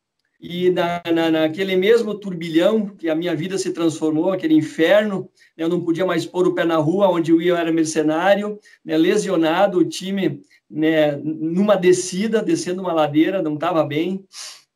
E 0.40 0.68
na, 0.70 1.02
na, 1.14 1.30
naquele 1.30 1.76
mesmo 1.76 2.14
turbilhão 2.14 2.86
que 2.86 3.08
a 3.08 3.14
minha 3.14 3.34
vida 3.34 3.56
se 3.56 3.72
transformou, 3.72 4.32
aquele 4.32 4.54
inferno, 4.54 5.30
né, 5.56 5.64
eu 5.64 5.68
não 5.68 5.80
podia 5.80 6.04
mais 6.04 6.26
pôr 6.26 6.46
o 6.46 6.54
pé 6.54 6.64
na 6.64 6.76
rua, 6.76 7.08
onde 7.08 7.30
eu 7.30 7.40
ia 7.40 7.52
eu 7.52 7.56
era 7.56 7.72
mercenário, 7.72 8.58
né, 8.84 8.96
lesionado, 8.96 9.78
o 9.78 9.84
time 9.84 10.42
né, 10.74 11.14
numa 11.22 11.76
descida, 11.76 12.42
descendo 12.42 12.82
uma 12.82 12.92
ladeira, 12.92 13.40
não 13.40 13.54
estava 13.54 13.84
bem. 13.84 14.24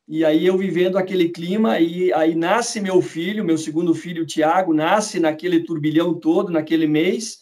E 0.07 0.23
aí 0.23 0.45
eu 0.45 0.57
vivendo 0.57 0.97
aquele 0.97 1.27
clima, 1.27 1.77
e 1.77 2.11
aí 2.13 2.33
nasce 2.33 2.79
meu 2.79 3.01
filho, 3.01 3.43
meu 3.43 3.57
segundo 3.57 3.93
filho, 3.93 4.25
Tiago, 4.25 4.73
nasce 4.73 5.19
naquele 5.19 5.61
turbilhão 5.63 6.13
todo, 6.13 6.53
naquele 6.53 6.87
mês, 6.87 7.39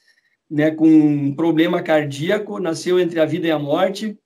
né, 0.50 0.72
com 0.72 0.88
um 0.88 1.36
problema 1.36 1.84
cardíaco, 1.84 2.60
nasceu 2.60 3.00
entre 3.00 3.20
a 3.20 3.26
vida 3.26 3.48
e 3.48 3.52
a 3.52 3.60
morte, 3.60 4.17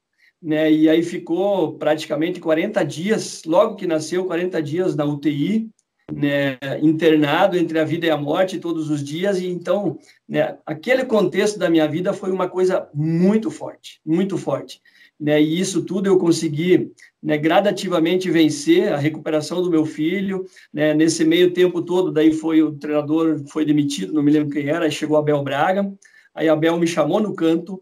né, 0.41 0.71
e 0.71 0.89
aí 0.89 1.03
ficou 1.03 1.77
praticamente 1.77 2.39
40 2.39 2.83
dias, 2.83 3.43
logo 3.45 3.75
que 3.75 3.85
nasceu, 3.85 4.25
40 4.25 4.63
dias 4.63 4.95
na 4.95 5.03
UTI, 5.03 5.69
né, 6.11 6.57
internado 6.81 7.57
entre 7.57 7.79
a 7.79 7.83
vida 7.83 8.05
e 8.05 8.09
a 8.09 8.17
morte 8.17 8.59
todos 8.59 8.89
os 8.89 9.03
dias, 9.03 9.39
e 9.39 9.47
então, 9.47 9.97
né, 10.27 10.57
aquele 10.65 11.05
contexto 11.05 11.57
da 11.57 11.69
minha 11.69 11.87
vida 11.87 12.13
foi 12.13 12.31
uma 12.31 12.49
coisa 12.49 12.87
muito 12.93 13.49
forte, 13.49 13.99
muito 14.05 14.37
forte 14.37 14.81
né, 15.21 15.39
e 15.39 15.59
isso 15.59 15.83
tudo 15.83 16.07
eu 16.07 16.17
consegui 16.17 16.91
né, 17.21 17.37
gradativamente 17.37 18.31
vencer 18.31 18.91
a 18.91 18.97
recuperação 18.97 19.61
do 19.61 19.69
meu 19.69 19.85
filho, 19.85 20.43
né, 20.73 20.95
nesse 20.95 21.23
meio 21.23 21.53
tempo 21.53 21.83
todo, 21.83 22.11
daí 22.11 22.33
foi 22.33 22.63
o 22.63 22.73
treinador 22.73 23.43
foi 23.47 23.63
demitido, 23.63 24.13
não 24.13 24.23
me 24.23 24.31
lembro 24.31 24.49
quem 24.49 24.67
era, 24.67 24.89
chegou 24.89 25.17
Abel 25.17 25.43
Braga, 25.43 25.93
aí 26.33 26.49
Abel 26.49 26.75
me 26.79 26.87
chamou 26.87 27.21
no 27.21 27.35
canto, 27.35 27.79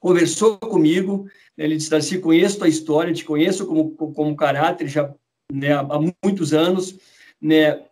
conversou 0.00 0.58
comigo, 0.58 1.24
né, 1.56 1.64
ele 1.64 1.76
disse, 1.76 1.88
Darcy, 1.88 2.18
conheço 2.18 2.58
tua 2.58 2.68
história, 2.68 3.14
te 3.14 3.24
conheço 3.24 3.64
como, 3.64 3.92
como 3.92 4.34
caráter 4.34 4.88
já 4.88 5.14
há 5.88 6.00
muitos 6.24 6.52
anos, 6.52 6.98
né, 7.42 7.82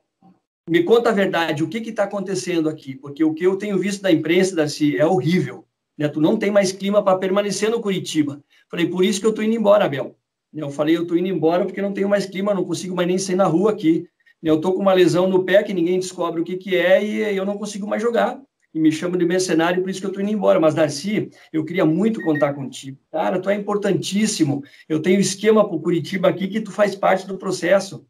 me 0.68 0.84
conta 0.84 1.10
a 1.10 1.12
verdade, 1.12 1.64
o 1.64 1.68
que 1.68 1.78
está 1.78 2.04
acontecendo 2.04 2.68
aqui? 2.68 2.94
Porque 2.94 3.24
o 3.24 3.34
que 3.34 3.44
eu 3.44 3.56
tenho 3.56 3.76
visto 3.76 4.02
da 4.02 4.12
imprensa, 4.12 4.54
Darcy, 4.54 4.96
é 4.96 5.04
horrível. 5.04 5.64
Né? 5.98 6.08
Tu 6.08 6.20
não 6.20 6.36
tem 6.36 6.50
mais 6.50 6.70
clima 6.70 7.02
para 7.02 7.18
permanecer 7.18 7.68
no 7.70 7.80
Curitiba. 7.80 8.40
Falei, 8.70 8.86
por 8.86 9.04
isso 9.04 9.20
que 9.20 9.26
eu 9.26 9.30
estou 9.30 9.44
indo 9.44 9.56
embora, 9.56 9.84
Abel. 9.84 10.16
Eu 10.52 10.70
falei, 10.70 10.96
eu 10.96 11.02
estou 11.02 11.16
indo 11.16 11.28
embora 11.28 11.64
porque 11.64 11.82
não 11.82 11.92
tenho 11.92 12.08
mais 12.08 12.24
clima, 12.24 12.54
não 12.54 12.64
consigo 12.64 12.94
mais 12.94 13.08
nem 13.08 13.18
sair 13.18 13.36
na 13.36 13.46
rua 13.46 13.72
aqui. 13.72 14.06
Eu 14.42 14.56
estou 14.56 14.72
com 14.72 14.80
uma 14.80 14.94
lesão 14.94 15.28
no 15.28 15.44
pé 15.44 15.62
que 15.62 15.74
ninguém 15.74 15.98
descobre 15.98 16.40
o 16.40 16.44
que, 16.44 16.56
que 16.56 16.76
é 16.76 17.04
e 17.04 17.36
eu 17.36 17.44
não 17.44 17.58
consigo 17.58 17.86
mais 17.86 18.00
jogar. 18.00 18.40
E 18.72 18.78
me 18.78 18.92
chamam 18.92 19.18
de 19.18 19.26
mercenário, 19.26 19.82
por 19.82 19.90
isso 19.90 20.00
que 20.00 20.06
eu 20.06 20.10
estou 20.10 20.22
indo 20.22 20.32
embora. 20.32 20.60
Mas, 20.60 20.74
Darcy, 20.74 21.30
eu 21.52 21.64
queria 21.64 21.84
muito 21.84 22.22
contar 22.22 22.54
contigo. 22.54 22.96
Cara, 23.10 23.40
tu 23.40 23.50
é 23.50 23.54
importantíssimo. 23.54 24.62
Eu 24.88 25.02
tenho 25.02 25.20
esquema 25.20 25.66
para 25.66 25.76
o 25.76 25.80
Curitiba 25.80 26.28
aqui 26.28 26.46
que 26.46 26.60
tu 26.60 26.70
faz 26.70 26.94
parte 26.94 27.26
do 27.26 27.36
processo. 27.36 28.06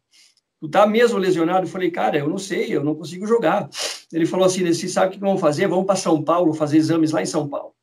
Tu 0.61 0.69
tá 0.69 0.85
mesmo 0.85 1.17
lesionado? 1.17 1.65
Eu 1.65 1.69
falei, 1.69 1.89
cara, 1.89 2.19
eu 2.19 2.29
não 2.29 2.37
sei, 2.37 2.75
eu 2.75 2.83
não 2.83 2.93
consigo 2.93 3.25
jogar. 3.25 3.67
Ele 4.13 4.27
falou 4.27 4.45
assim, 4.45 4.63
você 4.63 4.87
sabe 4.87 5.07
o 5.07 5.11
que 5.11 5.19
vamos 5.19 5.41
fazer? 5.41 5.67
Vamos 5.67 5.87
para 5.87 5.95
São 5.95 6.23
Paulo 6.23 6.53
fazer 6.53 6.77
exames 6.77 7.11
lá 7.11 7.21
em 7.21 7.25
São 7.25 7.49
Paulo. 7.49 7.73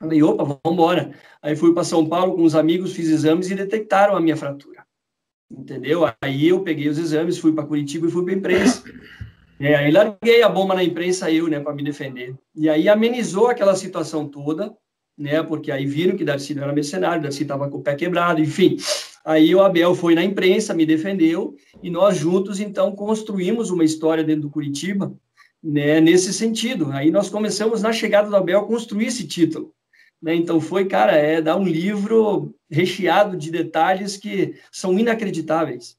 Falei, 0.00 0.22
opa, 0.22 0.44
vamos 0.44 0.60
embora. 0.64 1.12
Aí 1.42 1.54
fui 1.54 1.74
para 1.74 1.84
São 1.84 2.08
Paulo 2.08 2.34
com 2.34 2.42
os 2.42 2.54
amigos, 2.54 2.94
fiz 2.94 3.10
exames 3.10 3.50
e 3.50 3.54
detectaram 3.54 4.16
a 4.16 4.20
minha 4.20 4.36
fratura. 4.36 4.82
Entendeu? 5.50 6.04
Aí 6.22 6.48
eu 6.48 6.62
peguei 6.62 6.88
os 6.88 6.96
exames, 6.96 7.38
fui 7.38 7.52
para 7.52 7.66
Curitiba 7.66 8.06
e 8.06 8.10
fui 8.10 8.24
para 8.24 8.32
imprensa. 8.32 8.82
É, 9.60 9.74
aí 9.74 9.90
larguei 9.90 10.42
a 10.42 10.48
bomba 10.48 10.74
na 10.74 10.82
imprensa 10.82 11.30
eu, 11.30 11.48
né, 11.48 11.60
para 11.60 11.74
me 11.74 11.84
defender. 11.84 12.34
E 12.54 12.68
aí 12.68 12.88
amenizou 12.88 13.48
aquela 13.48 13.76
situação 13.76 14.26
toda, 14.26 14.74
né, 15.16 15.42
porque 15.42 15.70
aí 15.70 15.86
viram 15.86 16.16
que 16.16 16.24
Darcy 16.24 16.54
não 16.54 16.64
era 16.64 16.72
mercenário, 16.72 17.22
Darcy 17.22 17.42
estava 17.42 17.68
com 17.68 17.78
o 17.78 17.82
pé 17.82 17.94
quebrado, 17.94 18.40
enfim. 18.40 18.76
Aí 19.24 19.54
o 19.54 19.62
Abel 19.62 19.94
foi 19.94 20.14
na 20.14 20.22
imprensa, 20.22 20.74
me 20.74 20.84
defendeu, 20.84 21.56
e 21.82 21.88
nós 21.88 22.16
juntos, 22.16 22.60
então, 22.60 22.94
construímos 22.94 23.70
uma 23.70 23.82
história 23.82 24.22
dentro 24.22 24.42
do 24.42 24.50
Curitiba, 24.50 25.14
né, 25.62 25.98
nesse 25.98 26.32
sentido. 26.32 26.90
Aí 26.92 27.10
nós 27.10 27.30
começamos, 27.30 27.80
na 27.80 27.90
chegada 27.90 28.28
do 28.28 28.36
Abel, 28.36 28.60
a 28.60 28.66
construir 28.66 29.06
esse 29.06 29.26
título. 29.26 29.72
Né? 30.24 30.34
Então 30.34 30.60
foi, 30.60 30.84
cara, 30.86 31.12
é 31.12 31.40
dar 31.40 31.56
um 31.56 31.64
livro 31.64 32.54
recheado 32.70 33.36
de 33.36 33.50
detalhes 33.50 34.16
que 34.16 34.54
são 34.70 34.98
inacreditáveis. 34.98 35.96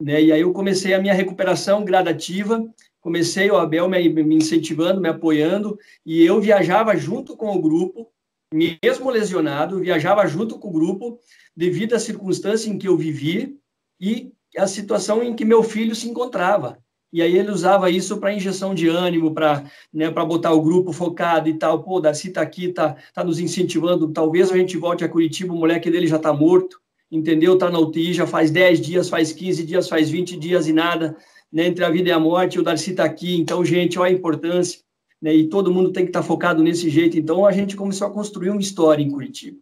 Né? 0.00 0.22
E 0.22 0.32
aí 0.32 0.40
eu 0.40 0.52
comecei 0.52 0.94
a 0.94 1.00
minha 1.00 1.14
recuperação 1.14 1.84
gradativa, 1.84 2.64
comecei 3.00 3.50
o 3.50 3.56
Abel 3.56 3.88
me, 3.88 4.08
me 4.08 4.36
incentivando, 4.36 5.00
me 5.00 5.08
apoiando, 5.08 5.78
e 6.04 6.24
eu 6.24 6.40
viajava 6.40 6.96
junto 6.96 7.36
com 7.36 7.56
o 7.56 7.62
grupo, 7.62 8.08
mesmo 8.52 9.10
lesionado, 9.10 9.80
viajava 9.80 10.26
junto 10.26 10.58
com 10.58 10.68
o 10.68 10.72
grupo, 10.72 11.18
devido 11.56 11.94
à 11.94 11.98
circunstância 11.98 12.70
em 12.70 12.78
que 12.78 12.88
eu 12.88 12.96
vivi 12.96 13.56
e 14.00 14.32
a 14.56 14.66
situação 14.66 15.22
em 15.22 15.34
que 15.34 15.44
meu 15.44 15.62
filho 15.62 15.94
se 15.94 16.08
encontrava 16.08 16.82
e 17.12 17.20
aí 17.20 17.36
ele 17.36 17.50
usava 17.50 17.90
isso 17.90 18.16
para 18.16 18.32
injeção 18.32 18.74
de 18.74 18.88
ânimo, 18.88 19.34
para 19.34 19.64
né, 19.92 20.08
botar 20.10 20.52
o 20.52 20.62
grupo 20.62 20.92
focado 20.92 21.46
e 21.48 21.54
tal. 21.54 21.82
Pô, 21.82 22.00
Darcy 22.00 22.28
está 22.28 22.40
aqui, 22.40 22.66
está 22.66 22.96
tá 23.12 23.22
nos 23.22 23.38
incentivando, 23.38 24.10
talvez 24.10 24.50
a 24.50 24.56
gente 24.56 24.78
volte 24.78 25.04
a 25.04 25.08
Curitiba, 25.08 25.52
o 25.52 25.56
moleque 25.56 25.90
dele 25.90 26.06
já 26.06 26.16
está 26.16 26.32
morto, 26.32 26.80
entendeu? 27.10 27.54
Está 27.54 27.70
na 27.70 27.78
UTI 27.78 28.14
já 28.14 28.26
faz 28.26 28.50
10 28.50 28.80
dias, 28.80 29.08
faz 29.10 29.30
15 29.30 29.66
dias, 29.66 29.88
faz 29.88 30.08
20 30.08 30.38
dias 30.38 30.66
e 30.66 30.72
nada, 30.72 31.14
né, 31.52 31.66
entre 31.66 31.84
a 31.84 31.90
vida 31.90 32.08
e 32.08 32.12
a 32.12 32.18
morte, 32.18 32.58
o 32.58 32.62
Darcy 32.62 32.92
está 32.92 33.04
aqui, 33.04 33.36
então, 33.36 33.62
gente, 33.62 33.98
olha 33.98 34.10
a 34.10 34.14
importância, 34.14 34.80
né, 35.20 35.34
e 35.34 35.48
todo 35.48 35.70
mundo 35.70 35.92
tem 35.92 36.04
que 36.04 36.08
estar 36.08 36.22
tá 36.22 36.26
focado 36.26 36.62
nesse 36.62 36.88
jeito. 36.88 37.18
Então, 37.18 37.44
a 37.44 37.52
gente 37.52 37.76
começou 37.76 38.06
a 38.06 38.10
construir 38.10 38.48
uma 38.48 38.60
história 38.60 39.02
em 39.02 39.10
Curitiba 39.10 39.58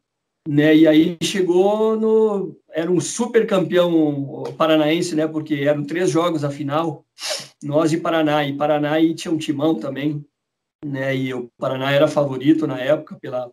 né? 0.48 0.76
E 0.76 0.86
aí 0.86 1.18
chegou 1.22 1.96
no 1.96 2.56
era 2.72 2.90
um 2.90 3.00
super 3.00 3.46
campeão 3.46 4.44
paranaense, 4.56 5.14
né? 5.14 5.26
Porque 5.26 5.54
eram 5.54 5.84
três 5.84 6.10
jogos 6.10 6.44
a 6.44 6.50
final, 6.50 7.04
nós 7.62 7.92
e 7.92 7.98
Paraná 7.98 8.44
e 8.44 8.56
Paraná 8.56 9.00
e 9.00 9.14
tinha 9.14 9.32
um 9.32 9.38
timão 9.38 9.74
também, 9.74 10.24
né? 10.84 11.14
E 11.16 11.34
o 11.34 11.50
Paraná 11.58 11.90
era 11.92 12.08
favorito 12.08 12.66
na 12.66 12.80
época 12.80 13.18
pela 13.20 13.50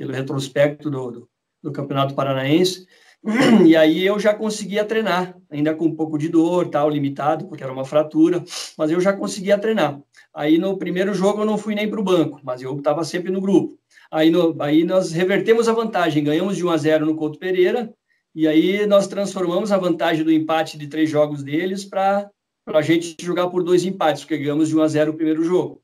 pelo 0.00 0.14
retrospecto 0.14 0.90
do, 0.90 1.10
do, 1.10 1.28
do 1.62 1.72
campeonato 1.72 2.14
paranaense. 2.14 2.86
E 3.66 3.76
aí 3.76 4.06
eu 4.06 4.18
já 4.18 4.32
conseguia 4.32 4.82
treinar, 4.82 5.36
ainda 5.50 5.74
com 5.74 5.84
um 5.84 5.94
pouco 5.94 6.16
de 6.16 6.26
dor, 6.26 6.68
tal, 6.68 6.88
limitado, 6.88 7.46
porque 7.46 7.62
era 7.62 7.72
uma 7.72 7.84
fratura, 7.84 8.42
mas 8.78 8.90
eu 8.90 8.98
já 8.98 9.12
conseguia 9.12 9.58
treinar. 9.58 10.00
Aí 10.34 10.58
no 10.58 10.76
primeiro 10.78 11.12
jogo 11.12 11.42
eu 11.42 11.46
não 11.46 11.58
fui 11.58 11.74
nem 11.74 11.88
para 11.88 12.00
o 12.00 12.04
banco, 12.04 12.40
mas 12.42 12.62
eu 12.62 12.76
estava 12.76 13.04
sempre 13.04 13.32
no 13.32 13.40
grupo. 13.40 13.76
Aí, 14.10 14.30
no, 14.30 14.54
aí 14.60 14.84
nós 14.84 15.12
revertemos 15.12 15.68
a 15.68 15.72
vantagem, 15.72 16.24
ganhamos 16.24 16.56
de 16.56 16.64
1 16.64 16.70
a 16.70 16.76
0 16.76 17.06
no 17.06 17.16
Couto 17.16 17.38
Pereira, 17.38 17.92
e 18.34 18.46
aí 18.46 18.86
nós 18.86 19.08
transformamos 19.08 19.72
a 19.72 19.78
vantagem 19.78 20.24
do 20.24 20.32
empate 20.32 20.78
de 20.78 20.86
três 20.86 21.10
jogos 21.10 21.42
deles 21.42 21.84
para 21.84 22.30
a 22.66 22.82
gente 22.82 23.16
jogar 23.20 23.48
por 23.48 23.64
dois 23.64 23.84
empates, 23.84 24.22
porque 24.22 24.38
ganhamos 24.38 24.68
de 24.68 24.76
1 24.76 24.82
a 24.82 24.88
0 24.88 25.10
o 25.10 25.14
primeiro 25.14 25.42
jogo. 25.42 25.82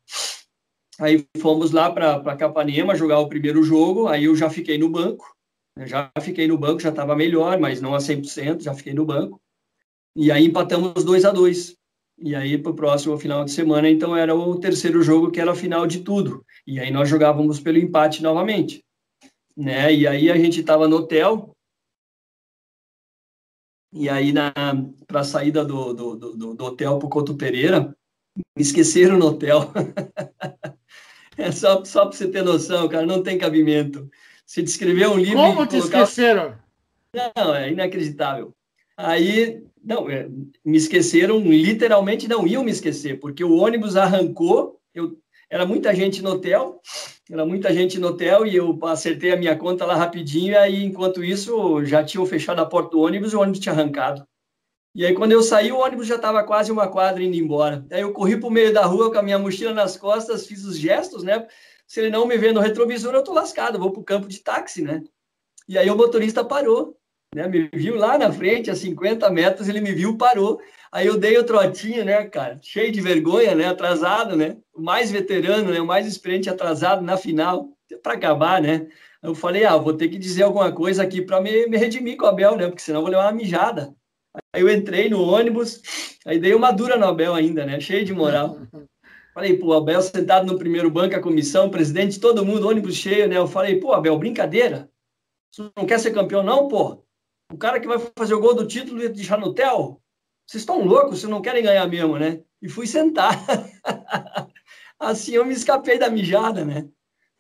Aí 0.99 1.27
fomos 1.39 1.73
lá 1.73 1.91
para 1.91 2.37
Capanema 2.37 2.95
jogar 2.95 3.19
o 3.19 3.29
primeiro 3.29 3.63
jogo, 3.63 4.07
aí 4.07 4.25
eu 4.25 4.37
já 4.37 4.49
fiquei 4.49 4.79
no 4.79 4.89
banco, 4.89 5.37
já 5.85 6.11
fiquei 6.21 6.47
no 6.47 6.57
banco, 6.57 6.81
já 6.81 6.89
estava 6.89 7.15
melhor, 7.15 7.59
mas 7.59 7.81
não 7.81 7.95
a 7.95 7.99
100%, 7.99 8.63
já 8.63 8.75
fiquei 8.75 8.95
no 8.95 9.05
banco. 9.05 9.41
E 10.15 10.33
aí 10.33 10.47
empatamos 10.47 11.05
2 11.05 11.25
a 11.25 11.31
2 11.31 11.77
e 12.19 12.35
aí, 12.35 12.57
para 12.57 12.73
o 12.73 12.77
próximo 12.77 13.19
final 13.19 13.45
de 13.45 13.51
semana, 13.51 13.91
então 13.91 14.17
era 14.17 14.35
o 14.35 14.59
terceiro 14.59 15.03
jogo, 15.03 15.31
que 15.31 15.41
era 15.41 15.53
a 15.53 15.57
final 15.57 15.87
de 15.87 16.01
tudo. 16.01 16.45
E 16.67 16.81
aí 16.81 16.91
nós 16.91 17.09
jogávamos 17.09 17.61
pelo 17.61 17.79
empate 17.79 18.23
novamente. 18.23 18.85
né? 19.57 19.93
E 19.93 20.07
aí 20.07 20.31
a 20.31 20.37
gente 20.37 20.61
estava 20.61 20.89
no 20.89 20.97
hotel, 20.97 21.55
e 23.93 24.09
aí 24.09 24.33
para 25.07 25.21
a 25.21 25.25
saída 25.25 25.65
do, 25.65 25.93
do, 25.93 26.17
do, 26.17 26.55
do 26.55 26.65
hotel 26.65 26.99
para 26.99 27.07
o 27.07 27.11
Couto 27.11 27.35
Pereira, 27.35 27.95
me 28.35 28.63
esqueceram 28.63 29.19
no 29.19 29.27
hotel. 29.27 29.73
é 31.37 31.51
só, 31.53 31.85
só 31.85 32.07
para 32.07 32.17
você 32.17 32.29
ter 32.29 32.43
noção, 32.43 32.89
cara, 32.89 33.07
não 33.07 33.23
tem 33.23 33.39
cabimento. 33.39 34.11
Se 34.45 34.63
descrever 34.63 35.09
um 35.09 35.19
livro. 35.19 35.39
Como 35.39 35.67
te 35.67 35.79
colocar... 35.79 36.03
esqueceram? 36.03 36.59
Não, 37.13 37.55
é 37.55 37.71
inacreditável. 37.71 38.55
Aí, 38.97 39.65
não, 39.87 40.11
é, 40.11 40.29
me 40.65 40.77
esqueceram, 40.77 41.39
literalmente 41.39 42.27
não 42.27 42.45
iam 42.45 42.65
me 42.65 42.73
esquecer, 42.73 43.21
porque 43.21 43.45
o 43.45 43.55
ônibus 43.55 43.97
arrancou, 43.97 44.81
eu, 44.93 45.17
era 45.49 45.65
muita 45.65 45.95
gente 45.95 46.21
no 46.21 46.33
hotel, 46.33 46.81
era 47.31 47.47
muita 47.47 47.73
gente 47.73 47.97
no 47.97 48.09
hotel 48.09 48.45
e 48.45 48.57
eu 48.57 48.77
acertei 48.83 49.33
a 49.33 49.37
minha 49.37 49.55
conta 49.57 49.87
lá 49.87 49.95
rapidinho, 49.95 50.53
e 50.53 50.57
aí, 50.57 50.85
enquanto 50.85 51.23
isso, 51.23 51.85
já 51.85 52.03
tinham 52.03 52.27
fechado 52.27 52.61
a 52.61 52.67
porta 52.67 52.91
do 52.91 53.01
ônibus 53.01 53.33
e 53.33 53.37
o 53.37 53.41
ônibus 53.41 53.61
tinha 53.61 53.73
arrancado. 53.73 54.27
E 54.93 55.07
aí, 55.07 55.15
quando 55.15 55.31
eu 55.31 55.43
saí, 55.43 55.71
o 55.71 55.79
ônibus 55.79 56.09
já 56.09 56.17
estava 56.17 56.43
quase 56.43 56.73
uma 56.73 56.89
quadra 56.89 57.23
indo 57.23 57.37
embora. 57.37 57.87
Aí 57.93 58.01
eu 58.01 58.13
corri 58.13 58.37
para 58.39 58.49
o 58.49 58.51
meio 58.51 58.73
da 58.73 58.85
rua 58.85 59.13
com 59.13 59.19
a 59.19 59.23
minha 59.23 59.39
mochila 59.39 59.73
nas 59.73 59.97
costas, 59.97 60.47
fiz 60.47 60.65
os 60.65 60.77
gestos, 60.77 61.23
né? 61.23 61.47
Se 61.87 62.01
ele 62.01 62.11
não 62.11 62.27
me 62.27 62.37
vê 62.37 62.51
no 62.51 62.61
retrovisor, 62.61 63.15
eu 63.15 63.23
tô 63.23 63.33
lascado, 63.33 63.79
vou 63.79 63.93
para 63.93 64.01
o 64.01 64.05
campo 64.05 64.27
de 64.27 64.41
táxi, 64.41 64.83
né? 64.83 65.05
E 65.69 65.79
aí 65.79 65.89
o 65.89 65.97
motorista 65.97 66.45
parou, 66.45 66.97
né? 67.37 67.47
Me 67.47 67.69
viu 67.75 67.97
lá 67.97 68.17
na 68.17 68.33
frente, 68.33 68.71
a 68.71 68.75
50 68.75 69.29
metros, 69.29 69.69
ele 69.69 69.83
me 69.83 69.93
viu, 69.93 70.17
parou. 70.17 70.59
Aí 70.91 71.07
eu 71.07 71.19
dei 71.19 71.37
o 71.37 71.45
trotinho, 71.45 72.03
né, 72.03 72.25
cara? 72.25 72.59
Cheio 72.63 72.91
de 72.91 72.99
vergonha, 73.03 73.55
né? 73.55 73.67
Atrasado, 73.67 74.35
né? 74.35 74.57
O 74.75 74.81
mais 74.81 75.11
veterano, 75.11 75.71
né? 75.71 75.79
O 75.79 75.87
mais 75.87 76.07
experiente 76.07 76.49
atrasado 76.49 77.03
na 77.03 77.19
final, 77.19 77.69
para 78.03 78.15
acabar, 78.15 78.63
né? 78.63 78.87
Eu 79.23 79.35
falei, 79.35 79.67
ah, 79.67 79.77
vou 79.77 79.93
ter 79.93 80.09
que 80.09 80.17
dizer 80.17 80.45
alguma 80.45 80.73
coisa 80.73 81.03
aqui 81.03 81.21
para 81.21 81.39
me, 81.39 81.67
me 81.67 81.77
redimir 81.77 82.17
com 82.17 82.25
o 82.25 82.29
Abel, 82.29 82.57
né? 82.57 82.69
Porque 82.69 82.81
senão 82.81 83.01
eu 83.01 83.03
vou 83.03 83.11
levar 83.11 83.27
uma 83.27 83.33
mijada. 83.33 83.95
Aí 84.55 84.63
eu 84.63 84.71
entrei 84.71 85.11
no 85.11 85.23
ônibus, 85.23 85.83
aí 86.25 86.39
dei 86.39 86.55
uma 86.55 86.71
dura 86.71 86.97
no 86.97 87.07
Abel 87.07 87.35
ainda, 87.35 87.67
né? 87.67 87.79
Cheio 87.81 88.05
de 88.05 88.15
moral. 88.15 88.59
Falei, 89.35 89.59
pô, 89.59 89.75
Abel 89.75 90.01
sentado 90.01 90.47
no 90.47 90.59
primeiro 90.59 90.91
banco, 90.91 91.15
a 91.15 91.21
comissão, 91.21 91.69
presidente, 91.69 92.19
todo 92.19 92.47
mundo, 92.47 92.67
ônibus 92.67 92.95
cheio, 92.95 93.29
né? 93.29 93.37
Eu 93.37 93.47
falei, 93.47 93.79
pô, 93.79 93.93
Abel, 93.93 94.19
brincadeira? 94.19 94.89
Você 95.51 95.71
não 95.77 95.85
quer 95.85 96.01
ser 96.01 96.13
campeão, 96.13 96.43
não, 96.43 96.69
pô? 96.69 97.06
O 97.53 97.57
cara 97.57 97.81
que 97.81 97.87
vai 97.87 97.99
fazer 98.17 98.35
o 98.35 98.41
gol 98.41 98.55
do 98.55 98.67
título 98.67 99.03
e 99.03 99.09
deixar? 99.09 99.41
Vocês 99.41 100.63
estão 100.63 100.85
loucos, 100.85 101.21
vocês 101.21 101.31
não 101.31 101.43
querem 101.43 101.63
ganhar 101.63 101.87
mesmo, 101.87 102.19
né? 102.19 102.43
E 102.61 102.69
fui 102.69 102.87
sentar. 102.87 103.35
assim 104.99 105.33
eu 105.33 105.45
me 105.45 105.53
escapei 105.53 105.99
da 105.99 106.11
mijada, 106.11 106.65
né? 106.65 106.89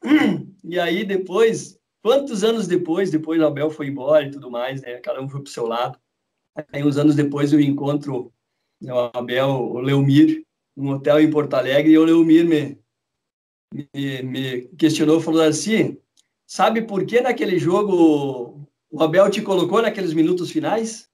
E 0.69 0.81
aí 0.81 1.05
depois, 1.05 1.79
quantos 2.03 2.43
anos 2.43 2.67
depois, 2.67 3.09
depois 3.09 3.41
o 3.41 3.47
Abel 3.47 3.71
foi 3.71 3.87
embora 3.87 4.27
e 4.27 4.33
tudo 4.33 4.51
mais, 4.51 4.83
né? 4.83 4.99
Cada 4.99 5.23
um 5.23 5.29
foi 5.29 5.41
pro 5.41 5.51
seu 5.51 5.65
lado. 5.65 5.97
Aí, 6.73 6.83
uns 6.83 6.97
anos 6.97 7.15
depois, 7.15 7.53
eu 7.53 7.61
encontro 7.61 8.33
né, 8.81 8.93
o 8.93 9.11
Abel, 9.15 9.49
o 9.49 9.79
Leomir, 9.79 10.45
num 10.77 10.91
hotel 10.91 11.21
em 11.21 11.31
Porto 11.31 11.55
Alegre, 11.55 11.93
e 11.93 11.99
o 11.99 12.05
Leomir 12.05 12.45
me, 12.45 12.79
me, 13.95 14.23
me 14.23 14.69
questionou, 14.77 15.21
falou 15.21 15.43
assim, 15.43 15.99
sabe 16.47 16.83
por 16.83 17.05
que 17.07 17.21
naquele 17.21 17.59
jogo 17.59 18.67
o 18.97 19.03
Abel 19.03 19.29
te 19.29 19.43
colocou 19.43 19.83
naqueles 19.83 20.15
minutos 20.15 20.51
finais? 20.51 21.07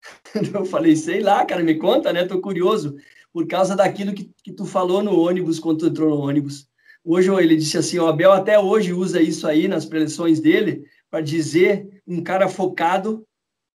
Eu 0.54 0.64
falei, 0.64 0.94
sei 0.94 1.20
lá, 1.20 1.44
cara, 1.44 1.60
me 1.60 1.74
conta, 1.74 2.12
né? 2.12 2.24
Tô 2.24 2.40
curioso, 2.40 2.94
por 3.32 3.48
causa 3.48 3.74
daquilo 3.74 4.14
que, 4.14 4.30
que 4.44 4.52
tu 4.52 4.64
falou 4.64 5.02
no 5.02 5.18
ônibus, 5.18 5.58
quando 5.58 5.78
tu 5.78 5.86
entrou 5.86 6.08
no 6.08 6.20
ônibus. 6.20 6.68
Hoje 7.04 7.28
ele 7.34 7.56
disse 7.56 7.76
assim, 7.76 7.98
o 7.98 8.06
Abel 8.06 8.30
até 8.30 8.56
hoje 8.60 8.92
usa 8.92 9.20
isso 9.20 9.44
aí 9.44 9.66
nas 9.66 9.84
preleções 9.84 10.38
dele, 10.38 10.84
para 11.10 11.20
dizer 11.20 12.00
um 12.06 12.22
cara 12.22 12.48
focado 12.48 13.26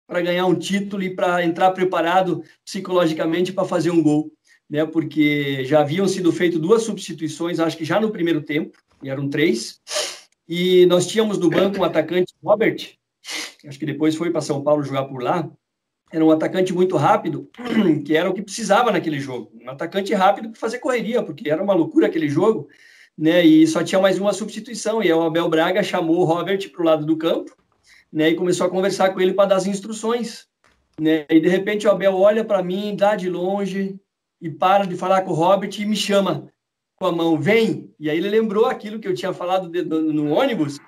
para 0.06 0.20
ganhar 0.20 0.46
um 0.46 0.54
título 0.54 1.02
e 1.02 1.12
para 1.12 1.44
entrar 1.44 1.72
preparado 1.72 2.44
psicologicamente 2.64 3.52
para 3.52 3.64
fazer 3.64 3.90
um 3.90 4.00
gol, 4.00 4.32
né? 4.68 4.86
Porque 4.86 5.64
já 5.64 5.80
haviam 5.80 6.06
sido 6.06 6.30
feitas 6.30 6.60
duas 6.60 6.84
substituições, 6.84 7.58
acho 7.58 7.76
que 7.76 7.84
já 7.84 8.00
no 8.00 8.12
primeiro 8.12 8.42
tempo, 8.42 8.78
e 9.02 9.08
eram 9.08 9.28
três. 9.28 9.80
E 10.48 10.86
nós 10.86 11.08
tínhamos 11.08 11.36
no 11.36 11.50
banco 11.50 11.80
um 11.80 11.84
atacante, 11.84 12.32
Robert, 12.44 12.99
acho 13.66 13.78
que 13.78 13.86
depois 13.86 14.14
foi 14.14 14.30
para 14.30 14.40
São 14.40 14.62
Paulo 14.62 14.82
jogar 14.82 15.04
por 15.04 15.22
lá. 15.22 15.50
Era 16.12 16.24
um 16.24 16.30
atacante 16.30 16.72
muito 16.72 16.96
rápido, 16.96 17.48
que 18.04 18.16
era 18.16 18.28
o 18.28 18.34
que 18.34 18.42
precisava 18.42 18.90
naquele 18.90 19.20
jogo. 19.20 19.52
Um 19.62 19.70
atacante 19.70 20.12
rápido 20.12 20.50
para 20.50 20.60
fazer 20.60 20.78
correria, 20.78 21.22
porque 21.22 21.48
era 21.48 21.62
uma 21.62 21.74
loucura 21.74 22.06
aquele 22.06 22.28
jogo, 22.28 22.68
né? 23.16 23.44
E 23.44 23.66
só 23.66 23.84
tinha 23.84 24.00
mais 24.00 24.18
uma 24.18 24.32
substituição. 24.32 25.02
E 25.02 25.12
o 25.12 25.22
Abel 25.22 25.48
Braga 25.48 25.82
chamou 25.82 26.18
o 26.18 26.24
Robert 26.24 26.70
para 26.70 26.82
o 26.82 26.84
lado 26.84 27.06
do 27.06 27.16
campo 27.16 27.54
né? 28.12 28.30
E 28.30 28.34
começou 28.34 28.66
a 28.66 28.70
conversar 28.70 29.10
com 29.12 29.20
ele 29.20 29.34
para 29.34 29.50
dar 29.50 29.56
as 29.56 29.66
instruções, 29.66 30.46
né? 30.98 31.26
E 31.30 31.40
de 31.40 31.48
repente 31.48 31.86
o 31.86 31.90
Abel 31.90 32.16
olha 32.16 32.44
para 32.44 32.62
mim, 32.62 32.96
dá 32.96 33.14
de 33.14 33.28
longe 33.28 33.98
e 34.40 34.50
para 34.50 34.86
de 34.86 34.96
falar 34.96 35.22
com 35.22 35.30
o 35.30 35.34
Robert 35.34 35.70
e 35.78 35.86
me 35.86 35.96
chama 35.96 36.50
com 36.96 37.06
a 37.06 37.12
mão, 37.12 37.40
vem. 37.40 37.94
E 37.98 38.10
aí 38.10 38.18
ele 38.18 38.28
lembrou 38.28 38.66
aquilo 38.66 38.98
que 38.98 39.08
eu 39.08 39.14
tinha 39.14 39.32
falado 39.32 39.68
de, 39.70 39.82
no, 39.82 40.00
no, 40.12 40.32
ônibus. 40.32 40.78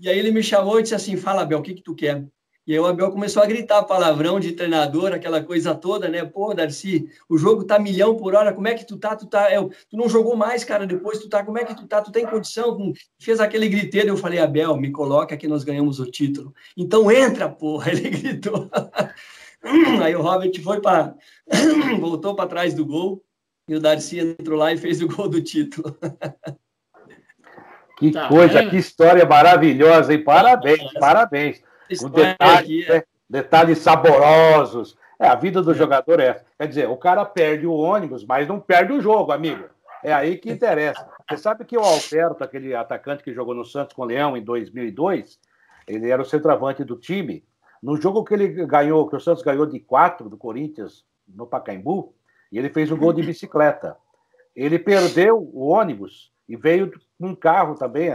E 0.00 0.08
aí 0.08 0.18
ele 0.18 0.32
me 0.32 0.42
chamou 0.42 0.80
e 0.80 0.82
disse 0.82 0.94
assim: 0.94 1.16
"Fala, 1.16 1.42
Abel, 1.42 1.58
o 1.58 1.62
que 1.62 1.74
que 1.74 1.82
tu 1.82 1.94
quer?" 1.94 2.26
E 2.66 2.72
aí 2.72 2.78
o 2.78 2.86
Abel 2.86 3.10
começou 3.10 3.42
a 3.42 3.46
gritar 3.46 3.82
palavrão 3.82 4.38
de 4.38 4.52
treinador, 4.52 5.12
aquela 5.12 5.42
coisa 5.42 5.74
toda, 5.74 6.08
né? 6.08 6.24
Pô, 6.24 6.54
Darcy, 6.54 7.08
o 7.28 7.36
jogo 7.36 7.64
tá 7.64 7.78
milhão 7.78 8.16
por 8.16 8.34
hora, 8.34 8.52
como 8.52 8.68
é 8.68 8.74
que 8.74 8.86
tu 8.86 8.96
tá? 8.96 9.16
Tu 9.16 9.26
tá, 9.26 9.50
é, 9.50 9.60
tu 9.60 9.96
não 9.96 10.08
jogou 10.08 10.36
mais, 10.36 10.62
cara, 10.62 10.86
depois 10.86 11.18
tu 11.18 11.28
tá, 11.28 11.44
como 11.44 11.58
é 11.58 11.64
que 11.64 11.74
tu 11.74 11.86
tá? 11.88 12.00
Tu 12.00 12.12
tem 12.12 12.24
condição? 12.26 12.92
Fez 13.18 13.40
aquele 13.40 13.68
griteiro, 13.68 14.10
eu 14.10 14.16
falei, 14.16 14.38
Abel, 14.38 14.76
me 14.76 14.92
coloca 14.92 15.36
que 15.36 15.48
nós 15.48 15.64
ganhamos 15.64 15.98
o 15.98 16.06
título. 16.06 16.54
Então 16.76 17.10
entra, 17.10 17.48
porra, 17.48 17.90
ele 17.92 18.08
gritou. 18.10 18.70
aí 20.04 20.14
o 20.14 20.22
Robert 20.22 20.52
foi 20.62 20.80
para 20.80 21.16
voltou 21.98 22.36
para 22.36 22.48
trás 22.48 22.72
do 22.72 22.86
gol 22.86 23.20
e 23.68 23.74
o 23.74 23.80
Darcy 23.80 24.20
entrou 24.20 24.58
lá 24.58 24.72
e 24.72 24.78
fez 24.78 25.02
o 25.02 25.08
gol 25.08 25.28
do 25.28 25.42
título. 25.42 25.96
que 28.00 28.10
tá, 28.12 28.28
coisa, 28.28 28.60
é? 28.60 28.70
que 28.70 28.78
história 28.78 29.26
maravilhosa, 29.26 30.14
hein? 30.14 30.24
Parabéns, 30.24 30.90
parabéns 30.94 31.62
com 32.00 32.08
detalhes, 32.08 32.88
é. 32.88 32.94
né? 32.94 33.02
detalhes 33.28 33.78
saborosos. 33.78 34.96
É, 35.18 35.28
a 35.28 35.34
vida 35.34 35.60
do 35.60 35.72
é. 35.72 35.74
jogador 35.74 36.18
é 36.18 36.28
essa. 36.28 36.44
Quer 36.58 36.66
dizer, 36.66 36.88
o 36.88 36.96
cara 36.96 37.26
perde 37.26 37.66
o 37.66 37.74
ônibus, 37.74 38.24
mas 38.24 38.48
não 38.48 38.58
perde 38.58 38.94
o 38.94 39.02
jogo, 39.02 39.32
amigo. 39.32 39.64
É 40.02 40.14
aí 40.14 40.38
que 40.38 40.50
interessa. 40.50 41.06
Você 41.28 41.36
sabe 41.36 41.66
que 41.66 41.76
o 41.76 41.82
Alberto, 41.82 42.42
aquele 42.42 42.74
atacante 42.74 43.22
que 43.22 43.34
jogou 43.34 43.54
no 43.54 43.66
Santos 43.66 43.94
com 43.94 44.00
o 44.00 44.06
Leão 44.06 44.34
em 44.34 44.42
2002, 44.42 45.38
ele 45.86 46.08
era 46.08 46.22
o 46.22 46.24
centroavante 46.24 46.82
do 46.82 46.96
time. 46.96 47.44
No 47.82 48.00
jogo 48.00 48.24
que 48.24 48.32
ele 48.32 48.48
ganhou, 48.64 49.06
que 49.10 49.16
o 49.16 49.20
Santos 49.20 49.42
ganhou 49.42 49.66
de 49.66 49.78
4 49.78 50.30
do 50.30 50.38
Corinthians 50.38 51.04
no 51.28 51.46
Pacaembu, 51.46 52.14
e 52.50 52.58
ele 52.58 52.70
fez 52.70 52.90
um 52.90 52.96
gol 52.96 53.12
de 53.12 53.22
bicicleta. 53.22 53.94
Ele 54.56 54.78
perdeu 54.78 55.38
o 55.52 55.68
ônibus 55.68 56.32
e 56.50 56.56
veio 56.56 56.92
num 57.16 57.32
carro 57.32 57.76
também, 57.76 58.10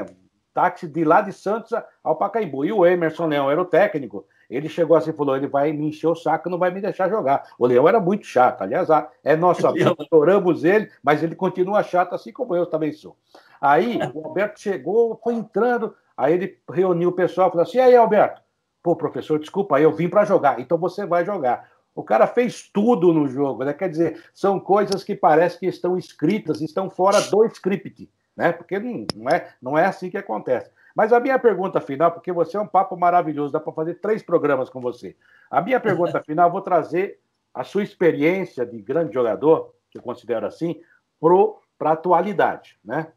táxi 0.53 0.89
de 0.89 1.05
lá 1.05 1.21
de 1.21 1.31
Santos 1.31 1.71
ao 2.03 2.17
Pacaembu. 2.17 2.65
E 2.65 2.73
o 2.73 2.86
Emerson 2.86 3.27
Leão 3.27 3.49
era 3.49 3.61
o 3.61 3.65
técnico. 3.65 4.27
Ele 4.49 4.67
chegou 4.67 4.97
assim 4.97 5.11
e 5.11 5.13
falou: 5.13 5.38
ele 5.38 5.47
vai 5.47 5.71
me 5.71 5.88
encher 5.88 6.07
o 6.07 6.15
saco, 6.15 6.49
não 6.49 6.59
vai 6.59 6.69
me 6.69 6.81
deixar 6.81 7.09
jogar. 7.09 7.47
O 7.57 7.65
Leão 7.65 7.88
era 7.88 7.97
muito 7.97 8.25
chato, 8.25 8.61
aliás, 8.61 8.89
é 9.23 9.38
nosso 9.38 9.65
amigo, 9.65 9.95
adoramos 9.97 10.65
ele, 10.65 10.91
mas 11.01 11.23
ele 11.23 11.33
continua 11.33 11.81
chato, 11.81 12.13
assim 12.13 12.33
como 12.33 12.53
eu 12.53 12.65
também 12.65 12.91
sou. 12.91 13.15
Aí 13.59 13.99
o 14.13 14.27
Alberto 14.27 14.59
chegou, 14.59 15.17
foi 15.23 15.33
entrando, 15.33 15.95
aí 16.17 16.33
ele 16.33 16.59
reuniu 16.69 17.09
o 17.09 17.15
pessoal 17.15 17.47
e 17.47 17.51
falou 17.51 17.63
assim: 17.63 17.77
e 17.77 17.81
aí, 17.81 17.95
Alberto? 17.95 18.41
Pô, 18.83 18.97
professor, 18.97 19.39
desculpa, 19.39 19.79
eu 19.79 19.93
vim 19.93 20.09
para 20.09 20.25
jogar, 20.25 20.59
então 20.59 20.77
você 20.77 21.05
vai 21.05 21.23
jogar. 21.23 21.69
O 21.95 22.03
cara 22.03 22.27
fez 22.27 22.69
tudo 22.69 23.13
no 23.13 23.29
jogo, 23.29 23.63
né? 23.63 23.73
Quer 23.73 23.89
dizer, 23.89 24.21
são 24.33 24.59
coisas 24.59 25.05
que 25.05 25.15
parece 25.15 25.57
que 25.57 25.65
estão 25.65 25.97
escritas, 25.97 26.59
estão 26.59 26.89
fora 26.89 27.21
do 27.21 27.45
script 27.45 28.09
né? 28.36 28.51
Porque 28.51 28.79
não, 28.79 29.05
não, 29.15 29.29
é, 29.29 29.53
não 29.61 29.77
é 29.77 29.86
assim 29.86 30.09
que 30.09 30.17
acontece. 30.17 30.69
Mas 30.95 31.11
a 31.11 31.19
minha 31.19 31.38
pergunta 31.38 31.81
final, 31.81 32.11
porque 32.11 32.31
você 32.31 32.57
é 32.57 32.59
um 32.59 32.67
papo 32.67 32.95
maravilhoso, 32.95 33.51
dá 33.51 33.59
para 33.59 33.73
fazer 33.73 33.95
três 33.95 34.23
programas 34.23 34.69
com 34.69 34.79
você. 34.79 35.15
A 35.49 35.61
minha 35.61 35.79
pergunta 35.79 36.21
final, 36.23 36.51
vou 36.51 36.61
trazer 36.61 37.19
a 37.53 37.63
sua 37.63 37.83
experiência 37.83 38.65
de 38.65 38.81
grande 38.81 39.13
jogador, 39.13 39.73
que 39.89 39.97
eu 39.97 40.01
considero 40.01 40.45
assim, 40.45 40.81
para 41.77 41.89
a 41.89 41.93
atualidade, 41.93 42.77
né? 42.83 43.11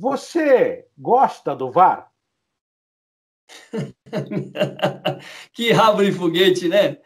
Você 0.00 0.86
gosta 0.96 1.56
do 1.56 1.70
VAR? 1.70 2.10
que 5.52 5.72
rabo 5.72 6.04
de 6.04 6.12
foguete, 6.12 6.68
né? 6.68 6.98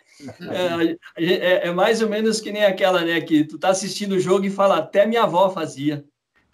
É, 1.16 1.16
é, 1.16 1.68
é, 1.68 1.72
mais 1.72 2.02
ou 2.02 2.08
menos 2.08 2.40
que 2.40 2.52
nem 2.52 2.64
aquela, 2.64 3.04
né? 3.04 3.20
Que 3.20 3.44
tu 3.44 3.58
tá 3.58 3.70
assistindo 3.70 4.12
o 4.12 4.20
jogo 4.20 4.44
e 4.44 4.50
fala, 4.50 4.78
até 4.78 5.06
minha 5.06 5.22
avó 5.22 5.50
fazia. 5.50 6.04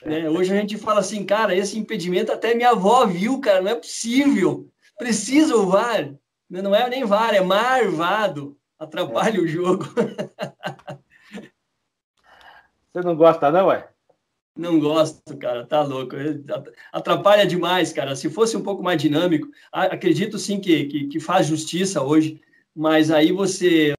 Né? 0.05 0.29
Hoje 0.29 0.53
a 0.53 0.61
gente 0.61 0.77
fala 0.77 1.01
assim, 1.01 1.25
cara, 1.25 1.55
esse 1.55 1.79
impedimento 1.79 2.33
até 2.33 2.55
minha 2.55 2.71
avó 2.71 3.07
viu, 3.07 3.41
cara, 3.41 3.61
não 3.61 3.71
é 3.71 3.75
possível. 3.75 4.69
Precisa 4.97 5.57
o 5.57 5.67
VAR. 5.67 6.15
Não 6.49 6.75
é 6.75 6.89
nem 6.89 7.05
VAR, 7.05 7.35
é 7.35 7.41
marvado. 7.41 8.57
Atrapalha 8.79 9.39
é. 9.39 9.41
o 9.41 9.47
jogo. 9.47 9.85
Você 12.93 13.03
não 13.03 13.17
gosta, 13.17 13.51
não, 13.51 13.67
ué? 13.67 13.89
Não 14.57 14.81
gosto, 14.81 15.37
cara, 15.37 15.65
tá 15.65 15.83
louco. 15.83 16.17
Atrapalha 16.93 17.47
demais, 17.47 17.93
cara. 17.93 18.17
Se 18.17 18.29
fosse 18.29 18.57
um 18.57 18.63
pouco 18.63 18.83
mais 18.83 19.01
dinâmico, 19.01 19.47
acredito 19.71 20.37
sim 20.37 20.59
que, 20.59 20.87
que, 20.87 21.07
que 21.07 21.21
faz 21.21 21.47
justiça 21.47 22.03
hoje, 22.03 22.41
mas 22.75 23.11
aí 23.11 23.31
você, 23.31 23.93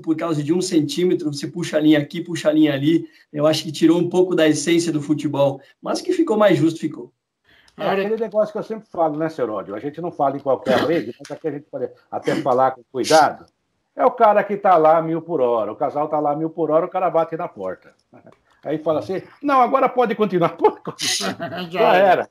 por 0.00 0.16
causa 0.16 0.42
de 0.42 0.52
um 0.52 0.60
centímetro, 0.60 1.32
você 1.32 1.46
puxa 1.46 1.76
a 1.76 1.80
linha 1.80 1.98
aqui, 1.98 2.20
puxa 2.20 2.48
a 2.48 2.52
linha 2.52 2.72
ali. 2.72 3.06
Eu 3.32 3.46
acho 3.46 3.62
que 3.62 3.72
tirou 3.72 3.98
um 3.98 4.08
pouco 4.08 4.34
da 4.34 4.46
essência 4.46 4.92
do 4.92 5.00
futebol, 5.00 5.60
mas 5.80 6.00
que 6.00 6.12
ficou 6.12 6.36
mais 6.36 6.58
justo, 6.58 6.80
ficou. 6.80 7.12
É 7.76 7.88
aquele 7.88 8.16
negócio 8.16 8.52
que 8.52 8.58
eu 8.58 8.62
sempre 8.62 8.86
falo, 8.88 9.16
né, 9.16 9.28
Seródio? 9.28 9.74
A 9.74 9.80
gente 9.80 10.00
não 10.00 10.12
fala 10.12 10.36
em 10.36 10.40
qualquer 10.40 10.78
rede, 10.86 11.14
mas 11.18 11.30
aqui 11.30 11.48
a 11.48 11.50
gente 11.50 11.66
pode 11.70 11.88
até 12.10 12.36
falar 12.36 12.70
com 12.70 12.82
cuidado. 12.92 13.46
É 13.96 14.04
o 14.04 14.10
cara 14.10 14.42
que 14.42 14.54
está 14.54 14.76
lá 14.76 15.00
mil 15.02 15.22
por 15.22 15.40
hora, 15.40 15.72
o 15.72 15.76
casal 15.76 16.06
está 16.06 16.18
lá 16.20 16.34
mil 16.36 16.50
por 16.50 16.70
hora, 16.70 16.86
o 16.86 16.88
cara 16.88 17.10
bate 17.10 17.36
na 17.36 17.48
porta. 17.48 17.92
Aí 18.64 18.78
fala 18.78 19.00
assim: 19.00 19.22
não, 19.42 19.60
agora 19.60 19.88
pode 19.88 20.14
continuar. 20.14 20.56
Já 21.70 21.94
era. 21.94 22.30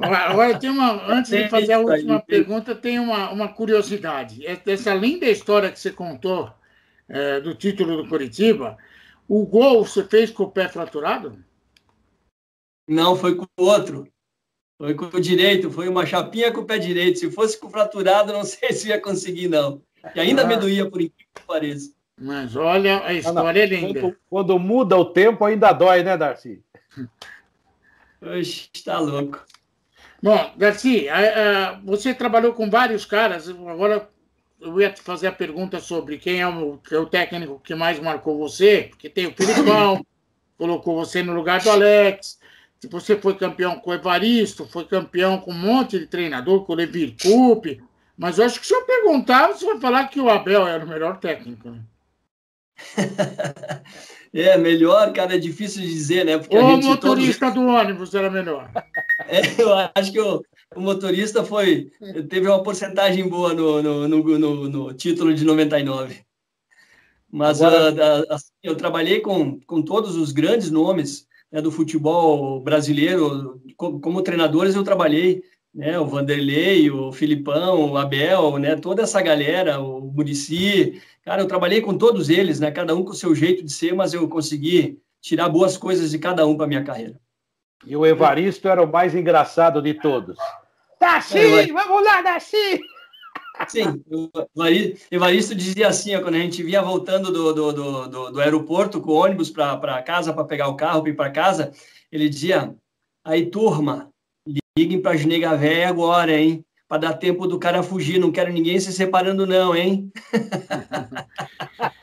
Agora, 0.00 0.58
tem 0.58 0.70
uma, 0.70 1.12
antes 1.12 1.30
de 1.30 1.48
fazer 1.48 1.72
a 1.72 1.80
última 1.80 2.20
pergunta, 2.20 2.74
tem 2.74 2.98
uma, 2.98 3.30
uma 3.30 3.48
curiosidade. 3.48 4.44
Essa 4.46 4.94
linda 4.94 5.26
história 5.26 5.70
que 5.70 5.78
você 5.78 5.90
contou 5.90 6.52
é, 7.08 7.40
do 7.40 7.54
título 7.54 8.02
do 8.02 8.08
Curitiba, 8.08 8.76
o 9.28 9.44
gol 9.46 9.84
você 9.84 10.04
fez 10.04 10.30
com 10.30 10.44
o 10.44 10.50
pé 10.50 10.68
fraturado? 10.68 11.38
Não, 12.88 13.16
foi 13.16 13.34
com 13.34 13.46
o 13.58 13.64
outro. 13.64 14.06
Foi 14.78 14.94
com 14.94 15.06
o 15.06 15.20
direito, 15.20 15.70
foi 15.70 15.88
uma 15.88 16.04
chapinha 16.04 16.52
com 16.52 16.60
o 16.60 16.66
pé 16.66 16.78
direito. 16.78 17.18
Se 17.18 17.30
fosse 17.30 17.58
com 17.58 17.66
o 17.66 17.70
fraturado, 17.70 18.32
não 18.32 18.44
sei 18.44 18.72
se 18.72 18.88
ia 18.88 19.00
conseguir, 19.00 19.48
não. 19.48 19.82
E 20.14 20.20
ainda 20.20 20.42
ah. 20.42 20.46
me 20.46 20.56
doía, 20.56 20.88
por 20.88 21.00
incrível 21.00 21.26
que 21.34 21.42
pareça. 21.46 21.96
Mas 22.18 22.56
olha, 22.56 23.04
a 23.04 23.12
história 23.12 23.62
ah, 23.62 23.64
é 23.64 23.66
linda. 23.66 24.00
Quando, 24.00 24.16
quando, 24.30 24.58
muda 24.58 24.96
o 24.96 25.04
tempo, 25.04 25.44
ainda 25.44 25.72
dói, 25.72 26.02
né, 26.02 26.16
Darcy? 26.16 26.62
Oxe, 28.26 28.68
está 28.72 28.98
louco. 28.98 29.44
Bom, 30.22 30.52
Darcy, 30.56 31.06
você 31.84 32.14
trabalhou 32.14 32.52
com 32.52 32.68
vários 32.68 33.04
caras. 33.04 33.48
Agora 33.48 34.08
eu 34.60 34.80
ia 34.80 34.90
te 34.90 35.02
fazer 35.02 35.28
a 35.28 35.32
pergunta 35.32 35.78
sobre 35.78 36.18
quem 36.18 36.40
é 36.40 36.48
o, 36.48 36.80
é 36.90 36.98
o 36.98 37.06
técnico 37.06 37.60
que 37.60 37.74
mais 37.74 37.98
marcou 38.00 38.38
você, 38.38 38.86
porque 38.90 39.08
tem 39.08 39.26
o 39.26 39.34
Filipão, 39.34 40.04
colocou 40.58 40.96
você 40.96 41.22
no 41.22 41.34
lugar 41.34 41.60
do 41.62 41.70
Alex. 41.70 42.38
Você 42.90 43.16
foi 43.16 43.34
campeão 43.34 43.78
com 43.78 43.90
o 43.90 43.94
Evaristo, 43.94 44.66
foi 44.66 44.84
campeão 44.84 45.38
com 45.38 45.50
um 45.50 45.58
monte 45.58 45.98
de 45.98 46.06
treinador, 46.06 46.64
com 46.64 46.72
o 46.72 46.76
Levir 46.76 47.14
Coupe. 47.22 47.82
Mas 48.16 48.38
eu 48.38 48.44
acho 48.44 48.60
que 48.60 48.66
se 48.66 48.74
eu 48.74 48.84
perguntar, 48.84 49.48
você 49.48 49.64
vai 49.66 49.80
falar 49.80 50.08
que 50.08 50.20
o 50.20 50.30
Abel 50.30 50.66
era 50.66 50.84
o 50.84 50.88
melhor 50.88 51.18
técnico. 51.18 51.70
Né? 51.70 51.80
É, 54.32 54.56
melhor, 54.58 55.12
cara, 55.12 55.34
é 55.34 55.38
difícil 55.38 55.82
de 55.82 55.88
dizer, 55.88 56.24
né? 56.24 56.38
Porque 56.38 56.56
Ou 56.56 56.74
o 56.74 56.82
motorista 56.82 57.52
todos... 57.52 57.62
do 57.62 57.68
ônibus 57.68 58.14
era 58.14 58.30
melhor. 58.30 58.70
É, 59.28 59.40
eu 59.60 59.72
acho 59.94 60.12
que 60.12 60.20
o, 60.20 60.42
o, 60.76 60.80
motorista 60.80 61.42
foi 61.42 61.90
teve 62.28 62.46
uma 62.46 62.62
porcentagem 62.62 63.26
boa 63.26 63.54
no, 63.54 63.82
no, 63.82 64.06
no, 64.06 64.38
no, 64.38 64.68
no 64.68 64.92
título 64.92 65.34
de 65.34 65.42
99. 65.42 66.20
Mas 67.32 67.62
Agora... 67.62 68.22
uh, 68.22 68.26
assim, 68.32 68.52
eu 68.62 68.76
trabalhei 68.76 69.20
com, 69.20 69.58
com 69.60 69.82
todos 69.82 70.16
os 70.16 70.32
grandes 70.32 70.70
nomes 70.70 71.26
né, 71.50 71.60
do 71.60 71.72
futebol 71.72 72.60
brasileiro. 72.60 73.60
Como, 73.76 74.00
como 74.00 74.22
treinadores, 74.22 74.74
eu 74.74 74.84
trabalhei 74.84 75.42
né, 75.74 75.98
o 75.98 76.06
Vanderlei, 76.06 76.90
o 76.90 77.12
Filipão, 77.12 77.92
o 77.92 77.96
Abel, 77.98 78.58
né, 78.58 78.76
toda 78.76 79.02
essa 79.02 79.20
galera, 79.20 79.80
o 79.80 80.00
Murici, 80.00 81.00
cara, 81.26 81.42
eu 81.42 81.48
trabalhei 81.48 81.82
com 81.82 81.98
todos 81.98 82.30
eles, 82.30 82.60
né, 82.60 82.70
cada 82.70 82.94
um 82.94 83.04
com 83.04 83.10
o 83.10 83.14
seu 83.14 83.34
jeito 83.34 83.62
de 83.62 83.70
ser, 83.70 83.94
mas 83.94 84.14
eu 84.14 84.26
consegui 84.28 84.98
tirar 85.20 85.48
boas 85.48 85.76
coisas 85.76 86.12
de 86.12 86.18
cada 86.18 86.46
um 86.46 86.56
para 86.56 86.66
minha 86.66 86.84
carreira. 86.84 87.20
E 87.84 87.96
o 87.96 88.06
Evaristo 88.06 88.68
era 88.68 88.82
o 88.82 88.90
mais 88.90 89.14
engraçado 89.14 89.82
de 89.82 89.94
todos. 89.94 90.38
Daci, 90.98 91.38
é, 91.38 91.66
vamos 91.66 92.04
lá, 92.04 92.22
Daci! 92.22 92.80
Sim, 93.68 94.02
o 94.10 94.30
Evaristo 95.10 95.54
dizia 95.54 95.88
assim, 95.88 96.14
ó, 96.14 96.22
quando 96.22 96.36
a 96.36 96.38
gente 96.38 96.62
vinha 96.62 96.80
voltando 96.80 97.32
do, 97.32 97.52
do, 97.52 97.72
do, 97.72 98.08
do, 98.08 98.30
do 98.30 98.40
aeroporto 98.40 99.00
com 99.00 99.10
o 99.10 99.16
ônibus 99.16 99.50
para 99.50 100.02
casa, 100.02 100.32
para 100.32 100.44
pegar 100.44 100.68
o 100.68 100.76
carro, 100.76 101.02
para 101.02 101.10
ir 101.10 101.16
para 101.16 101.30
casa, 101.30 101.72
ele 102.12 102.28
dizia, 102.28 102.74
aí 103.24 103.46
turma, 103.46 104.10
Liguem 104.78 105.00
para 105.00 105.12
as 105.12 105.24
nega 105.24 105.56
véia 105.56 105.88
agora, 105.88 106.38
hein? 106.38 106.62
Para 106.88 106.98
dar 106.98 107.14
tempo 107.14 107.46
do 107.46 107.58
cara 107.58 107.82
fugir. 107.82 108.18
Não 108.18 108.30
quero 108.30 108.52
ninguém 108.52 108.78
se 108.78 108.92
separando, 108.92 109.46
não, 109.46 109.74
hein? 109.74 110.12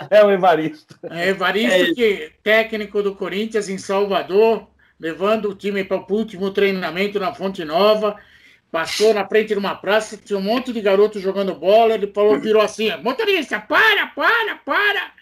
é 0.09 0.23
o 0.23 0.31
Evaristo. 0.31 0.97
É 1.09 1.29
Evaristo, 1.29 1.73
é 1.73 1.93
que 1.93 2.31
técnico 2.43 3.01
do 3.01 3.15
Corinthians 3.15 3.69
em 3.69 3.77
Salvador, 3.77 4.67
levando 4.99 5.49
o 5.49 5.55
time 5.55 5.83
para 5.83 5.97
o 5.97 6.05
último 6.13 6.51
treinamento 6.51 7.19
na 7.19 7.33
Fonte 7.33 7.63
Nova. 7.63 8.17
Passou 8.71 9.13
na 9.13 9.27
frente 9.27 9.49
de 9.49 9.59
uma 9.59 9.75
praça, 9.75 10.17
tinha 10.17 10.37
um 10.37 10.41
monte 10.41 10.73
de 10.73 10.81
garoto 10.81 11.19
jogando 11.19 11.53
bola. 11.55 11.93
Ele 11.93 12.07
falou, 12.07 12.39
virou 12.39 12.61
assim: 12.61 12.89
motorista, 12.97 13.59
para, 13.59 14.07
para, 14.07 14.55
para. 14.65 15.13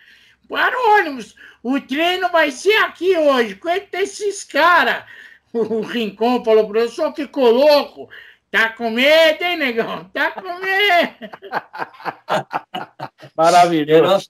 Para 0.47 0.76
o 0.76 0.99
ônibus. 0.99 1.36
O 1.64 1.80
treino 1.80 2.30
vai 2.30 2.49
ser 2.51 2.76
aqui 2.78 3.16
hoje. 3.16 3.55
Quanto 3.55 3.93
esses 3.93 4.43
caras? 4.43 5.03
o 5.53 5.82
Rincon 5.82 6.43
falou 6.43 6.68
para 6.68 6.86
o 6.86 6.89
senhor 6.89 7.14
ficou 7.14 7.51
louco. 7.51 8.09
Tá 8.52 8.74
com 8.74 8.89
medo, 8.89 9.41
hein, 9.41 9.58
negão? 9.58 10.04
Tá 10.14 10.32
com 10.32 10.60
medo. 10.60 11.16
Maravilhoso. 13.34 14.30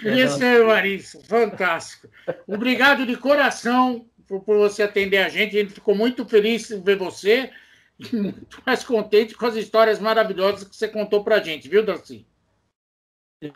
Isso 0.00 0.42
é, 0.42 0.62
Marício, 0.62 1.20
fantástico. 1.24 2.08
Obrigado 2.46 3.04
de 3.04 3.16
coração 3.16 4.08
por, 4.28 4.42
por, 4.42 4.56
você 4.58 4.84
atender 4.84 5.18
a 5.18 5.28
gente. 5.28 5.56
A 5.56 5.60
gente 5.60 5.74
ficou 5.74 5.94
muito 5.94 6.24
feliz 6.24 6.68
de 6.68 6.76
ver 6.76 6.96
você 6.96 7.50
e 7.98 8.14
muito 8.16 8.62
mais 8.64 8.84
contente 8.84 9.34
com 9.34 9.46
as 9.46 9.56
histórias 9.56 9.98
maravilhosas 9.98 10.66
que 10.66 10.76
você 10.76 10.86
contou 10.86 11.24
para 11.24 11.36
a 11.36 11.42
gente, 11.42 11.68
viu, 11.68 11.84
Darcy? 11.84 12.24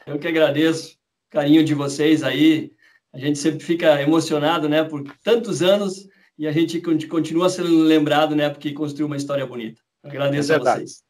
Eu 0.05 0.19
que 0.19 0.27
agradeço 0.27 0.95
o 0.95 1.31
carinho 1.31 1.65
de 1.65 1.75
vocês 1.75 2.25
aí. 2.25 2.73
A 3.13 3.19
gente 3.19 3.39
sempre 3.39 3.61
fica 3.61 4.03
emocionado, 4.03 4.69
né, 4.69 4.83
por 4.83 5.05
tantos 5.23 5.63
anos 5.63 6.09
e 6.39 6.47
a 6.47 6.53
gente 6.53 6.81
continua 7.09 7.49
sendo 7.49 7.83
lembrado, 7.83 8.37
né, 8.37 8.51
porque 8.51 8.73
construiu 8.73 9.07
uma 9.07 9.17
história 9.17 9.47
bonita. 9.47 9.81
Agradeço 10.05 10.53
é 10.53 10.57
a 10.57 10.59
vocês. 10.59 11.03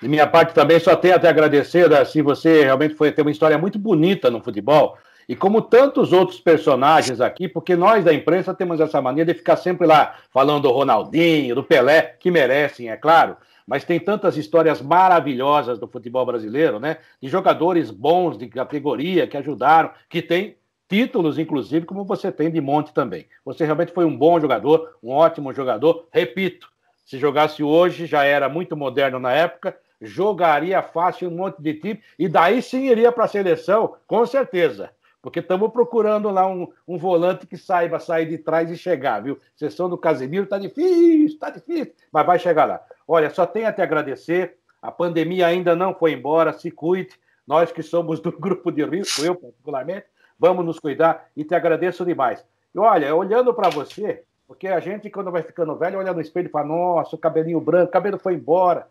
De 0.00 0.08
minha 0.08 0.26
parte 0.26 0.54
também, 0.54 0.78
só 0.78 0.94
tenho 0.94 1.14
até 1.14 1.28
agradecer, 1.28 1.88
se 2.06 2.20
você 2.20 2.64
realmente 2.64 2.94
foi 2.94 3.10
ter 3.12 3.22
uma 3.22 3.30
história 3.30 3.56
muito 3.56 3.78
bonita 3.78 4.30
no 4.30 4.42
futebol, 4.42 4.96
e 5.28 5.34
como 5.34 5.60
tantos 5.60 6.12
outros 6.12 6.38
personagens 6.38 7.20
aqui, 7.20 7.48
porque 7.48 7.74
nós 7.74 8.04
da 8.04 8.14
imprensa 8.14 8.54
temos 8.54 8.78
essa 8.78 9.02
mania 9.02 9.24
de 9.24 9.34
ficar 9.34 9.56
sempre 9.56 9.86
lá 9.86 10.14
falando 10.30 10.62
do 10.62 10.70
Ronaldinho, 10.70 11.54
do 11.54 11.64
Pelé, 11.64 12.16
que 12.20 12.30
merecem, 12.30 12.90
é 12.90 12.96
claro, 12.96 13.36
mas 13.66 13.84
tem 13.84 13.98
tantas 13.98 14.36
histórias 14.36 14.80
maravilhosas 14.80 15.78
do 15.78 15.88
futebol 15.88 16.24
brasileiro, 16.24 16.78
né? 16.78 16.98
De 17.20 17.28
jogadores 17.28 17.90
bons, 17.90 18.38
de 18.38 18.46
categoria, 18.46 19.26
que 19.26 19.36
ajudaram, 19.36 19.90
que 20.08 20.22
tem 20.22 20.56
títulos, 20.88 21.38
inclusive, 21.38 21.86
como 21.86 22.04
você 22.04 22.30
tem 22.30 22.50
de 22.50 22.60
monte 22.60 22.92
também. 22.92 23.26
Você 23.44 23.64
realmente 23.64 23.92
foi 23.92 24.04
um 24.04 24.16
bom 24.16 24.40
jogador, 24.40 24.96
um 25.02 25.10
ótimo 25.10 25.52
jogador. 25.52 26.06
Repito, 26.12 26.68
se 27.04 27.18
jogasse 27.18 27.62
hoje, 27.62 28.06
já 28.06 28.24
era 28.24 28.48
muito 28.48 28.76
moderno 28.76 29.18
na 29.18 29.32
época, 29.32 29.76
jogaria 30.00 30.82
fácil 30.82 31.28
um 31.28 31.36
monte 31.36 31.62
de 31.62 31.74
time, 31.74 32.02
e 32.18 32.28
daí 32.28 32.60
sim 32.60 32.88
iria 32.88 33.10
para 33.12 33.24
a 33.24 33.28
seleção, 33.28 33.96
com 34.06 34.24
certeza. 34.26 34.90
Porque 35.22 35.40
estamos 35.40 35.72
procurando 35.72 36.30
lá 36.30 36.46
um, 36.46 36.68
um, 36.86 36.96
volante 36.96 37.46
que 37.46 37.56
saiba 37.56 37.98
sair 37.98 38.26
de 38.26 38.38
trás 38.38 38.70
e 38.70 38.76
chegar, 38.76 39.20
viu? 39.20 39.40
Sessão 39.56 39.88
do 39.88 39.98
Casemiro 39.98 40.44
está 40.44 40.56
difícil, 40.56 41.26
está 41.26 41.50
difícil, 41.50 41.92
mas 42.12 42.24
vai 42.24 42.38
chegar 42.38 42.64
lá. 42.64 42.80
Olha, 43.08 43.28
só 43.30 43.44
tenho 43.44 43.66
a 43.66 43.72
te 43.72 43.82
agradecer. 43.82 44.56
A 44.80 44.92
pandemia 44.92 45.48
ainda 45.48 45.74
não 45.74 45.92
foi 45.92 46.12
embora, 46.12 46.52
se 46.52 46.70
cuide. 46.70 47.10
Nós 47.44 47.72
que 47.72 47.82
somos 47.82 48.20
do 48.20 48.30
grupo 48.38 48.70
de 48.70 48.84
risco, 48.84 49.24
eu 49.24 49.34
particularmente, 49.34 50.06
vamos 50.38 50.64
nos 50.64 50.78
cuidar 50.78 51.28
e 51.36 51.44
te 51.44 51.54
agradeço 51.54 52.04
demais. 52.04 52.44
E 52.74 52.78
olha, 52.78 53.14
olhando 53.14 53.54
para 53.54 53.70
você, 53.70 54.22
porque 54.46 54.68
a 54.68 54.80
gente, 54.80 55.10
quando 55.10 55.30
vai 55.30 55.42
ficando 55.42 55.76
velho, 55.76 55.98
olha 55.98 56.12
no 56.12 56.20
espelho 56.20 56.48
e 56.48 56.50
fala: 56.50 56.66
nossa, 56.66 57.16
o 57.16 57.18
cabelinho 57.18 57.60
branco, 57.60 57.88
o 57.88 57.92
cabelo 57.92 58.18
foi 58.18 58.34
embora. 58.34 58.88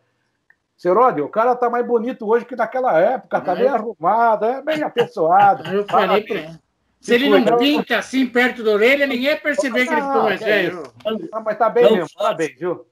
Seródio, 0.75 1.23
o 1.23 1.29
cara 1.29 1.55
tá 1.55 1.69
mais 1.69 1.85
bonito 1.85 2.27
hoje 2.27 2.45
que 2.45 2.55
naquela 2.55 2.99
época, 2.99 3.39
tá 3.39 3.53
é. 3.53 3.55
bem 3.55 3.67
arrumado, 3.67 4.45
é 4.45 4.61
bem 4.61 4.83
apessoado. 4.83 5.63
Eu 5.73 5.85
falei 5.85 6.23
pra 6.23 6.35
ele. 6.35 6.59
Se 6.99 7.13
ele 7.13 7.29
não 7.29 7.57
pinta 7.57 7.99
assim 7.99 8.25
perto 8.25 8.63
da 8.63 8.71
orelha, 8.71 9.05
ninguém 9.05 9.25
ia 9.25 9.39
perceber 9.39 9.85
que 9.85 9.93
ele 9.93 10.01
ficou 10.01 10.23
mais 10.23 10.39
velho. 10.39 10.83
Ah, 11.31 11.39
mas 11.39 11.57
tá 11.57 11.69
bem 11.69 11.83
não, 11.83 11.91
mesmo, 11.91 12.09
parabéns, 12.17 12.59
viu? 12.59 12.87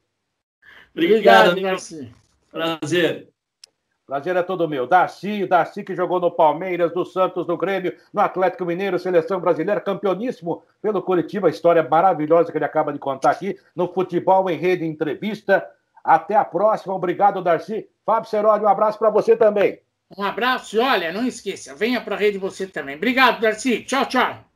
Obrigado, 0.93 1.49
Obrigado 1.49 1.81
Prazer. 2.51 3.27
Prazer 4.05 4.35
é 4.35 4.43
todo 4.43 4.67
meu. 4.67 4.85
Darcy, 4.85 5.45
Darcy 5.45 5.83
que 5.83 5.95
jogou 5.95 6.19
no 6.19 6.29
Palmeiras, 6.29 6.91
do 6.93 7.05
Santos, 7.05 7.47
no 7.47 7.57
Grêmio, 7.57 7.95
no 8.13 8.21
Atlético 8.21 8.65
Mineiro, 8.65 8.99
seleção 8.99 9.39
brasileira, 9.39 9.79
campeoníssimo 9.79 10.63
pelo 10.81 11.01
Curitiba. 11.01 11.49
História 11.49 11.87
maravilhosa 11.89 12.51
que 12.51 12.57
ele 12.57 12.65
acaba 12.65 12.91
de 12.91 12.99
contar 12.99 13.31
aqui 13.31 13.57
no 13.75 13.87
Futebol 13.87 14.49
em 14.49 14.57
Rede 14.57 14.85
Entrevista. 14.85 15.65
Até 16.03 16.35
a 16.35 16.43
próxima. 16.43 16.93
Obrigado, 16.93 17.41
Darcy. 17.41 17.87
Fábio 18.05 18.29
Seródio, 18.29 18.67
um 18.67 18.69
abraço 18.69 18.99
para 18.99 19.09
você 19.09 19.37
também. 19.37 19.79
Um 20.17 20.23
abraço 20.23 20.75
e 20.75 20.79
olha, 20.79 21.11
não 21.11 21.25
esqueça, 21.25 21.73
venha 21.73 21.99
para 22.01 22.15
a 22.15 22.19
rede 22.19 22.37
você 22.37 22.67
também. 22.67 22.97
Obrigado, 22.97 23.39
Darcy. 23.39 23.83
Tchau, 23.83 24.05
tchau. 24.05 24.52